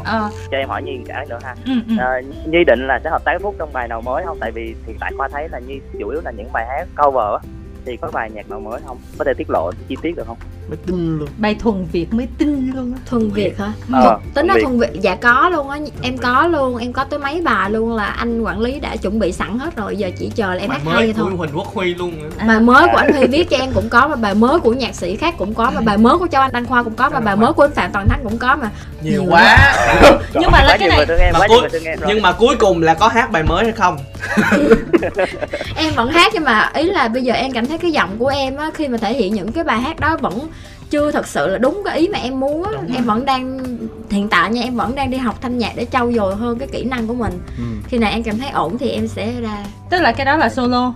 Ờ, 0.03 0.29
cho 0.51 0.57
em 0.57 0.69
hỏi 0.69 0.83
Nhi 0.83 0.91
cái 1.07 1.25
nữa 1.25 1.39
ha. 1.43 1.55
Ừ, 1.65 1.71
ừ. 1.87 1.93
Ờ, 1.99 2.21
Nhi 2.45 2.63
định 2.67 2.87
là 2.87 2.99
sẽ 3.03 3.09
hợp 3.09 3.23
tác 3.25 3.31
Phúc 3.41 3.55
trong 3.59 3.73
bài 3.73 3.87
nào 3.87 4.01
mới 4.01 4.23
không? 4.25 4.37
Tại 4.39 4.51
vì 4.51 4.75
hiện 4.87 4.97
tại 4.99 5.11
Khoa 5.17 5.27
thấy 5.27 5.49
là 5.51 5.59
Nhi 5.59 5.79
chủ 5.99 6.09
yếu 6.09 6.21
là 6.25 6.31
những 6.31 6.51
bài 6.53 6.65
hát 6.69 6.87
cover 7.03 7.41
á. 7.41 7.49
Thì 7.85 7.97
có 8.01 8.09
bài 8.13 8.29
nhạc 8.33 8.49
nào 8.49 8.59
mới 8.59 8.81
không? 8.87 8.97
Có 9.17 9.25
thể 9.25 9.33
tiết 9.37 9.49
lộ 9.49 9.71
chi 9.87 9.95
tiết 10.01 10.15
được 10.15 10.23
không 10.27 10.37
Mới 10.71 10.77
tin 10.87 11.19
luôn. 11.19 11.29
Bài 11.37 11.55
thuần 11.59 11.85
việt 11.91 12.13
mới 12.13 12.27
tin 12.37 12.71
luôn 12.75 12.93
á. 12.93 12.99
Thuần 13.05 13.29
việt 13.29 13.57
hả? 13.59 13.71
Thuần- 13.89 14.17
tính 14.33 14.47
Việt. 14.53 14.61
thuần 14.63 14.79
việt 14.79 14.89
dạ 15.01 15.15
có 15.15 15.49
luôn 15.49 15.69
á. 15.69 15.77
Em 16.01 16.17
có 16.17 16.47
luôn 16.47 16.77
em 16.77 16.93
có 16.93 17.03
tới 17.03 17.19
mấy 17.19 17.41
bài 17.41 17.69
luôn 17.69 17.95
là 17.95 18.05
anh 18.05 18.41
quản 18.41 18.59
lý 18.59 18.79
đã 18.79 18.95
chuẩn 18.95 19.19
bị 19.19 19.31
sẵn 19.31 19.59
hết 19.59 19.75
rồi. 19.75 19.95
Giờ 19.97 20.09
chỉ 20.19 20.29
chờ 20.35 20.47
là 20.53 20.61
em 20.61 20.69
bài 20.69 20.79
hát 20.85 20.91
hay 20.93 21.13
thôi. 21.13 21.31
Huỳnh 21.37 21.49
Quốc 21.57 21.67
Huy 21.73 21.93
luôn. 21.95 22.13
À. 22.37 22.45
bài 22.47 22.59
mới 22.59 22.87
của 22.91 22.97
anh 22.97 23.13
Huy 23.13 23.27
viết 23.27 23.49
cho 23.49 23.57
em 23.57 23.71
cũng 23.73 23.89
có 23.89 24.07
mà 24.07 24.15
bài 24.15 24.33
mới 24.35 24.59
của 24.59 24.73
nhạc 24.73 24.95
sĩ 24.95 25.15
khác 25.15 25.35
cũng 25.37 25.53
có 25.53 25.71
mà 25.75 25.81
bài 25.81 25.97
mới 25.97 26.17
của 26.17 26.27
Châu 26.27 26.41
Anh 26.41 26.51
Đăng 26.53 26.65
Khoa 26.65 26.83
cũng 26.83 26.95
có 26.95 27.09
mà 27.09 27.19
bài 27.19 27.35
mới 27.35 27.53
của 27.53 27.63
anh 27.63 27.71
Phạm 27.71 27.91
Toàn 27.93 28.09
Thắng 28.09 28.19
cũng 28.23 28.37
có 28.37 28.55
mà. 28.55 28.69
Nhiều 29.03 29.11
Nhiều 29.21 29.31
quá. 29.31 29.57
Nhưng 30.33 30.51
mà 30.51 30.63
là 30.63 30.77
cái 30.79 30.89
này- 30.89 31.05
Mà 31.33 31.47
cuối- 31.47 31.69
nhưng 32.07 32.21
mà 32.21 32.31
cuối 32.31 32.55
cùng 32.59 32.81
là 32.81 32.93
có 32.93 33.07
hát 33.07 33.31
bài 33.31 33.43
mới 33.43 33.63
hay 33.63 33.73
không? 33.73 33.97
Em 35.75 35.93
vẫn 35.95 36.09
hát 36.11 36.31
nhưng 36.33 36.43
mà 36.43 36.71
ý 36.73 36.83
là 36.83 37.07
bây 37.07 37.23
giờ 37.23 37.33
em 37.33 37.51
cảm 37.51 37.65
thấy 37.67 37.77
cái 37.77 37.91
giọng 37.91 38.09
của 38.19 38.27
em 38.27 38.57
á 38.57 38.69
khi 38.73 38.87
mà 38.87 38.97
thể 38.97 39.13
hiện 39.13 39.33
những 39.33 39.51
cái 39.51 39.63
bài 39.63 39.81
hát 39.81 39.99
đó 39.99 40.17
vẫn 40.21 40.39
chưa 40.91 41.11
thật 41.11 41.27
sự 41.27 41.47
là 41.47 41.57
đúng 41.57 41.81
cái 41.85 41.99
ý 41.99 42.07
mà 42.07 42.19
em 42.19 42.39
muốn 42.39 42.63
á. 42.63 42.71
Em 42.95 43.03
vẫn 43.03 43.25
đang 43.25 43.59
hiện 44.09 44.29
tại 44.29 44.51
nha 44.51 44.61
em 44.61 44.75
vẫn 44.75 44.95
đang 44.95 45.11
đi 45.11 45.17
học 45.17 45.41
thanh 45.41 45.57
nhạc 45.57 45.73
để 45.75 45.85
trau 45.91 46.11
dồi 46.11 46.35
hơn 46.35 46.59
cái 46.59 46.67
kỹ 46.71 46.83
năng 46.83 47.07
của 47.07 47.13
mình. 47.13 47.39
Ừ. 47.57 47.63
khi 47.87 47.97
nào 47.97 48.11
em 48.11 48.23
cảm 48.23 48.37
thấy 48.37 48.49
ổn 48.49 48.77
thì 48.77 48.89
em 48.89 49.07
sẽ 49.07 49.41
ra. 49.41 49.65
Tức 49.89 50.01
là 50.01 50.11
cái 50.11 50.25
đó 50.25 50.37
là 50.37 50.49
solo? 50.49 50.93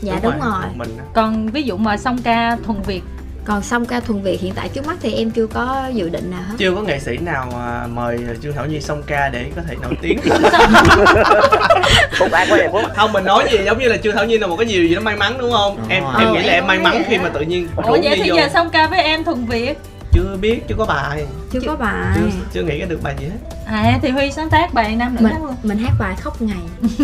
Dạ 0.00 0.20
đúng, 0.22 0.32
rồi 0.40 0.62
một 0.62 0.72
mình 0.76 0.96
còn 1.14 1.46
ví 1.46 1.62
dụ 1.62 1.76
mà 1.76 1.96
song 1.96 2.18
ca 2.24 2.56
thuần 2.64 2.82
việt 2.82 3.02
còn 3.44 3.62
xong 3.62 3.84
ca 3.86 4.00
thuần 4.00 4.22
việt 4.22 4.40
hiện 4.40 4.52
tại 4.54 4.68
trước 4.68 4.86
mắt 4.86 4.96
thì 5.02 5.14
em 5.14 5.30
chưa 5.30 5.46
có 5.46 5.90
dự 5.94 6.08
định 6.08 6.30
nào 6.30 6.42
hết. 6.48 6.54
Chưa 6.58 6.74
có 6.74 6.82
nghệ 6.82 6.98
sĩ 7.00 7.16
nào 7.16 7.52
à, 7.60 7.86
mời 7.94 8.18
Trương 8.42 8.52
Thảo 8.54 8.66
Nhi 8.66 8.80
song 8.80 9.02
ca 9.06 9.28
để 9.28 9.46
có 9.56 9.62
thể 9.68 9.76
nổi 9.82 9.94
tiếng. 10.02 10.18
Phúc 12.18 12.32
ai 12.32 12.46
quá 12.50 12.58
đẹp 12.58 12.68
Phúc. 12.72 12.82
Không 12.96 13.12
mình 13.12 13.24
nói 13.24 13.48
gì 13.52 13.58
giống 13.64 13.78
như 13.78 13.88
là 13.88 13.96
Trương 13.96 14.14
Thảo 14.16 14.24
Nhi 14.24 14.38
là 14.38 14.46
một 14.46 14.56
cái 14.56 14.64
điều 14.64 14.82
gì 14.88 14.94
đó 14.94 15.00
may 15.00 15.16
mắn 15.16 15.34
đúng 15.38 15.52
không? 15.52 15.76
Đúng 15.76 15.88
em 15.88 16.02
rồi. 16.02 16.12
em 16.18 16.28
Ờ, 16.28 16.32
nghĩ 16.34 16.38
là 16.42 16.52
em 16.52 16.62
em 16.62 16.66
may 16.66 16.78
mắn 16.78 17.02
khi 17.08 17.18
mà 17.18 17.28
tự 17.28 17.40
nhiên 17.40 17.68
ủa 17.76 17.98
vậy 18.02 18.20
thì 18.22 18.30
vô. 18.30 18.36
giờ 18.36 18.48
song 18.52 18.70
ca 18.70 18.86
với 18.86 19.02
em 19.02 19.24
thuần 19.24 19.44
việt. 19.46 19.78
Chưa 20.12 20.36
biết 20.40 20.60
chưa 20.68 20.74
có 20.78 20.86
bài. 20.86 21.26
Chưa 21.52 21.60
có 21.66 21.76
bài. 21.76 22.12
chưa, 22.16 22.28
chưa 22.54 22.62
nghĩ 22.62 22.78
ra 22.80 22.86
được 22.86 23.02
bài 23.02 23.14
gì 23.20 23.24
hết. 23.26 23.56
À 23.66 23.98
thì 24.02 24.08
huy 24.10 24.30
sáng 24.32 24.50
tác 24.50 24.74
bài 24.74 24.96
nam 24.96 25.14
nữ 25.14 25.20
mình 25.22 25.32
hát 25.32 25.38
luôn. 25.42 25.54
mình 25.62 25.78
hát 25.78 25.92
bài 25.98 26.14
khóc 26.20 26.42
ngày. 26.42 26.56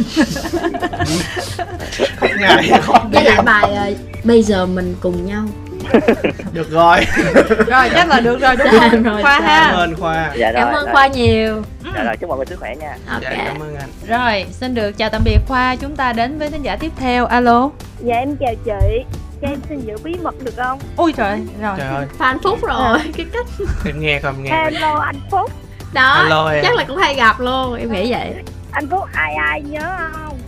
Không 2.21 2.31
ngày 2.41 2.71
không 2.83 3.11
với 3.13 3.25
lại 3.25 3.43
bài 3.43 3.73
ờ, 3.75 3.93
bây 4.25 4.43
giờ 4.43 4.67
mình 4.67 4.95
cùng 5.01 5.27
nhau 5.27 5.45
được 6.53 6.71
rồi. 6.71 7.01
Rồi 7.67 7.91
chắc 7.95 8.09
là 8.09 8.21
được 8.21 8.41
rồi 8.41 8.57
đúng 8.57 8.67
Dạ, 8.73 8.89
không 8.91 9.03
rồi, 9.03 9.23
khoa 9.23 9.33
dạ. 9.41 9.41
cảm 9.41 9.45
ha 9.45 9.71
ơn 9.71 9.97
khoa. 9.97 10.31
Dạ 10.37 10.53
cảm 10.53 10.65
rồi, 10.65 10.75
ơn 10.75 10.85
rồi. 10.85 10.93
khoa 10.95 11.07
nhiều. 11.07 11.63
Dạ 11.97 12.03
rồi 12.05 12.17
chúc 12.17 12.29
mọi 12.29 12.37
người 12.39 12.47
sức 12.47 12.61
khỏe 12.61 12.75
nha. 12.77 12.97
Ok. 13.13 13.23
Dạ 13.23 13.31
cảm 13.47 13.63
ơn 13.63 13.77
anh. 13.77 13.89
Rồi 14.09 14.47
xin 14.61 14.75
được 14.75 14.93
chào 14.99 15.09
tạm 15.11 15.23
biệt 15.25 15.39
khoa. 15.49 15.77
Chúng 15.77 15.97
ta 15.97 16.13
đến 16.13 16.39
với 16.39 16.51
thính 16.51 16.63
giả 16.63 16.77
tiếp 16.77 16.93
theo. 16.97 17.27
Alo. 17.27 17.71
Dạ 18.01 18.15
em 18.17 18.37
chào 18.37 18.55
chị. 18.65 19.05
Cho 19.43 19.49
em 19.49 19.59
xin 19.69 19.81
giữ 19.81 19.95
bí 20.05 20.15
mật 20.23 20.35
được 20.45 20.55
không? 20.57 20.79
ui 20.97 21.13
trời 21.13 21.41
rồi. 21.63 21.75
Trời 21.79 21.89
ơi. 21.89 22.07
Fan 22.19 22.39
phúc 22.43 22.59
rồi. 22.63 22.99
Cái 23.17 23.27
cách. 23.33 23.47
Em 23.87 24.01
nghe 24.01 24.21
em 24.25 24.43
nghe. 24.43 24.51
Hello 24.51 24.95
anh 24.99 25.17
Phúc. 25.31 25.51
Đó 25.93 26.15
Hello 26.23 26.49
em. 26.49 26.63
chắc 26.65 26.75
là 26.75 26.85
cũng 26.89 26.97
hay 26.97 27.15
gặp 27.15 27.41
luôn. 27.41 27.75
Em 27.75 27.93
nghĩ 27.93 28.13
vậy. 28.13 28.35
Anh 28.73 28.89
Phúc 28.91 29.05
ai 29.13 29.35
ai 29.35 29.63
nhớ 29.63 29.81
không? 30.13 30.39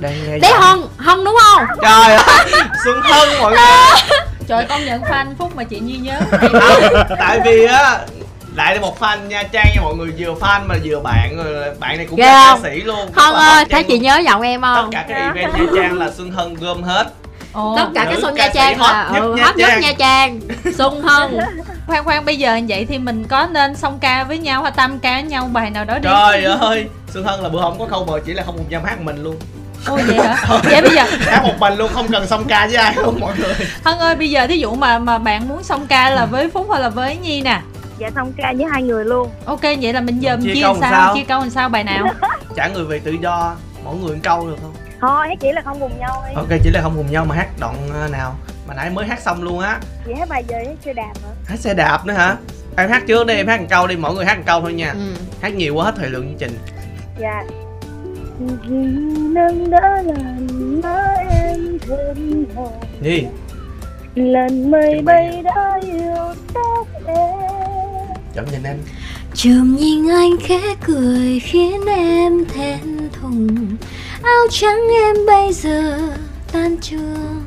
đang 0.00 0.12
nghe 0.26 0.38
giọng. 0.38 0.60
hân 0.60 0.80
hân 0.96 1.24
đúng 1.24 1.36
không? 1.42 1.64
Trời 1.82 2.14
ơi 2.16 2.44
xuân 2.84 3.00
hân 3.02 3.28
mọi 3.40 3.50
người 3.52 3.60
trời 4.48 4.66
con 4.68 4.84
nhận 4.84 5.02
fan 5.02 5.34
phúc 5.38 5.56
mà 5.56 5.64
chị 5.64 5.80
nhi 5.80 5.96
nhớ 5.96 6.20
tại 7.18 7.40
vì 7.44 7.64
á 7.64 8.00
lại 8.54 8.74
là 8.74 8.80
một 8.80 9.00
fan 9.00 9.26
nha 9.26 9.42
trang 9.42 9.66
nha 9.74 9.80
mọi 9.82 9.94
người 9.94 10.12
vừa 10.18 10.34
fan 10.40 10.60
mà 10.66 10.74
vừa 10.84 11.00
bạn 11.00 11.36
rồi 11.36 11.74
bạn 11.80 11.96
này 11.96 12.06
cũng 12.06 12.18
Ghê 12.18 12.26
là 12.26 12.32
ca 12.32 12.50
không? 12.50 12.62
sĩ 12.62 12.80
luôn. 12.80 13.08
Tất 13.16 13.32
ơi 13.34 13.64
thấy 13.70 13.82
chị 13.82 13.98
nhớ 13.98 14.18
giọng 14.24 14.42
em 14.42 14.60
tất 14.62 14.74
không? 14.74 14.90
cả 14.90 15.04
các 15.08 15.14
event 15.14 15.54
nha 15.54 15.64
trang 15.76 15.98
là 15.98 16.10
xuân 16.10 16.30
hân 16.30 16.54
gom 16.54 16.82
hết. 16.82 17.04
Ồ, 17.52 17.74
tất 17.76 17.86
cả 17.94 18.04
cái 18.04 18.20
xuân 18.20 18.34
ca 18.36 18.46
nha 18.46 18.52
trang 18.54 18.78
hot 18.78 18.90
là 18.90 19.10
nhất 19.12 19.22
ừ, 19.22 19.34
Nha 19.34 19.44
hot 19.44 19.56
nhất 19.56 19.66
Trang. 19.68 19.80
nha 19.80 19.92
trang. 19.98 20.40
Xuân 20.78 21.02
hân. 21.02 21.38
Khoan 21.86 22.04
khoan 22.04 22.24
bây 22.24 22.36
giờ 22.36 22.60
vậy 22.68 22.86
thì 22.88 22.98
mình 22.98 23.24
có 23.24 23.46
nên 23.46 23.76
song 23.76 23.98
ca 24.00 24.24
với 24.24 24.38
nhau 24.38 24.62
hay 24.62 24.72
tam 24.72 24.98
ca 24.98 25.14
với 25.14 25.22
nhau 25.22 25.48
bài 25.52 25.70
nào 25.70 25.84
đó 25.84 25.94
đi. 25.94 26.00
Trời 26.02 26.44
ơi 26.44 26.86
xuân 27.14 27.24
hân 27.24 27.40
là 27.40 27.48
bữa 27.48 27.60
hôm 27.60 27.78
có 27.78 27.86
cover 27.98 28.24
chỉ 28.26 28.32
là 28.32 28.42
không 28.46 28.56
một 28.56 28.64
dăm 28.70 28.84
hát 28.84 29.00
mình 29.00 29.22
luôn 29.24 29.36
ôi 29.86 30.02
vậy 30.06 30.16
hả? 30.26 30.58
Vậy 30.64 30.82
bây 30.82 30.94
giờ 30.94 31.02
hát 31.20 31.42
một 31.42 31.54
mình 31.58 31.74
luôn 31.78 31.90
không 31.94 32.08
cần 32.08 32.26
song 32.26 32.44
ca 32.48 32.66
với 32.66 32.76
ai 32.76 32.94
luôn 32.96 33.20
mọi 33.20 33.34
người. 33.38 33.54
Hân 33.84 33.98
ơi 33.98 34.16
bây 34.16 34.30
giờ 34.30 34.46
thí 34.46 34.58
dụ 34.58 34.74
mà 34.74 34.98
mà 34.98 35.18
bạn 35.18 35.48
muốn 35.48 35.62
song 35.62 35.86
ca 35.86 36.10
là 36.10 36.26
với 36.26 36.50
phúc 36.50 36.66
hay 36.72 36.80
là 36.82 36.88
với 36.88 37.16
nhi 37.16 37.42
nè? 37.42 37.60
Dạ 37.98 38.10
xong 38.14 38.32
ca 38.36 38.52
với 38.56 38.66
hai 38.72 38.82
người 38.82 39.04
luôn. 39.04 39.30
Ok 39.44 39.62
vậy 39.62 39.92
là 39.92 40.00
mình 40.00 40.18
giờ 40.18 40.36
mình 40.36 40.46
Chia 40.46 40.54
chia, 40.54 40.62
câu 40.62 40.72
làm 40.72 40.80
sao? 40.80 40.90
sao? 40.92 41.14
chia 41.14 41.24
câu 41.24 41.40
làm 41.40 41.50
sao 41.50 41.68
bài 41.68 41.84
nào? 41.84 42.06
Trả 42.56 42.68
người 42.68 42.84
về 42.84 42.98
tự 42.98 43.12
do 43.22 43.54
mỗi 43.84 43.96
người 43.96 44.12
một 44.14 44.20
câu 44.22 44.46
được 44.46 44.56
không? 44.62 44.74
Thôi 45.00 45.28
hát 45.28 45.34
chỉ 45.40 45.52
là 45.52 45.62
không 45.64 45.80
cùng 45.80 45.98
nhau 45.98 46.22
đi. 46.28 46.34
Ok 46.36 46.48
chỉ 46.64 46.70
là 46.70 46.80
không 46.82 46.92
cùng 46.96 47.10
nhau 47.12 47.24
mà 47.24 47.34
hát 47.34 47.46
đoạn 47.60 47.76
ờ, 48.02 48.08
nào. 48.08 48.36
Mà 48.68 48.74
nãy 48.74 48.90
mới 48.90 49.06
hát 49.06 49.20
xong 49.20 49.42
luôn 49.42 49.60
á. 49.60 49.78
Vậy 50.06 50.14
hát 50.18 50.28
bài 50.28 50.44
giờ 50.48 50.56
hát 50.66 50.74
chưa 50.84 50.92
đạp 50.92 51.12
hả? 51.24 51.30
hát 51.46 51.58
xe 51.60 51.74
đạp 51.74 52.06
nữa 52.06 52.14
hả? 52.14 52.36
Em 52.76 52.90
hát 52.90 53.02
trước 53.06 53.26
đi 53.26 53.34
em 53.34 53.46
hát 53.48 53.60
một 53.60 53.66
câu 53.70 53.86
đi 53.86 53.96
mỗi 53.96 54.14
người 54.14 54.24
hát 54.24 54.36
một 54.38 54.44
câu 54.46 54.60
thôi 54.60 54.72
nha. 54.72 54.90
Ừ. 54.92 55.12
hát 55.42 55.54
nhiều 55.54 55.74
quá 55.74 55.84
hết 55.84 55.92
thời 55.96 56.10
lượng 56.10 56.26
chương 56.28 56.38
trình. 56.38 56.58
Dạ 57.18 57.42
Vì 58.38 58.76
nâng 59.32 59.70
đỡ 59.70 60.02
làm 60.02 60.46
nhớ 60.80 61.06
em 61.30 61.78
thêm 61.78 62.44
hồn 62.54 62.72
gì? 63.02 63.26
Lần 64.14 64.70
mây 64.70 65.02
bay 65.02 65.42
đã 65.42 65.80
yêu 65.82 66.34
tóc 66.54 66.88
em. 67.06 68.16
Chậm 68.34 68.44
nhìn 68.52 68.62
em. 68.62 68.78
Chợm 69.34 69.76
nhìn 69.76 70.08
anh 70.10 70.36
khẽ 70.40 70.74
cười 70.86 71.40
khiến 71.40 71.86
em 71.86 72.44
thẹn 72.44 72.80
thùng. 73.12 73.76
Áo 74.22 74.46
trắng 74.50 74.78
em 75.02 75.16
bây 75.26 75.52
giờ 75.52 75.98
tan 76.52 76.76
trường. 76.80 77.42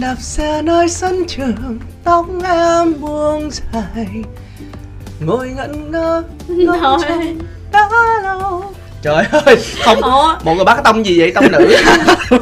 Đạp 0.00 0.16
xe 0.20 0.62
nơi 0.62 0.88
sân 0.88 1.24
trường 1.28 1.78
tóc 2.04 2.26
em 2.44 3.00
buông 3.00 3.50
dài. 3.50 4.06
Ngồi 5.20 5.50
ngẩn 5.50 5.90
ngơ 5.90 6.22
Thôi 6.48 7.36
đã 7.72 7.88
lâu 8.22 8.64
trời 9.02 9.24
ơi 9.46 9.56
không 9.84 10.00
Ủa? 10.00 10.34
mọi 10.44 10.54
người 10.56 10.64
bắt 10.64 10.74
cái 10.74 10.82
tông 10.84 11.06
gì 11.06 11.18
vậy? 11.20 11.32
Tông 11.34 11.52
nữ. 11.52 11.76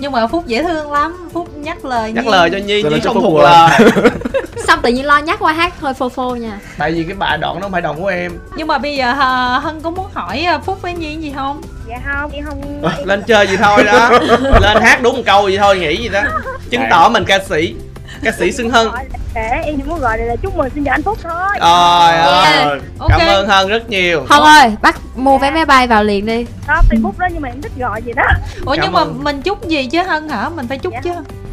Nhưng 0.00 0.12
mà 0.12 0.26
phúc 0.26 0.46
dễ 0.46 0.62
thương 0.62 0.92
lắm. 0.92 1.28
Phúc 1.32 1.48
nhắc 1.56 1.84
lời 1.84 2.12
nhắc 2.12 2.24
Nhi. 2.24 2.30
lời 2.30 2.50
cho 2.52 2.58
nhi 2.58 2.82
nhi 2.82 2.82
nên 2.90 3.00
cho 3.00 3.12
không 3.12 3.22
Phúc 3.22 3.30
thuộc 3.32 3.40
lời. 3.42 3.70
Xong 4.66 4.80
tự 4.82 4.90
nhiên 4.90 5.06
lo 5.06 5.18
nhắc 5.18 5.38
qua 5.40 5.52
hát 5.52 5.72
thôi 5.80 5.94
phô 5.94 6.08
phô 6.08 6.34
nha. 6.34 6.58
Tại 6.78 6.92
vì 6.92 7.04
cái 7.04 7.14
bài 7.14 7.38
đoạn 7.38 7.54
đó 7.54 7.60
không 7.62 7.72
phải 7.72 7.80
đoạn 7.82 8.00
của 8.02 8.06
em. 8.06 8.32
Nhưng 8.56 8.66
mà 8.66 8.78
bây 8.78 8.96
giờ 8.96 9.14
ờ, 9.18 9.58
hân 9.58 9.80
có 9.80 9.90
muốn 9.90 10.06
hỏi 10.14 10.44
ờ, 10.44 10.58
phúc 10.66 10.78
với 10.82 10.92
nhi 10.94 11.16
gì 11.16 11.32
không? 11.36 11.62
Dạ 11.88 11.96
không, 12.06 12.30
em 12.32 12.44
không 12.44 12.80
Ờ, 12.82 12.92
lên 13.04 13.22
chơi 13.26 13.46
gì 13.46 13.56
thôi 13.56 13.84
đó. 13.84 14.10
Lên 14.60 14.82
hát 14.82 15.02
đúng 15.02 15.16
một 15.16 15.22
câu 15.26 15.48
gì 15.48 15.58
thôi 15.58 15.78
nghĩ 15.78 15.96
gì 15.96 16.08
đó. 16.08 16.22
Chứng 16.70 16.82
tỏ 16.90 17.08
mình 17.08 17.24
ca 17.24 17.38
sĩ 17.48 17.74
ca 18.22 18.32
sĩ 18.38 18.52
xưng 18.52 18.70
hân. 18.70 18.88
Để 19.34 19.48
em 19.64 19.76
chỉ 19.76 19.82
muốn 19.82 20.00
gọi 20.00 20.18
là 20.18 20.36
chúc 20.36 20.56
mừng 20.56 20.70
sinh 20.74 20.82
nhật 20.84 20.92
anh 20.94 21.02
Phúc 21.02 21.18
thôi. 21.22 21.32
Trời 21.60 22.16
ơi 22.18 22.64
Rồi. 22.64 22.80
ok. 22.98 23.08
Cảm 23.10 23.20
ơn 23.28 23.48
hân 23.48 23.68
rất 23.68 23.90
nhiều. 23.90 24.26
Hân 24.28 24.42
ơi 24.42 24.72
bắt 24.82 25.00
mua 25.16 25.38
vé 25.38 25.50
máy 25.50 25.64
bay 25.66 25.86
vào 25.86 26.04
liền 26.04 26.26
đi. 26.26 26.46
Đó, 26.68 26.82
Phúc 27.02 27.18
đó 27.18 27.26
nhưng 27.32 27.42
mà 27.42 27.48
em 27.48 27.62
thích 27.62 27.72
gọi 27.78 28.02
gì 28.02 28.12
đó. 28.12 28.24
Ủa 28.66 28.74
Cảm 28.76 28.84
nhưng 28.84 28.92
mà 28.92 29.00
ơn. 29.00 29.24
mình 29.24 29.42
chúc 29.42 29.68
gì 29.68 29.86
chứ 29.86 30.02
hân 30.02 30.28
hả? 30.28 30.48
Mình 30.48 30.68
phải 30.68 30.78
chúc 30.78 30.92
Dạ. 30.92 31.00
chứ. 31.04 31.10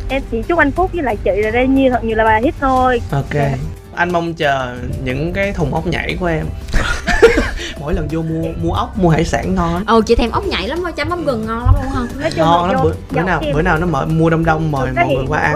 Em 0.09 0.21
chỉ 0.31 0.41
chúc 0.47 0.59
anh 0.59 0.71
Phúc 0.71 0.91
với 0.93 1.03
lại 1.03 1.17
chị 1.23 1.31
là 1.35 1.51
đây 1.51 1.67
nhiều 1.67 1.91
thật 1.91 2.03
nhiều 2.03 2.17
là 2.17 2.23
bài 2.23 2.41
hit 2.43 2.53
thôi. 2.61 3.01
Ok. 3.11 3.41
Anh 3.95 4.11
mong 4.11 4.33
chờ 4.33 4.75
những 5.03 5.33
cái 5.33 5.53
thùng 5.53 5.73
ốc 5.73 5.87
nhảy 5.87 6.17
của 6.19 6.25
em. 6.25 6.45
Mỗi 7.79 7.93
lần 7.93 8.07
vô 8.11 8.21
mua 8.21 8.47
mua 8.61 8.73
ốc 8.73 8.97
mua 8.97 9.09
hải 9.09 9.25
sản 9.25 9.55
ngon 9.55 9.83
Ồ 9.87 10.01
chị 10.01 10.15
thèm 10.15 10.31
ốc 10.31 10.45
nhảy 10.47 10.67
lắm 10.67 10.79
thôi 10.81 10.91
chấm 10.91 11.09
mắm 11.09 11.25
gừng 11.25 11.45
ngon 11.45 11.65
lắm 11.65 11.75
luôn 11.83 11.91
Hân 11.91 12.21
Nói 12.21 12.31
chung 12.31 12.39
ngon 12.45 12.71
lắm. 12.71 12.79
bữa 12.83 12.91
bữa 13.11 13.21
nào 13.21 13.41
bữa 13.53 13.61
nào 13.61 13.77
nó 13.77 13.85
mở 13.87 14.05
mua 14.05 14.29
đông 14.29 14.45
đông 14.45 14.71
mời 14.71 14.87
mọi 14.95 15.05
người 15.07 15.25
qua 15.27 15.39
ăn 15.39 15.55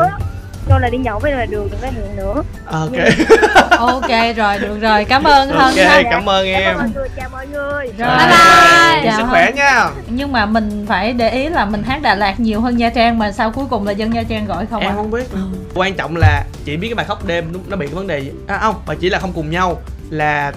Vô 0.70 0.78
là 0.80 0.90
đi 0.90 0.98
nhậu 0.98 1.20
với 1.20 1.32
là 1.32 1.46
đường 1.46 1.70
đừng 1.72 1.80
có 1.82 1.88
hẹn 1.88 2.16
nữa. 2.16 2.44
Ok. 2.66 2.92
Ok 3.80 4.10
rồi 4.38 4.58
được 4.60 4.80
rồi. 4.82 5.06
Cảm 5.06 5.24
ơn 5.24 5.50
thân 5.50 5.58
ok 5.60 5.76
ha. 5.78 6.02
cảm 6.12 6.30
ơn 6.30 6.46
Cảm 6.54 6.62
em. 6.62 6.76
ơn 6.78 6.78
mọi 6.78 6.90
người, 6.96 7.10
chào 7.18 7.30
mọi 7.32 7.48
người. 7.48 7.88
Rồi 7.98 8.10
Bye 8.18 8.28
bye. 8.28 9.02
bye. 9.02 9.12
sức 9.12 9.18
Chào. 9.18 9.28
Khỏe 9.30 9.52
nha. 9.56 9.90
Nhưng 10.08 10.32
mà 10.32 10.46
mình 10.46 10.86
phải 10.90 11.14
để 11.14 11.30
ý 11.30 11.50
là 11.50 11.66
mình 11.66 11.84
hát 11.84 12.02
Đà 12.02 12.16
Lạt 12.16 12.40
nhiều 12.40 12.62
hơn 12.62 12.78
Nha 12.78 12.90
Trang 12.90 13.20
mà 13.20 13.32
sao 13.32 13.52
cuối 13.52 13.66
cùng 13.70 13.86
là 13.88 13.92
dân 13.92 14.12
Nha 14.12 14.24
Trang 14.30 14.46
gọi 14.46 14.66
không 14.66 14.82
em 14.82 14.92
à? 14.92 14.96
không 14.96 15.12
biết. 15.12 15.28
Quan 15.76 15.94
trọng 15.94 16.16
là 16.18 16.44
chị 16.66 16.78
biết 16.78 16.88
cái 16.88 16.96
bài 16.96 17.06
khóc 17.06 17.26
đêm 17.26 17.54
nó 17.68 17.78
bị 17.78 17.88
cái 17.88 17.96
vấn 17.96 18.08
đề 18.08 18.20
gì? 18.20 18.32
À 18.48 18.58
không 18.58 18.76
mà 18.88 18.96
chỉ 19.00 19.10
là 19.10 19.20
không 19.20 19.34
cùng 19.34 19.50
nhau 19.50 19.82
là 20.10 20.52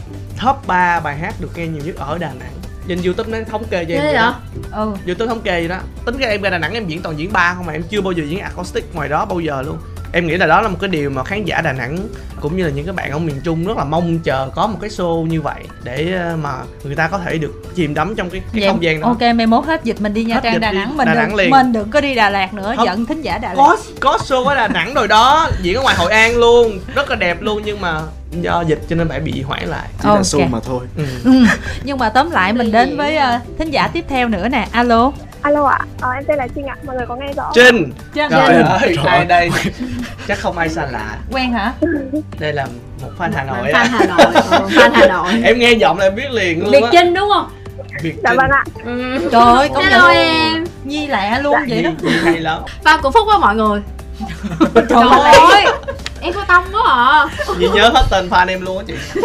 top 0.44 0.56
3 0.66 1.00
bài 1.00 1.16
hát 1.16 1.34
được 1.40 1.50
nghe 1.56 1.66
nhiều 1.66 1.82
nhất 1.86 1.96
ở 1.98 2.18
Đà 2.18 2.28
Nẵng. 2.28 2.52
Trên 2.88 3.02
youtube 3.02 3.30
nó 3.38 3.38
thống 3.50 3.64
kê 3.70 3.84
cho 3.84 3.94
em 3.94 4.02
vậy? 4.04 4.14
đó. 4.14 4.34
ừ. 4.72 4.94
Youtube 5.06 5.28
thống 5.28 5.40
kê 5.40 5.50
vậy 5.52 5.68
đó. 5.68 5.78
Tính 6.06 6.16
ra 6.18 6.28
em 6.28 6.42
ra 6.42 6.50
đà 6.50 6.58
nẵng 6.58 6.72
em 6.74 6.86
diễn 6.86 7.02
toàn 7.02 7.18
diễn 7.18 7.32
ba 7.32 7.54
không 7.56 7.66
mà 7.66 7.72
em 7.72 7.82
chưa 7.82 8.00
bao 8.00 8.12
giờ 8.12 8.24
diễn 8.28 8.40
acoustic 8.40 8.94
ngoài 8.94 9.08
đó 9.08 9.24
bao 9.24 9.40
giờ 9.40 9.62
luôn 9.62 9.78
em 10.12 10.26
nghĩ 10.26 10.36
là 10.36 10.46
đó 10.46 10.60
là 10.60 10.68
một 10.68 10.76
cái 10.80 10.88
điều 10.88 11.10
mà 11.10 11.24
khán 11.24 11.44
giả 11.44 11.60
đà 11.60 11.72
nẵng 11.72 11.98
cũng 12.40 12.56
như 12.56 12.64
là 12.64 12.70
những 12.70 12.86
cái 12.86 12.92
bạn 12.92 13.10
ở 13.10 13.18
miền 13.18 13.40
trung 13.44 13.66
rất 13.66 13.76
là 13.76 13.84
mong 13.84 14.18
chờ 14.18 14.48
có 14.54 14.66
một 14.66 14.78
cái 14.80 14.90
show 14.90 15.26
như 15.26 15.42
vậy 15.42 15.64
để 15.84 16.12
ờ, 16.12 16.36
mà 16.42 16.50
người 16.84 16.96
ta 16.96 17.08
có 17.08 17.18
thể 17.18 17.38
được 17.38 17.74
chìm 17.74 17.94
đắm 17.94 18.14
trong 18.16 18.30
cái, 18.30 18.40
cái 18.52 18.60
Vậy, 18.60 18.68
không 18.68 18.82
gian 18.82 19.00
đó 19.00 19.08
ok 19.08 19.20
mai 19.20 19.46
mốt 19.46 19.64
hết 19.64 19.84
dịch 19.84 20.00
mình 20.00 20.14
đi 20.14 20.24
Nha 20.24 20.34
Hết 20.34 20.40
Trang 20.42 20.60
Đà 20.60 20.70
đi 20.70 20.78
Nẵng 20.78 20.96
mình 20.96 21.06
Đà 21.06 21.14
Nẵng 21.14 21.34
liền. 21.34 21.50
mình 21.50 21.72
đừng 21.72 21.90
có 21.90 22.00
đi 22.00 22.14
Đà 22.14 22.30
Lạt 22.30 22.54
nữa 22.54 22.74
Không. 22.76 22.86
giận 22.86 23.06
thính 23.06 23.22
giả 23.22 23.38
Đà 23.38 23.48
Lạt 23.48 23.54
có 23.56 23.76
có 24.00 24.18
show 24.28 24.44
ở 24.44 24.54
đà 24.54 24.68
nẵng 24.68 24.94
rồi 24.94 25.08
đó 25.08 25.50
diễn 25.62 25.76
ở 25.76 25.82
ngoài 25.82 25.96
hội 25.98 26.12
an 26.12 26.36
luôn 26.36 26.78
rất 26.94 27.10
là 27.10 27.16
đẹp 27.16 27.42
luôn 27.42 27.62
nhưng 27.64 27.80
mà 27.80 28.00
do 28.40 28.64
dịch 28.66 28.80
cho 28.88 28.96
nên 28.96 29.08
phải 29.08 29.20
bị 29.20 29.42
hoãn 29.42 29.68
lại 29.68 29.88
chỉ 30.02 30.08
là 30.08 30.14
Ok. 30.14 30.26
xu 30.26 30.40
mà 30.50 30.58
thôi. 30.64 30.80
Ừ. 30.96 31.04
nhưng 31.84 31.98
mà 31.98 32.08
tóm 32.08 32.30
lại 32.30 32.52
mình 32.52 32.72
đến 32.72 32.96
với 32.96 33.16
uh, 33.16 33.58
thính 33.58 33.70
giả 33.70 33.88
tiếp 33.88 34.04
theo 34.08 34.28
nữa 34.28 34.48
nè 34.48 34.68
alo 34.72 35.12
Alo 35.43 35.64
ạ, 35.66 35.78
ờ, 36.01 36.11
em 36.11 36.24
tên 36.24 36.38
là 36.38 36.47
Trinh 36.55 36.66
ạ, 36.66 36.76
mọi 36.86 36.97
người 36.97 37.07
có 37.07 37.16
nghe 37.16 37.32
rõ 37.36 37.43
không? 37.43 37.53
trinh! 37.55 37.93
Trinh. 38.14 38.30
trời 38.30 38.45
Trinh. 38.49 38.66
ơi 38.66 38.93
Trời 38.97 39.07
ai 39.07 39.16
ơi. 39.18 39.24
đây? 39.26 39.51
Chắc 40.28 40.38
không 40.38 40.59
ai 40.59 40.68
xa 40.68 40.86
lạ. 40.90 41.16
Quen 41.32 41.53
hả? 41.53 41.72
Đây 42.38 42.53
là 42.53 42.66
một 43.03 43.09
fan 43.18 43.30
hà 43.34 43.45
nội 43.45 43.72
fan 43.72 43.86
Hà 43.90 44.05
Nội 44.07 44.32
fan 44.70 44.90
Hà 44.95 45.07
Nội. 45.07 45.32
Em 45.45 45.59
nghe 45.59 45.72
giọng 45.72 45.99
là 45.99 46.05
em 46.05 46.14
biết 46.14 46.30
liền 46.30 46.62
luôn 46.62 46.70
Việt 46.72 46.82
á 46.82 46.88
Trinh 46.93 47.14
đúng 47.14 47.28
không? 47.34 47.51
Việt 48.03 48.14
Dạ 48.24 48.34
vâng 48.34 48.51
ạ. 48.51 48.64
Trời 49.32 49.43
ơi 49.43 49.68
công 49.74 49.84
hello 49.84 50.09
nhận 50.09 50.16
em. 50.16 50.64
Nhi 50.84 51.07
lẹ 51.07 51.38
luôn 51.43 51.57
vậy 51.68 51.82
đó. 51.82 51.90
Nhi 52.03 52.12
hay 52.24 52.40
lắm. 52.40 52.62
Fan 52.84 53.01
của 53.03 53.11
Phúc 53.11 53.28
á 53.28 53.38
mọi 53.38 53.55
người 53.57 53.80
trời 54.74 54.84
trời 54.88 55.02
ơi 55.10 55.32
ơi 55.52 55.64
em 56.22 56.34
có 56.34 56.44
tâm 56.48 56.64
quá 56.72 56.82
à. 56.86 57.26
Nhi 57.58 57.68
nhớ 57.74 57.90
hết 57.94 58.04
tên 58.10 58.28
fan 58.28 58.48
em 58.48 58.60
luôn 58.60 58.78
á 58.78 58.84
chị. 58.86 58.94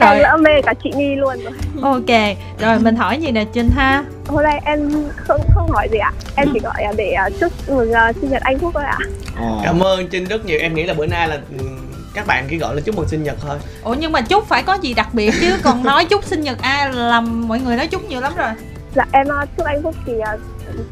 Em 0.00 0.10
rồi 0.10 0.18
lỡ 0.18 0.36
mê 0.36 0.62
cả 0.62 0.74
chị 0.84 0.90
Nhi 0.96 1.14
luôn 1.14 1.34
rồi. 1.42 1.52
Ok 1.82 2.36
rồi 2.58 2.78
mình 2.78 2.96
hỏi 2.96 3.18
gì 3.20 3.30
nè 3.30 3.44
trinh 3.52 3.70
ha? 3.76 4.04
Hôm 4.26 4.42
nay 4.42 4.60
em 4.64 4.90
không 5.16 5.40
không 5.54 5.70
hỏi 5.70 5.88
gì 5.92 5.98
ạ. 5.98 6.12
Em 6.36 6.48
chỉ 6.54 6.60
gọi 6.60 6.74
là 6.82 6.92
để 6.96 7.12
ờ, 7.12 7.30
chúc 7.40 7.52
mừng 7.68 7.92
ờ, 7.92 8.12
sinh 8.20 8.30
nhật 8.30 8.42
anh 8.42 8.58
Phúc 8.58 8.70
thôi 8.74 8.84
ạ. 8.84 8.98
Ồ. 9.40 9.60
cảm 9.64 9.80
ơn 9.80 10.08
trinh 10.08 10.24
rất 10.24 10.44
nhiều. 10.44 10.58
Em 10.60 10.74
nghĩ 10.74 10.82
là 10.82 10.94
bữa 10.94 11.06
nay 11.06 11.28
là 11.28 11.38
ừ, 11.58 11.64
các 12.14 12.26
bạn 12.26 12.46
chỉ 12.50 12.58
gọi 12.58 12.74
là 12.74 12.80
chúc 12.80 12.96
mừng 12.96 13.08
sinh 13.08 13.22
nhật 13.22 13.36
thôi. 13.40 13.58
Ủa 13.84 13.94
nhưng 13.94 14.12
mà 14.12 14.20
chúc 14.20 14.48
phải 14.48 14.62
có 14.62 14.74
gì 14.82 14.94
đặc 14.94 15.08
biệt 15.12 15.34
chứ? 15.40 15.54
Còn 15.62 15.84
nói 15.84 16.04
chúc 16.04 16.24
sinh 16.24 16.40
nhật 16.40 16.58
ai 16.62 16.92
làm 16.92 17.48
mọi 17.48 17.60
người 17.60 17.76
nói 17.76 17.86
chúc 17.86 18.04
nhiều 18.04 18.20
lắm 18.20 18.32
rồi. 18.36 18.50
Dạ 18.94 19.04
em 19.12 19.26
chúc 19.56 19.66
anh 19.66 19.82
Phúc 19.82 19.94
thì 20.06 20.12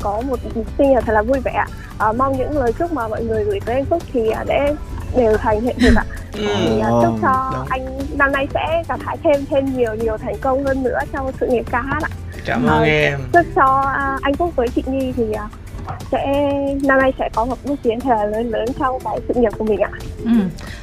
có 0.01 0.21
một 0.21 0.39
sinh 0.79 0.91
nhật 0.93 1.05
thật 1.07 1.13
là 1.13 1.23
vui 1.23 1.41
vẻ 1.45 1.53
ạ 1.53 1.67
Ờ, 1.99 2.13
Mong 2.13 2.39
những 2.39 2.59
lời 2.59 2.73
chúc 2.79 2.93
mà 2.93 3.09
mọi 3.09 3.25
người 3.25 3.45
gửi 3.45 3.61
tới 3.65 3.75
anh 3.75 3.85
Phúc 3.85 4.03
thì 4.13 4.21
để 4.47 4.75
đều 5.17 5.37
thành 5.37 5.61
hiện 5.61 5.77
thực 5.81 5.95
ạ 5.97 6.05
ừ. 6.33 6.47
thì 6.59 6.81
Ồ, 6.81 7.03
chúc 7.05 7.15
cho 7.23 7.51
đúng. 7.57 7.67
anh 7.69 7.99
năm 8.19 8.33
nay 8.33 8.47
sẽ 8.55 8.83
gặt 8.89 9.01
hái 9.07 9.17
thêm 9.25 9.45
thêm 9.51 9.77
nhiều 9.77 9.95
nhiều 9.95 10.17
thành 10.17 10.39
công 10.41 10.65
hơn 10.65 10.83
nữa 10.83 10.99
trong 11.13 11.33
sự 11.41 11.47
nghiệp 11.47 11.65
ca 11.71 11.81
hát 11.83 12.03
ạ 12.03 12.09
cảm 12.45 12.67
ơn 12.67 12.79
Ờ. 12.79 12.85
em 12.85 13.21
chúc 13.33 13.47
cho 13.57 13.81
à, 13.95 14.19
anh 14.23 14.35
Phúc 14.35 14.53
với 14.57 14.69
chị 14.69 14.83
Nhi 14.87 15.13
thì 15.17 15.33
à, 15.33 15.49
sẽ 16.13 16.27
năm 16.83 16.99
nay 16.99 17.13
sẽ 17.19 17.29
có 17.35 17.45
một 17.45 17.57
bước 17.65 17.75
tiến 17.83 18.01
thật 18.01 18.11
là 18.17 18.25
lớn 18.25 18.51
lớn 18.51 18.65
trong 18.79 18.99
cái 19.05 19.21
sự 19.29 19.35
nghiệp 19.41 19.53
của 19.59 19.65
mình 19.65 19.81
ạ. 19.81 19.91
ừ. 20.25 20.31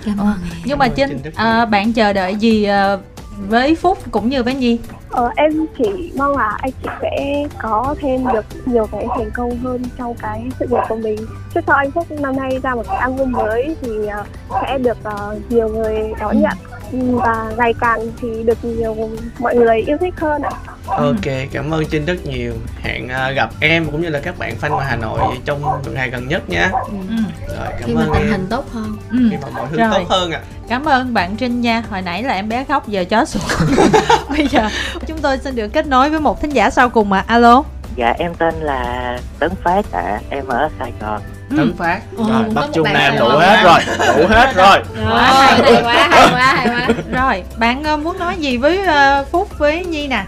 cảm 0.06 0.18
ơn 0.18 0.34
nhưng 0.66 0.78
mà 0.78 0.88
trinh 0.88 1.20
à, 1.36 1.66
bạn 1.66 1.94
chờ 1.94 2.14
đợi 2.14 2.36
gì 2.36 2.64
à, 2.64 2.98
với 3.38 3.76
phúc 3.76 3.98
cũng 4.12 4.30
như 4.30 4.44
với 4.44 4.56
nhi? 4.56 4.80
Ờ, 5.10 5.32
em 5.36 5.66
chỉ 5.78 6.12
mong 6.18 6.38
là 6.38 6.58
anh 6.62 6.72
chị 6.84 6.90
sẽ 7.02 7.44
có 7.62 7.96
thêm 8.00 8.28
được 8.34 8.46
nhiều 8.66 8.88
cái 8.92 9.06
thành 9.18 9.32
công 9.34 9.58
hơn 9.58 9.84
trong 9.98 10.16
cái 10.22 10.50
sự 10.60 10.66
nghiệp 10.70 10.82
của 10.90 10.96
mình. 10.96 11.20
Chúc 11.54 11.64
cho 11.68 11.74
anh 11.74 11.92
Phúc 11.92 12.12
năm 12.12 12.36
nay 12.36 12.60
ra 12.64 12.76
một 12.76 12.84
cái 12.88 12.98
album 12.98 13.32
mới 13.32 13.76
thì 13.82 14.08
à, 14.08 14.24
sẽ 14.62 14.78
được 14.78 14.98
à, 15.04 15.14
nhiều 15.50 15.70
người 15.70 16.14
đón 16.20 16.42
nhận. 16.42 16.58
Ừ, 16.72 16.77
và 16.92 17.54
ngày 17.58 17.74
càng 17.80 18.00
thì 18.22 18.44
được 18.44 18.66
nhiều 18.66 19.10
mọi 19.40 19.56
người 19.56 19.82
yêu 19.82 19.98
thích 19.98 20.14
hơn 20.18 20.42
ạ. 20.42 20.52
ok 20.88 21.50
cảm 21.52 21.74
ơn 21.74 21.86
trinh 21.86 22.06
rất 22.06 22.26
nhiều. 22.26 22.54
Hẹn 22.82 23.10
à, 23.10 23.32
gặp 23.32 23.50
em 23.60 23.86
cũng 23.86 24.02
như 24.02 24.10
là 24.10 24.20
các 24.20 24.38
bạn 24.38 24.56
fan 24.62 24.70
ngoài 24.70 24.88
hà 24.90 24.96
nội 24.96 25.20
trong 25.46 25.62
ngày 25.94 26.10
gần 26.10 26.28
nhất 26.28 26.50
nha 26.50 26.72
ừ. 26.74 27.16
rồi 27.48 27.68
cảm 27.70 27.84
khi 27.84 27.94
mà 27.94 28.02
ơn 28.02 28.10
tình 28.14 28.32
hình 28.32 28.48
tốt 28.50 28.66
hơn. 28.72 28.98
Ừ. 29.12 29.18
khi 29.32 29.38
mà 29.42 29.50
mọi 29.56 29.68
thứ 29.72 29.78
Rồi. 29.78 29.90
tốt 29.94 30.04
hơn 30.10 30.32
ạ. 30.32 30.42
Cảm 30.70 30.86
ơn 30.86 31.14
bạn 31.14 31.36
Trinh 31.36 31.62
nha. 31.62 31.84
Hồi 31.90 32.02
nãy 32.02 32.24
là 32.24 32.34
em 32.34 32.50
bé 32.50 32.64
khóc 32.64 32.88
giờ 32.88 33.04
chó 33.10 33.26
sủa. 33.26 33.66
Bây 34.30 34.48
giờ 34.48 34.70
chúng 35.08 35.18
tôi 35.18 35.38
xin 35.38 35.56
được 35.56 35.68
kết 35.68 35.88
nối 35.88 36.10
với 36.10 36.20
một 36.20 36.42
thính 36.42 36.52
giả 36.52 36.70
sau 36.70 36.90
cùng 36.90 37.10
mà 37.10 37.24
Alo. 37.28 37.64
Dạ 37.96 38.14
em 38.18 38.36
tên 38.36 38.56
là 38.56 39.20
tấn 39.40 39.52
phát 39.64 39.92
ạ 39.92 40.20
em 40.30 40.48
ở 40.48 40.70
sài 40.80 40.94
gòn 41.02 41.22
tấn 41.58 41.74
phát 41.78 42.00
Ồ, 42.18 42.26
rồi 42.56 42.68
chung 42.74 42.84
bạn 42.84 42.94
nam 42.94 43.16
đủ 43.20 43.28
hết 43.30 43.64
rồi 43.64 43.80
đủ 44.18 44.28
hết 44.28 44.54
rồi 44.56 44.78
quá 45.12 45.32
hay 45.62 45.82
quá 45.84 46.08
hay 46.12 46.28
quá 46.34 46.54
hay 46.56 46.68
quá 46.68 46.88
Rồi 47.12 47.44
bạn 47.58 47.84
ờ, 47.84 47.98
muốn 47.98 48.20
nói 48.20 48.36
gì 48.38 48.58
với 48.58 48.86
ờ, 48.86 49.26
Phúc 49.32 49.50
với 49.58 49.86
Nhi 49.86 50.08
nè 50.08 50.24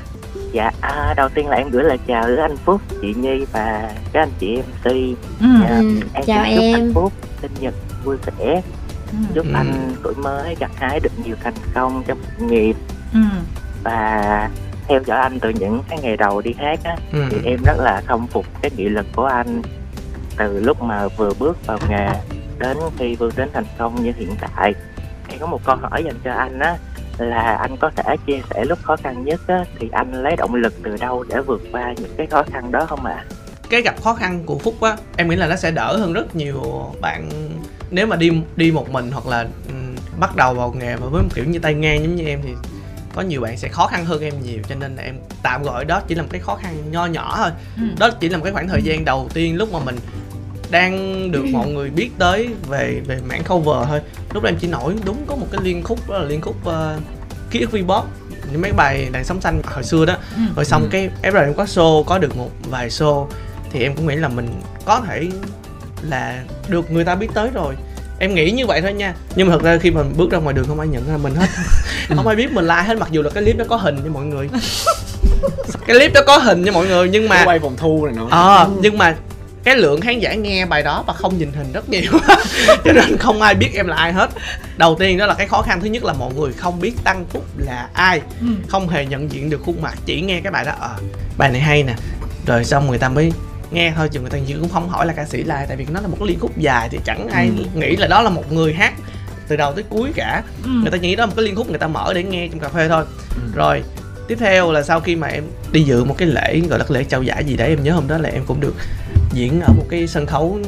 dạ 0.51 0.71
à, 0.81 1.13
đầu 1.17 1.29
tiên 1.29 1.47
là 1.49 1.55
em 1.57 1.69
gửi 1.69 1.83
lời 1.83 1.97
chào 2.07 2.27
đến 2.27 2.39
anh 2.39 2.57
phúc 2.65 2.81
chị 3.01 3.13
nhi 3.13 3.45
và 3.51 3.89
các 4.13 4.19
anh 4.21 4.29
chị 4.39 4.57
mc 4.57 4.85
ừ. 4.85 5.47
Dạ, 5.61 5.69
Ừ, 5.77 5.99
em 6.13 6.23
chào 6.25 6.45
xin 6.45 6.55
chúc 6.55 6.63
em. 6.63 6.73
anh 6.75 6.91
phúc 6.93 7.13
sinh 7.41 7.51
nhật 7.59 7.73
vui 8.03 8.17
vẻ 8.25 8.61
Ừ. 9.11 9.17
chúc 9.35 9.45
Ừ. 9.45 9.51
anh 9.55 9.93
tuổi 10.03 10.13
mới 10.15 10.55
gặt 10.59 10.71
hái 10.75 10.99
được 10.99 11.11
nhiều 11.25 11.35
thành 11.43 11.53
công 11.73 12.03
trong 12.07 12.17
sự 12.37 12.45
nghiệp 12.45 12.75
Ừ. 13.13 13.19
và 13.83 14.49
theo 14.87 14.99
dõi 15.05 15.19
anh 15.21 15.39
từ 15.39 15.49
những 15.49 15.83
cái 15.89 15.99
ngày 16.01 16.17
đầu 16.17 16.41
đi 16.41 16.51
hát 16.59 16.79
á 16.83 16.95
ừ. 17.13 17.19
thì 17.29 17.37
em 17.45 17.59
rất 17.65 17.77
là 17.79 18.01
khâm 18.07 18.27
phục 18.27 18.45
cái 18.61 18.71
nghị 18.77 18.83
lực 18.89 19.05
của 19.15 19.25
anh 19.25 19.61
từ 20.39 20.59
lúc 20.59 20.81
mà 20.81 21.07
vừa 21.07 21.33
bước 21.39 21.65
vào 21.65 21.79
nghề 21.89 22.07
đến 22.59 22.77
khi 22.97 23.15
vươn 23.15 23.31
đến 23.35 23.49
thành 23.53 23.65
công 23.77 24.03
như 24.03 24.13
hiện 24.17 24.35
tại. 24.41 24.73
Em 25.29 25.39
có 25.39 25.47
một 25.47 25.61
câu 25.65 25.75
hỏi 25.75 26.03
dành 26.03 26.19
cho 26.23 26.31
anh 26.31 26.59
á 26.59 26.77
là 27.17 27.57
anh 27.61 27.77
có 27.77 27.91
thể 27.95 28.15
chia 28.27 28.39
sẻ 28.49 28.65
lúc 28.65 28.79
khó 28.83 28.95
khăn 28.95 29.25
nhất 29.25 29.41
á 29.47 29.63
thì 29.79 29.89
anh 29.91 30.23
lấy 30.23 30.35
động 30.35 30.55
lực 30.55 30.73
từ 30.83 30.97
đâu 30.97 31.23
để 31.29 31.41
vượt 31.41 31.61
qua 31.71 31.93
những 31.97 32.13
cái 32.17 32.27
khó 32.27 32.43
khăn 32.51 32.71
đó 32.71 32.85
không 32.85 33.05
ạ? 33.05 33.25
Cái 33.69 33.81
gặp 33.81 34.01
khó 34.03 34.13
khăn 34.13 34.43
của 34.45 34.57
phúc 34.57 34.81
á 34.81 34.97
em 35.17 35.29
nghĩ 35.29 35.35
là 35.35 35.47
nó 35.47 35.55
sẽ 35.55 35.71
đỡ 35.71 35.97
hơn 35.97 36.13
rất 36.13 36.35
nhiều 36.35 36.63
bạn. 37.01 37.29
Nếu 37.91 38.07
mà 38.07 38.15
đi 38.15 38.31
đi 38.55 38.71
một 38.71 38.89
mình 38.89 39.11
hoặc 39.11 39.27
là 39.27 39.45
bắt 40.19 40.35
đầu 40.35 40.53
vào 40.53 40.75
nghề 40.79 40.95
mà 40.95 41.07
với 41.07 41.23
một 41.23 41.29
kiểu 41.35 41.45
như 41.45 41.59
tay 41.59 41.73
ngang 41.73 42.03
giống 42.03 42.15
như 42.15 42.25
em 42.25 42.39
thì 42.43 42.53
có 43.15 43.21
nhiều 43.21 43.41
bạn 43.41 43.57
sẽ 43.57 43.67
khó 43.67 43.87
khăn 43.87 44.05
hơn 44.05 44.21
em 44.21 44.33
nhiều 44.43 44.59
cho 44.69 44.75
nên 44.75 44.95
là 44.95 45.03
em 45.03 45.15
tạm 45.43 45.63
gọi 45.63 45.85
đó 45.85 46.01
chỉ 46.07 46.15
là 46.15 46.21
một 46.21 46.29
cái 46.31 46.41
khó 46.41 46.55
khăn 46.55 46.91
nho 46.91 47.05
nhỏ 47.05 47.33
thôi. 47.37 47.49
Ừ. 47.77 47.83
đó 47.99 48.09
chỉ 48.19 48.29
là 48.29 48.37
một 48.37 48.43
cái 48.43 48.53
khoảng 48.53 48.67
thời 48.67 48.81
gian 48.81 49.05
đầu 49.05 49.29
tiên 49.33 49.57
lúc 49.57 49.73
mà 49.73 49.79
mình 49.79 49.95
đang 50.71 51.31
được 51.31 51.45
mọi 51.51 51.67
người 51.67 51.89
biết 51.89 52.09
tới 52.17 52.49
về 52.69 53.01
về 53.07 53.19
mảng 53.29 53.43
cover 53.43 53.87
thôi. 53.87 53.99
Lúc 54.33 54.43
đó 54.43 54.49
em 54.49 54.55
chỉ 54.59 54.67
nổi 54.67 54.95
đúng 55.05 55.17
có 55.27 55.35
một 55.35 55.47
cái 55.51 55.61
liên 55.63 55.83
khúc 55.83 56.09
đó 56.09 56.17
là 56.17 56.25
liên 56.25 56.41
khúc 56.41 56.55
uh, 56.67 56.73
ký 57.51 57.59
ức 57.59 57.69
V-pop 57.71 58.03
những 58.51 58.61
mấy 58.61 58.71
bài 58.71 59.07
đàn 59.11 59.23
sóng 59.23 59.41
xanh 59.41 59.61
hồi 59.65 59.83
xưa 59.83 60.05
đó. 60.05 60.15
Ừ. 60.35 60.41
rồi 60.55 60.65
xong 60.65 60.81
Ừ. 60.81 60.87
cái 60.91 61.09
em 61.21 61.33
rồi 61.33 61.43
em 61.43 61.53
có 61.53 61.63
show 61.63 62.03
có 62.03 62.17
được 62.17 62.37
một 62.37 62.49
vài 62.69 62.89
show 62.89 63.27
thì 63.71 63.83
em 63.83 63.95
cũng 63.95 64.07
nghĩ 64.07 64.15
là 64.15 64.27
mình 64.27 64.47
có 64.85 65.01
thể 65.07 65.27
là 66.09 66.43
được 66.67 66.91
người 66.91 67.05
ta 67.05 67.15
biết 67.15 67.27
tới 67.33 67.49
rồi. 67.53 67.75
Em 68.19 68.33
nghĩ 68.33 68.51
như 68.51 68.65
vậy 68.65 68.81
thôi 68.81 68.93
nha. 68.93 69.13
Nhưng 69.35 69.47
mà 69.47 69.53
thật 69.53 69.63
ra 69.63 69.77
khi 69.77 69.91
mình 69.91 70.13
bước 70.17 70.31
ra 70.31 70.37
ngoài 70.37 70.53
đường 70.55 70.65
không 70.67 70.79
ai 70.79 70.87
nhận 70.87 71.07
ra 71.07 71.17
mình 71.17 71.35
hết. 71.35 71.47
Không 72.15 72.27
ai 72.27 72.35
biết 72.35 72.51
mình 72.51 72.65
là 72.65 72.75
ai 72.75 72.83
hết 72.85 72.97
mặc 72.99 73.09
dù 73.11 73.21
là 73.21 73.29
cái 73.29 73.43
clip 73.43 73.55
nó 73.57 73.65
có 73.69 73.75
hình 73.75 73.97
cho 74.03 74.11
mọi 74.11 74.25
người. 74.25 74.49
Cái 75.87 75.97
clip 75.97 76.13
đó 76.13 76.21
có 76.27 76.37
hình 76.37 76.65
cho 76.65 76.71
mọi 76.71 76.87
người 76.87 77.09
nhưng 77.09 77.23
Nó 77.23 77.29
mà 77.29 77.45
quay 77.45 77.59
vòng 77.59 77.73
thu 77.77 78.05
này 78.05 78.15
nữa 78.15 78.27
ờ 78.31 78.69
nhưng 78.81 78.97
mà 78.97 79.15
cái 79.69 79.77
lượng 79.77 80.01
khán 80.01 80.19
giả 80.19 80.33
nghe 80.33 80.65
bài 80.65 80.83
đó 80.83 81.03
và 81.07 81.13
không 81.13 81.37
nhìn 81.37 81.51
hình 81.53 81.71
rất 81.73 81.89
nhiều 81.89 82.11
cho 82.85 82.93
nên 82.93 83.17
không 83.17 83.41
ai 83.41 83.55
biết 83.55 83.69
em 83.75 83.87
là 83.87 83.95
ai 83.95 84.13
hết 84.13 84.29
đầu 84.77 84.95
tiên 84.99 85.17
đó 85.17 85.25
là 85.25 85.33
cái 85.33 85.47
khó 85.47 85.61
khăn 85.61 85.81
thứ 85.81 85.87
nhất 85.87 86.03
là 86.03 86.13
mọi 86.13 86.33
người 86.33 86.53
không 86.53 86.79
biết 86.79 86.93
tăng 87.03 87.25
phúc 87.29 87.45
là 87.57 87.89
ai 87.93 88.21
Ừ. 88.41 88.47
không 88.67 88.89
hề 88.89 89.05
nhận 89.05 89.31
diện 89.31 89.49
được 89.49 89.61
khuôn 89.65 89.81
mặt 89.81 89.93
chỉ 90.05 90.21
nghe 90.21 90.39
cái 90.41 90.51
bài 90.51 90.65
đó 90.65 90.71
ờ 90.79 90.95
bài 91.37 91.49
này 91.51 91.61
hay 91.61 91.83
nè 91.83 91.93
rồi 92.47 92.65
xong 92.65 92.87
người 92.87 92.97
ta 92.97 93.09
mới 93.09 93.31
nghe 93.71 93.93
thôi 93.95 94.09
chứ 94.11 94.19
người 94.19 94.29
ta 94.29 94.37
cũng 94.59 94.69
không 94.69 94.89
hỏi 94.89 95.05
là 95.05 95.13
ca 95.13 95.25
sĩ 95.25 95.43
là 95.43 95.55
ai 95.55 95.65
tại 95.67 95.77
vì 95.77 95.85
nó 95.91 96.01
là 96.01 96.07
một 96.07 96.17
cái 96.19 96.27
liên 96.27 96.39
khúc 96.39 96.57
dài 96.57 96.89
thì 96.91 96.99
chẳng 97.05 97.27
ai 97.27 97.51
Ừ. 97.57 97.79
nghĩ 97.79 97.95
là 97.95 98.07
đó 98.07 98.21
là 98.21 98.29
một 98.29 98.51
người 98.51 98.73
hát 98.73 98.93
từ 99.47 99.55
đầu 99.55 99.73
tới 99.73 99.83
cuối 99.89 100.11
cả 100.15 100.43
Ừ. 100.63 100.69
người 100.81 100.91
ta 100.91 100.97
nghĩ 100.97 101.15
đó 101.15 101.21
là 101.21 101.25
một 101.25 101.33
cái 101.35 101.45
liên 101.45 101.55
khúc 101.55 101.69
người 101.69 101.79
ta 101.79 101.87
mở 101.87 102.13
để 102.13 102.23
nghe 102.23 102.47
trong 102.47 102.59
cà 102.59 102.69
phê 102.69 102.87
thôi 102.89 103.03
Ừ. 103.35 103.41
rồi 103.55 103.83
tiếp 104.27 104.37
theo 104.39 104.71
là 104.71 104.83
sau 104.83 104.99
khi 104.99 105.15
mà 105.15 105.27
em 105.27 105.43
đi 105.71 105.81
dự 105.83 106.03
một 106.03 106.15
cái 106.17 106.27
lễ 106.27 106.59
gọi 106.69 106.79
là 106.79 106.85
lễ 106.89 107.03
trao 107.03 107.23
giải 107.23 107.43
gì 107.45 107.57
đấy 107.57 107.69
em 107.69 107.83
nhớ 107.83 107.93
hôm 107.93 108.07
đó 108.07 108.17
là 108.17 108.29
em 108.29 108.45
cũng 108.45 108.59
được 108.59 108.73
diễn 109.33 109.61
ở 109.61 109.73
một 109.77 109.85
cái 109.89 110.07
sân 110.07 110.25
khấu 110.25 110.59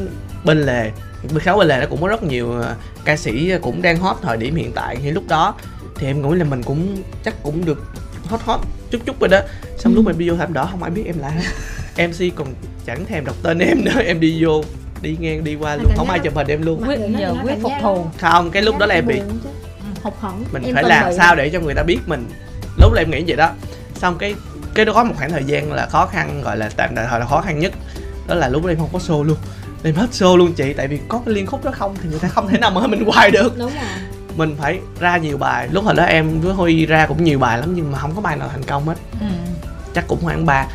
bên 0.45 0.61
lề. 0.65 0.91
Sân 1.27 1.39
khấu 1.39 1.57
bên 1.57 1.67
lề 1.67 1.79
nó 1.79 1.85
cũng 1.89 2.01
có 2.01 2.07
rất 2.07 2.23
nhiều 2.23 2.51
ờ, 2.51 2.75
ca 3.05 3.17
sĩ 3.17 3.51
cũng 3.61 3.81
đang 3.81 3.97
hot 3.97 4.17
thời 4.21 4.37
điểm 4.37 4.55
hiện 4.55 4.71
tại. 4.75 4.97
Thì 5.03 5.11
lúc 5.11 5.23
đó 5.27 5.55
thì 5.95 6.07
em 6.07 6.21
nghĩ 6.21 6.35
là 6.37 6.43
mình 6.45 6.63
cũng 6.63 7.03
chắc 7.25 7.43
cũng 7.43 7.65
được 7.65 7.83
hot 8.25 8.41
hot 8.41 8.59
chút 8.91 8.99
chút 9.05 9.19
rồi 9.19 9.29
đó. 9.29 9.39
Xong 9.77 9.95
lúc 9.95 10.07
em 10.07 10.17
đi 10.17 10.29
vô 10.29 10.35
thảm 10.35 10.53
đỏ 10.53 10.67
không 10.71 10.83
ai 10.83 10.91
biết 10.91 11.03
em 11.05 11.15
là 11.19 11.31
mc 12.07 12.35
còn 12.35 12.47
chẳng 12.85 13.05
thèm 13.05 13.25
đọc 13.25 13.35
tên 13.43 13.59
em 13.59 13.83
nữa. 13.85 14.01
Em 14.05 14.19
đi 14.19 14.43
vô 14.45 14.63
đi 15.01 15.17
ngang 15.19 15.43
đi 15.43 15.55
qua 15.55 15.75
luôn. 15.75 15.91
không 15.97 16.09
ai 16.09 16.19
chụp 16.19 16.35
hình 16.35 16.47
em 16.47 16.61
luôn. 16.61 16.83
Quyết- 16.87 16.99
giờ 17.19 17.35
quyết 17.43 17.55
phục 17.61 17.71
thù. 17.81 18.05
không 18.19 18.51
cái 18.51 18.61
lúc 18.61 18.77
đó 18.77 18.85
là 18.85 18.95
em 18.95 19.07
bị 19.07 19.21
hụt 20.03 20.13
hẫng 20.19 20.43
mình 20.53 20.63
Em 20.63 20.75
phải 20.75 20.83
làm 20.83 21.09
bị. 21.09 21.15
sao 21.17 21.35
để 21.35 21.49
cho 21.49 21.59
người 21.59 21.75
ta 21.75 21.83
biết 21.83 21.99
mình. 22.05 22.25
Lúc 22.77 22.93
là 22.93 23.01
em 23.01 23.11
nghĩ 23.11 23.23
vậy 23.27 23.35
đó. 23.37 23.51
Xong 23.95 24.17
cái 24.17 24.35
cái 24.73 24.85
đó 24.85 24.93
có 24.93 25.03
một 25.03 25.13
khoảng 25.17 25.31
thời 25.31 25.43
gian 25.43 25.73
là 25.73 25.85
khó 25.85 26.05
khăn 26.05 26.41
gọi 26.41 26.57
là 26.57 26.69
tạm 26.77 26.95
thời 26.95 27.19
là 27.19 27.25
khó 27.25 27.41
khăn 27.41 27.59
nhất 27.59 27.71
đó 28.27 28.35
là 28.35 28.47
lúc 28.49 28.67
em 28.67 28.77
không 28.77 28.89
có 28.93 28.99
show 28.99 29.23
luôn. 29.23 29.37
Em 29.83 29.95
hết 29.95 30.07
show 30.11 30.37
luôn 30.37 30.53
chị 30.53 30.73
tại 30.73 30.87
vì 30.87 30.99
có 31.07 31.21
cái 31.25 31.35
liên 31.35 31.45
khúc 31.45 31.65
đó 31.65 31.71
không 31.73 31.95
thì 32.01 32.09
người 32.09 32.19
ta 32.19 32.27
không 32.27 32.47
thể 32.47 32.57
nào 32.57 32.71
mở 32.71 32.87
mình 32.87 33.05
hoài 33.05 33.31
được. 33.31 33.57
Đúng 33.57 33.71
rồi. 33.73 33.85
Mình 34.37 34.55
phải 34.59 34.79
ra 34.99 35.17
nhiều 35.17 35.37
bài. 35.37 35.67
Lúc 35.71 35.83
hồi 35.85 35.93
đó 35.93 36.03
em 36.03 36.41
với 36.41 36.53
huy 36.53 36.85
ra 36.85 37.05
cũng 37.05 37.23
nhiều 37.23 37.39
bài 37.39 37.57
lắm 37.57 37.73
nhưng 37.75 37.91
mà 37.91 37.97
không 37.99 38.15
có 38.15 38.21
bài 38.21 38.37
nào 38.37 38.49
thành 38.51 38.63
công 38.63 38.85
hết. 38.87 38.95
Ừ. 39.19 39.27
chắc 39.95 40.07
cũng 40.07 40.19
khoảng 40.21 40.45
ba 40.45 40.67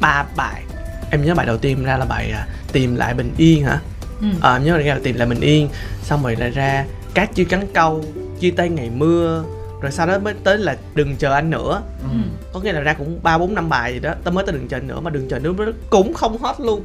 ba 0.00 0.24
bài. 0.36 0.62
Em 1.10 1.24
nhớ 1.24 1.34
bài 1.34 1.46
đầu 1.46 1.56
tiên 1.56 1.84
ra 1.84 1.96
là 1.96 2.04
bài 2.04 2.30
à, 2.30 2.46
tìm 2.72 2.96
lại 2.96 3.14
bình 3.14 3.34
yên 3.36 3.64
hả? 3.64 3.78
Ừ. 4.20 4.26
ờ 4.40 4.56
em 4.56 4.64
nhớ 4.64 4.78
ra 4.78 4.94
là 4.94 5.00
tìm 5.02 5.16
lại 5.16 5.28
bình 5.28 5.40
yên. 5.40 5.68
Xong 6.02 6.22
rồi 6.22 6.36
lại 6.36 6.50
ra 6.50 6.84
cát 7.14 7.34
chưa 7.34 7.44
cắn 7.44 7.66
câu 7.74 8.04
chia 8.40 8.50
tay 8.50 8.68
ngày 8.68 8.90
mưa 8.90 9.44
rồi 9.84 9.92
sau 9.92 10.06
đó 10.06 10.18
mới 10.18 10.34
tới 10.44 10.58
là 10.58 10.76
đừng 10.94 11.16
chờ 11.16 11.32
anh 11.32 11.50
nữa. 11.50 11.82
Ừ. 12.02 12.16
có 12.52 12.60
nghĩa 12.60 12.72
là 12.72 12.80
ra 12.80 12.92
cũng 12.92 13.20
ba 13.22 13.38
bốn 13.38 13.54
năm 13.54 13.68
bài 13.68 13.92
gì 13.92 14.00
đó 14.00 14.14
tới 14.24 14.34
mới 14.34 14.44
tới 14.46 14.52
đừng 14.52 14.68
chờ 14.68 14.76
anh 14.76 14.86
nữa 14.86 15.00
mà 15.00 15.10
đừng 15.10 15.28
chờ 15.28 15.38
nữa 15.38 15.52
cũng 15.90 16.14
không 16.14 16.38
hot 16.38 16.60
luôn. 16.60 16.84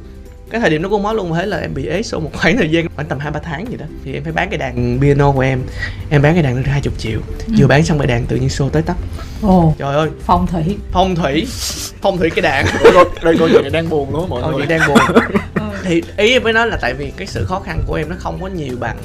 Cái 0.50 0.60
thời 0.60 0.70
điểm 0.70 0.82
nó 0.82 0.88
cũng 0.88 1.04
hot 1.04 1.16
luôn 1.16 1.34
thế 1.34 1.46
là 1.46 1.56
em 1.56 1.74
bị 1.74 1.86
ế 1.86 2.02
số 2.02 2.20
một 2.20 2.30
khoảng 2.34 2.56
thời 2.56 2.70
gian 2.70 2.86
khoảng 2.96 3.08
tầm 3.08 3.18
hai 3.18 3.30
ba 3.30 3.40
tháng 3.40 3.70
gì 3.70 3.76
đó. 3.76 3.86
Thì 4.04 4.14
em 4.14 4.24
phải 4.24 4.32
bán 4.32 4.48
cái 4.50 4.58
đàn 4.58 4.98
piano 5.00 5.32
của 5.32 5.40
em. 5.40 5.60
Em 6.10 6.22
bán 6.22 6.34
cái 6.34 6.42
đàn 6.42 6.56
được 6.56 6.62
hai 6.70 6.80
chục 6.80 6.98
triệu. 6.98 7.20
Vừa 7.58 7.66
bán 7.66 7.84
xong 7.84 7.98
bài 7.98 8.06
đàn 8.06 8.26
tự 8.26 8.36
nhiên 8.36 8.48
show 8.48 8.68
tới 8.68 8.82
tấp. 8.82 8.96
Ồ. 9.42 9.74
Trời 9.78 9.94
ơi. 9.94 10.10
Phong 10.24 10.46
thủy. 10.46 10.78
Phong 10.92 11.14
thủy. 11.14 11.46
Phong 12.02 12.18
thủy 12.18 12.30
cái 12.30 12.42
đàn. 12.42 12.66
Đây 13.22 13.36
câu 13.38 13.48
chuyện 13.48 13.72
đang 13.72 13.88
buồn 13.88 14.12
luôn 14.12 14.28
mọi 14.28 14.52
người. 14.52 14.66
đang 14.66 14.80
buồn. 14.88 14.98
Thì 15.84 16.02
ý 16.16 16.32
em 16.32 16.42
mới 16.42 16.52
nói 16.52 16.66
là 16.66 16.78
tại 16.80 16.94
vì 16.94 17.12
cái 17.16 17.26
sự 17.26 17.44
khó 17.44 17.60
khăn 17.60 17.82
của 17.86 17.94
em 17.94 18.08
nó 18.08 18.16
không 18.18 18.38
có 18.42 18.46
nhiều 18.48 18.76
bằng 18.80 18.96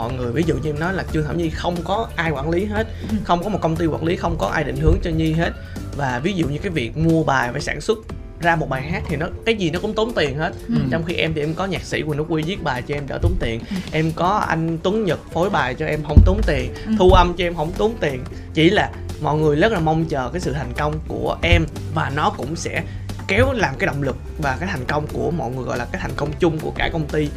mọi 0.00 0.12
người 0.12 0.32
ví 0.32 0.42
dụ 0.46 0.54
như 0.56 0.70
em 0.70 0.80
nói 0.80 0.94
là 0.94 1.04
trương 1.12 1.24
thảo 1.24 1.34
nhi 1.34 1.50
không 1.50 1.76
có 1.84 2.08
ai 2.16 2.30
quản 2.30 2.50
lý 2.50 2.64
hết 2.64 2.86
không 3.24 3.42
có 3.42 3.48
một 3.48 3.58
công 3.60 3.76
ty 3.76 3.86
quản 3.86 4.04
lý 4.04 4.16
không 4.16 4.36
có 4.38 4.46
ai 4.46 4.64
định 4.64 4.76
hướng 4.76 4.96
cho 5.02 5.10
nhi 5.10 5.32
hết. 5.32 5.50
Và 5.96 6.20
ví 6.24 6.32
dụ 6.32 6.48
như 6.48 6.58
cái 6.58 6.70
việc 6.70 6.96
mua 6.96 7.24
bài 7.24 7.48
phải 7.52 7.60
sản 7.60 7.80
xuất 7.80 7.98
ra 8.40 8.56
một 8.56 8.68
bài 8.68 8.82
hát 8.82 9.02
thì 9.08 9.16
nó 9.16 9.26
cái 9.46 9.54
gì 9.54 9.70
nó 9.70 9.80
cũng 9.80 9.94
tốn 9.94 10.12
tiền 10.14 10.38
hết. 10.38 10.52
Ừ. 10.68 10.74
trong 10.90 11.04
khi 11.04 11.14
em 11.14 11.34
thì 11.34 11.40
em 11.40 11.54
có 11.54 11.66
nhạc 11.66 11.82
sĩ 11.82 12.02
quỳnh 12.02 12.18
quốc 12.18 12.26
quy 12.30 12.42
viết 12.42 12.62
bài 12.62 12.82
cho 12.82 12.94
em 12.94 13.06
đỡ 13.08 13.18
tốn 13.22 13.32
tiền. 13.40 13.60
Em 13.92 14.12
có 14.16 14.28
anh 14.28 14.78
tuấn 14.82 15.04
nhật 15.04 15.18
phối 15.32 15.50
bài 15.50 15.74
cho 15.74 15.86
em 15.86 16.00
không 16.08 16.18
tốn 16.26 16.40
tiền. 16.46 16.74
Ừ. 16.86 16.92
thu 16.98 17.10
âm 17.10 17.34
cho 17.36 17.44
em 17.44 17.54
không 17.54 17.72
tốn 17.78 17.94
tiền. 18.00 18.24
Chỉ 18.54 18.70
là 18.70 18.90
mọi 19.22 19.38
người 19.38 19.56
rất 19.56 19.72
là 19.72 19.80
mong 19.80 20.04
chờ 20.04 20.30
cái 20.32 20.40
sự 20.40 20.52
thành 20.52 20.72
công 20.76 20.94
của 21.08 21.36
em 21.42 21.66
và 21.94 22.12
nó 22.16 22.30
cũng 22.36 22.56
sẽ 22.56 22.82
kéo 23.28 23.52
làm 23.52 23.74
cái 23.78 23.86
động 23.86 24.02
lực 24.02 24.16
và 24.38 24.56
cái 24.60 24.68
thành 24.72 24.84
công 24.88 25.06
của 25.12 25.30
mọi 25.30 25.50
người 25.50 25.64
gọi 25.64 25.78
là 25.78 25.84
cái 25.92 26.00
thành 26.02 26.12
công 26.16 26.30
chung 26.40 26.58
của 26.58 26.72
cả 26.76 26.90
công 26.92 27.06
ty 27.06 27.28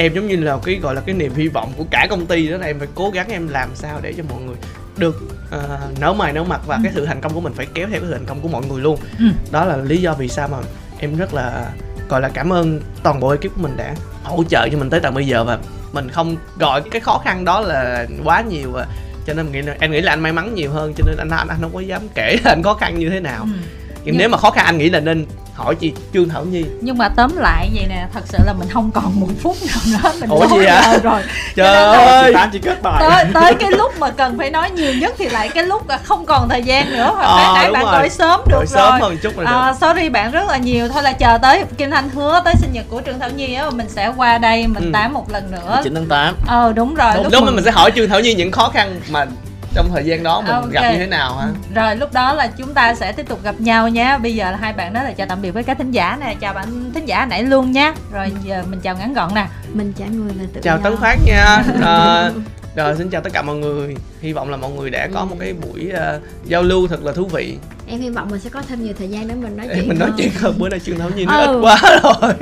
em 0.00 0.14
giống 0.14 0.26
như 0.28 0.36
là 0.36 0.56
cái 0.64 0.74
gọi 0.74 0.94
là 0.94 1.00
cái 1.00 1.14
niềm 1.14 1.34
hy 1.34 1.48
vọng 1.48 1.72
của 1.76 1.84
cả 1.90 2.06
công 2.10 2.26
ty 2.26 2.48
đó 2.48 2.56
là 2.56 2.66
em 2.66 2.78
phải 2.78 2.88
cố 2.94 3.10
gắng 3.10 3.28
em 3.28 3.48
làm 3.48 3.68
sao 3.74 3.98
để 4.02 4.12
cho 4.16 4.22
mọi 4.30 4.42
người 4.42 4.56
được 4.96 5.16
ờ, 5.50 5.78
nở 6.00 6.12
mày 6.12 6.32
nở 6.32 6.44
mặt 6.44 6.60
và 6.66 6.80
cái 6.82 6.92
sự 6.94 7.06
thành 7.06 7.20
công 7.20 7.34
của 7.34 7.40
mình 7.40 7.52
phải 7.52 7.66
kéo 7.74 7.86
theo 7.90 8.00
cái 8.00 8.08
sự 8.08 8.14
thành 8.16 8.26
công 8.26 8.40
của 8.40 8.48
mọi 8.48 8.62
người 8.68 8.80
luôn 8.82 8.98
Ừ. 9.18 9.24
đó 9.52 9.64
là 9.64 9.76
lý 9.76 9.96
do 10.02 10.14
vì 10.14 10.28
sao 10.28 10.48
mà 10.48 10.56
em 10.98 11.16
rất 11.16 11.34
là 11.34 11.66
gọi 12.08 12.20
là 12.20 12.28
cảm 12.28 12.52
ơn 12.52 12.80
toàn 13.02 13.20
bộ 13.20 13.28
ekip 13.28 13.42
của 13.54 13.62
mình 13.62 13.76
đã 13.76 13.94
hỗ 14.24 14.44
trợ 14.44 14.68
cho 14.72 14.78
mình 14.78 14.90
tới 14.90 15.00
tận 15.00 15.14
bây 15.14 15.26
giờ 15.26 15.44
và 15.44 15.58
mình 15.92 16.08
không 16.08 16.36
gọi 16.58 16.82
cái 16.90 17.00
khó 17.00 17.20
khăn 17.24 17.44
đó 17.44 17.60
là 17.60 18.06
quá 18.24 18.40
nhiều 18.40 18.74
à. 18.74 18.86
cho 19.26 19.34
nên 19.34 19.46
em 19.46 19.52
nghĩ 19.52 19.62
là 19.62 19.76
em 19.80 19.90
nghĩ 19.90 20.00
là 20.00 20.12
anh 20.12 20.20
may 20.20 20.32
mắn 20.32 20.54
nhiều 20.54 20.70
hơn 20.70 20.92
cho 20.96 21.04
nên 21.06 21.16
anh 21.18 21.30
anh, 21.30 21.48
anh 21.48 21.58
không 21.60 21.74
có 21.74 21.80
dám 21.80 22.02
kể 22.14 22.36
là 22.44 22.50
anh 22.52 22.62
khó 22.62 22.74
khăn 22.74 22.98
như 22.98 23.10
thế 23.10 23.20
nào 23.20 23.42
Ừ. 23.42 23.58
nhưng 24.04 24.18
nếu 24.18 24.28
mà 24.28 24.38
khó 24.38 24.50
khăn 24.50 24.64
anh 24.64 24.78
nghĩ 24.78 24.90
là 24.90 25.00
nên 25.00 25.26
hỏi 25.64 25.74
chị 25.74 25.92
trương 26.14 26.28
thảo 26.28 26.44
nhi. 26.44 26.64
Nhưng 26.80 26.98
mà 26.98 27.08
tóm 27.08 27.36
lại 27.36 27.70
vậy 27.74 27.86
nè 27.88 28.06
thật 28.14 28.20
sự 28.28 28.38
là 28.46 28.52
mình 28.52 28.68
không 28.72 28.90
còn 28.94 29.20
một 29.20 29.26
phút 29.42 29.56
nào 29.66 29.78
nữa 30.02 30.12
mình 30.20 30.30
Ủa 30.30 30.46
gì 30.46 30.56
lời 30.58 30.98
rồi 31.02 31.22
trời 31.56 31.76
ơi! 31.76 32.34
Chị 32.52 32.58
kết 32.58 32.82
bài. 32.82 32.96
Tới 33.00 33.24
tới 33.34 33.54
cái 33.54 33.70
lúc 33.70 33.92
mà 33.98 34.10
cần 34.10 34.38
phải 34.38 34.50
nói 34.50 34.70
nhiều 34.70 34.94
nhất 34.94 35.14
thì 35.18 35.28
lại 35.28 35.48
cái 35.48 35.64
lúc 35.64 35.82
không 36.04 36.26
còn 36.26 36.48
thời 36.48 36.62
gian 36.62 36.92
nữa 36.92 37.12
hoặc 37.16 37.64
đúng 37.64 37.72
bạn 37.72 37.82
rồi. 37.84 37.92
gọi 37.92 38.10
sớm 38.10 38.40
được 38.46 38.56
Gọi 38.56 38.66
sớm 38.66 38.90
rồi. 38.90 39.00
hơn 39.00 39.18
chút 39.22 39.36
được. 39.38 39.44
À, 39.46 39.74
sorry 39.80 40.08
bạn 40.08 40.30
rất 40.30 40.48
là 40.48 40.56
nhiều. 40.56 40.88
Thôi 40.88 41.02
là 41.02 41.12
chờ 41.12 41.38
tới 41.42 41.64
Kim 41.78 41.90
Thanh 41.90 42.10
hứa 42.10 42.40
tới 42.44 42.54
sinh 42.60 42.72
nhật 42.72 42.84
của 42.88 43.02
Trương 43.06 43.18
Thảo 43.20 43.30
Nhi 43.30 43.54
á 43.54 43.70
mình 43.70 43.88
sẽ 43.88 44.12
qua 44.16 44.38
đây 44.38 44.66
mình 44.66 44.84
Ừ. 44.84 44.90
tám 44.92 45.12
một 45.12 45.30
lần 45.32 45.50
nữa. 45.50 45.80
9 45.84 45.94
tháng 45.94 46.06
8 46.06 46.34
ờ 46.46 46.72
đúng 46.76 46.94
rồi 46.94 47.10
lúc, 47.14 47.24
lúc 47.24 47.32
lúc 47.32 47.42
mà 47.44 47.50
mình 47.50 47.64
sẽ 47.64 47.70
hỏi 47.70 47.92
trương 47.96 48.08
thảo 48.08 48.20
nhi 48.20 48.34
những 48.34 48.52
khó 48.52 48.68
khăn 48.74 49.00
mà 49.10 49.26
trong 49.74 49.90
thời 49.94 50.04
gian 50.04 50.22
đó 50.22 50.40
mình 50.40 50.50
Ok. 50.54 50.70
gặp 50.70 50.90
như 50.92 50.98
thế 50.98 51.06
nào 51.06 51.36
hả? 51.36 51.46
Rồi 51.74 51.96
lúc 51.96 52.12
đó 52.12 52.34
là 52.34 52.46
chúng 52.46 52.74
ta 52.74 52.94
sẽ 52.94 53.12
tiếp 53.12 53.28
tục 53.28 53.42
gặp 53.42 53.54
nhau 53.60 53.88
nhé 53.88 54.18
bây 54.22 54.34
giờ 54.34 54.50
là 54.50 54.56
hai 54.60 54.72
bạn 54.72 54.92
đó 54.92 55.02
là 55.02 55.12
chào 55.12 55.26
tạm 55.26 55.42
biệt 55.42 55.50
với 55.50 55.62
các 55.62 55.78
thính 55.78 55.90
giả 55.90 56.16
nè. 56.20 56.34
Chào 56.40 56.54
bạn 56.54 56.90
thính 56.94 57.06
giả 57.06 57.26
nãy 57.26 57.42
luôn 57.42 57.72
nhé 57.72 57.92
rồi 58.12 58.32
giờ 58.44 58.62
mình 58.70 58.80
chào 58.80 58.96
ngắn 58.96 59.14
gọn 59.14 59.34
nè. 59.34 59.46
Mình 59.72 59.92
trả 59.98 60.06
người 60.06 60.32
là 60.38 60.44
tự 60.54 60.60
chào 60.62 60.78
tấn 60.78 60.96
phát 60.96 61.16
nha. 61.26 61.62
Ờ, 61.82 62.32
rồi 62.76 62.94
xin 62.98 63.10
chào 63.10 63.20
tất 63.20 63.30
cả 63.32 63.42
mọi 63.42 63.56
người. 63.56 63.96
Hy 64.20 64.32
vọng 64.32 64.50
là 64.50 64.56
mọi 64.56 64.70
người 64.70 64.90
đã 64.90 65.08
có 65.14 65.24
một 65.24 65.36
cái 65.40 65.52
buổi 65.52 65.90
ờ, 65.90 66.20
giao 66.44 66.62
lưu 66.62 66.88
thật 66.88 67.04
là 67.04 67.12
thú 67.12 67.26
vị. 67.32 67.56
Em 67.86 68.00
hy 68.00 68.10
vọng 68.10 68.28
mình 68.30 68.40
sẽ 68.40 68.50
có 68.50 68.62
thêm 68.68 68.84
nhiều 68.84 68.94
thời 68.98 69.08
gian 69.08 69.28
để 69.28 69.34
mình 69.34 69.56
nói 69.56 69.68
chuyện 69.74 69.88
mình 69.88 69.98
nói 69.98 70.08
hơn. 70.08 70.18
chuyện 70.18 70.30
hơn 70.40 70.54
bữa 70.58 70.68
nay 70.68 70.80
trương 70.80 70.98
thảo 70.98 71.10
nhi 71.16 71.24
nói 71.24 71.46
Ừ. 71.46 71.56
ít 71.56 71.60
quá 71.62 71.78
rồi. 72.02 72.34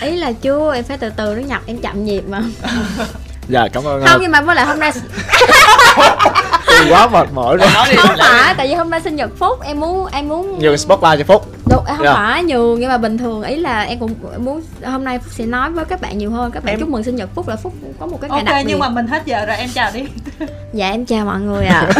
Ý 0.00 0.16
là 0.16 0.32
chưa 0.32 0.72
em 0.74 0.84
phải 0.84 0.98
từ 0.98 1.10
từ 1.16 1.34
nó 1.34 1.40
nhập 1.48 1.62
em 1.66 1.78
chậm 1.78 2.04
nhịp 2.04 2.22
mà. 2.28 2.42
Dạ 3.48 3.68
cảm 3.72 3.84
ơn 3.84 4.06
không 4.06 4.20
nhưng 4.22 4.30
mà 4.32 4.40
với 4.40 4.56
lại 4.56 4.66
hôm 4.66 4.80
nay 4.80 4.92
tôi 6.80 6.90
quá 6.90 7.08
mệt 7.08 7.28
mỏi 7.34 7.56
rồi. 7.56 7.68
Nói 7.74 7.86
đi 7.90 7.96
không 7.96 8.16
phải 8.18 8.54
tại 8.56 8.68
vì 8.68 8.74
hôm 8.74 8.90
nay 8.90 9.00
sinh 9.00 9.16
nhật 9.16 9.30
phúc 9.38 9.58
em 9.64 9.80
muốn 9.80 10.06
em 10.12 10.28
muốn 10.28 10.58
nhường 10.58 10.78
spotlight 10.78 11.18
cho 11.18 11.24
phúc. 11.24 11.46
Đúng, 11.70 11.84
không 11.86 12.04
Dạ. 12.04 12.14
phải 12.14 12.44
nhường 12.44 12.80
nhưng 12.80 12.88
mà 12.88 12.98
bình 12.98 13.18
thường 13.18 13.42
ý 13.42 13.56
là 13.56 13.82
em 13.82 13.98
cũng 13.98 14.14
muốn 14.38 14.62
hôm 14.84 15.04
nay 15.04 15.18
Phúc 15.18 15.32
sẽ 15.36 15.46
nói 15.46 15.70
với 15.70 15.84
các 15.84 16.00
bạn 16.00 16.18
nhiều 16.18 16.30
hơn. 16.30 16.50
Các 16.50 16.64
bạn 16.64 16.74
Em- 16.74 16.80
chúc 16.80 16.88
mừng 16.88 17.02
sinh 17.04 17.16
nhật 17.16 17.28
phúc 17.34 17.48
là 17.48 17.56
phúc 17.56 17.72
có 18.00 18.06
một 18.06 18.18
cái 18.20 18.30
ngày 18.30 18.38
ok 18.38 18.46
đặc 18.46 18.54
biệt. 18.58 18.70
nhưng 18.70 18.78
mà 18.78 18.88
mình 18.88 19.06
hết 19.06 19.22
giờ 19.26 19.46
rồi 19.46 19.56
em 19.56 19.68
chào 19.74 19.90
đi. 19.94 20.00
Dạ 20.72 20.90
em 20.90 21.04
chào 21.06 21.24
mọi 21.24 21.40
người 21.40 21.66
ạ. 21.66 21.86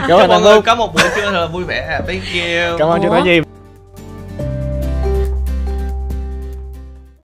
Cảm 0.00 0.08
chúc 0.08 0.18
ơn 0.20 0.28
mọi 0.28 0.40
người 0.42 0.54
Phúc 0.54 0.64
có 0.66 0.74
một 0.74 0.94
buổi 0.94 1.04
trưa 1.16 1.30
thật 1.30 1.40
là 1.40 1.46
vui 1.46 1.64
vẻ 1.64 2.00
thank 2.06 2.22
you. 2.34 2.78
Cảm 2.78 2.88
ơn 2.88 3.00
chị? 3.02 3.08
Thảo 3.10 3.24
Nhi 3.24 3.40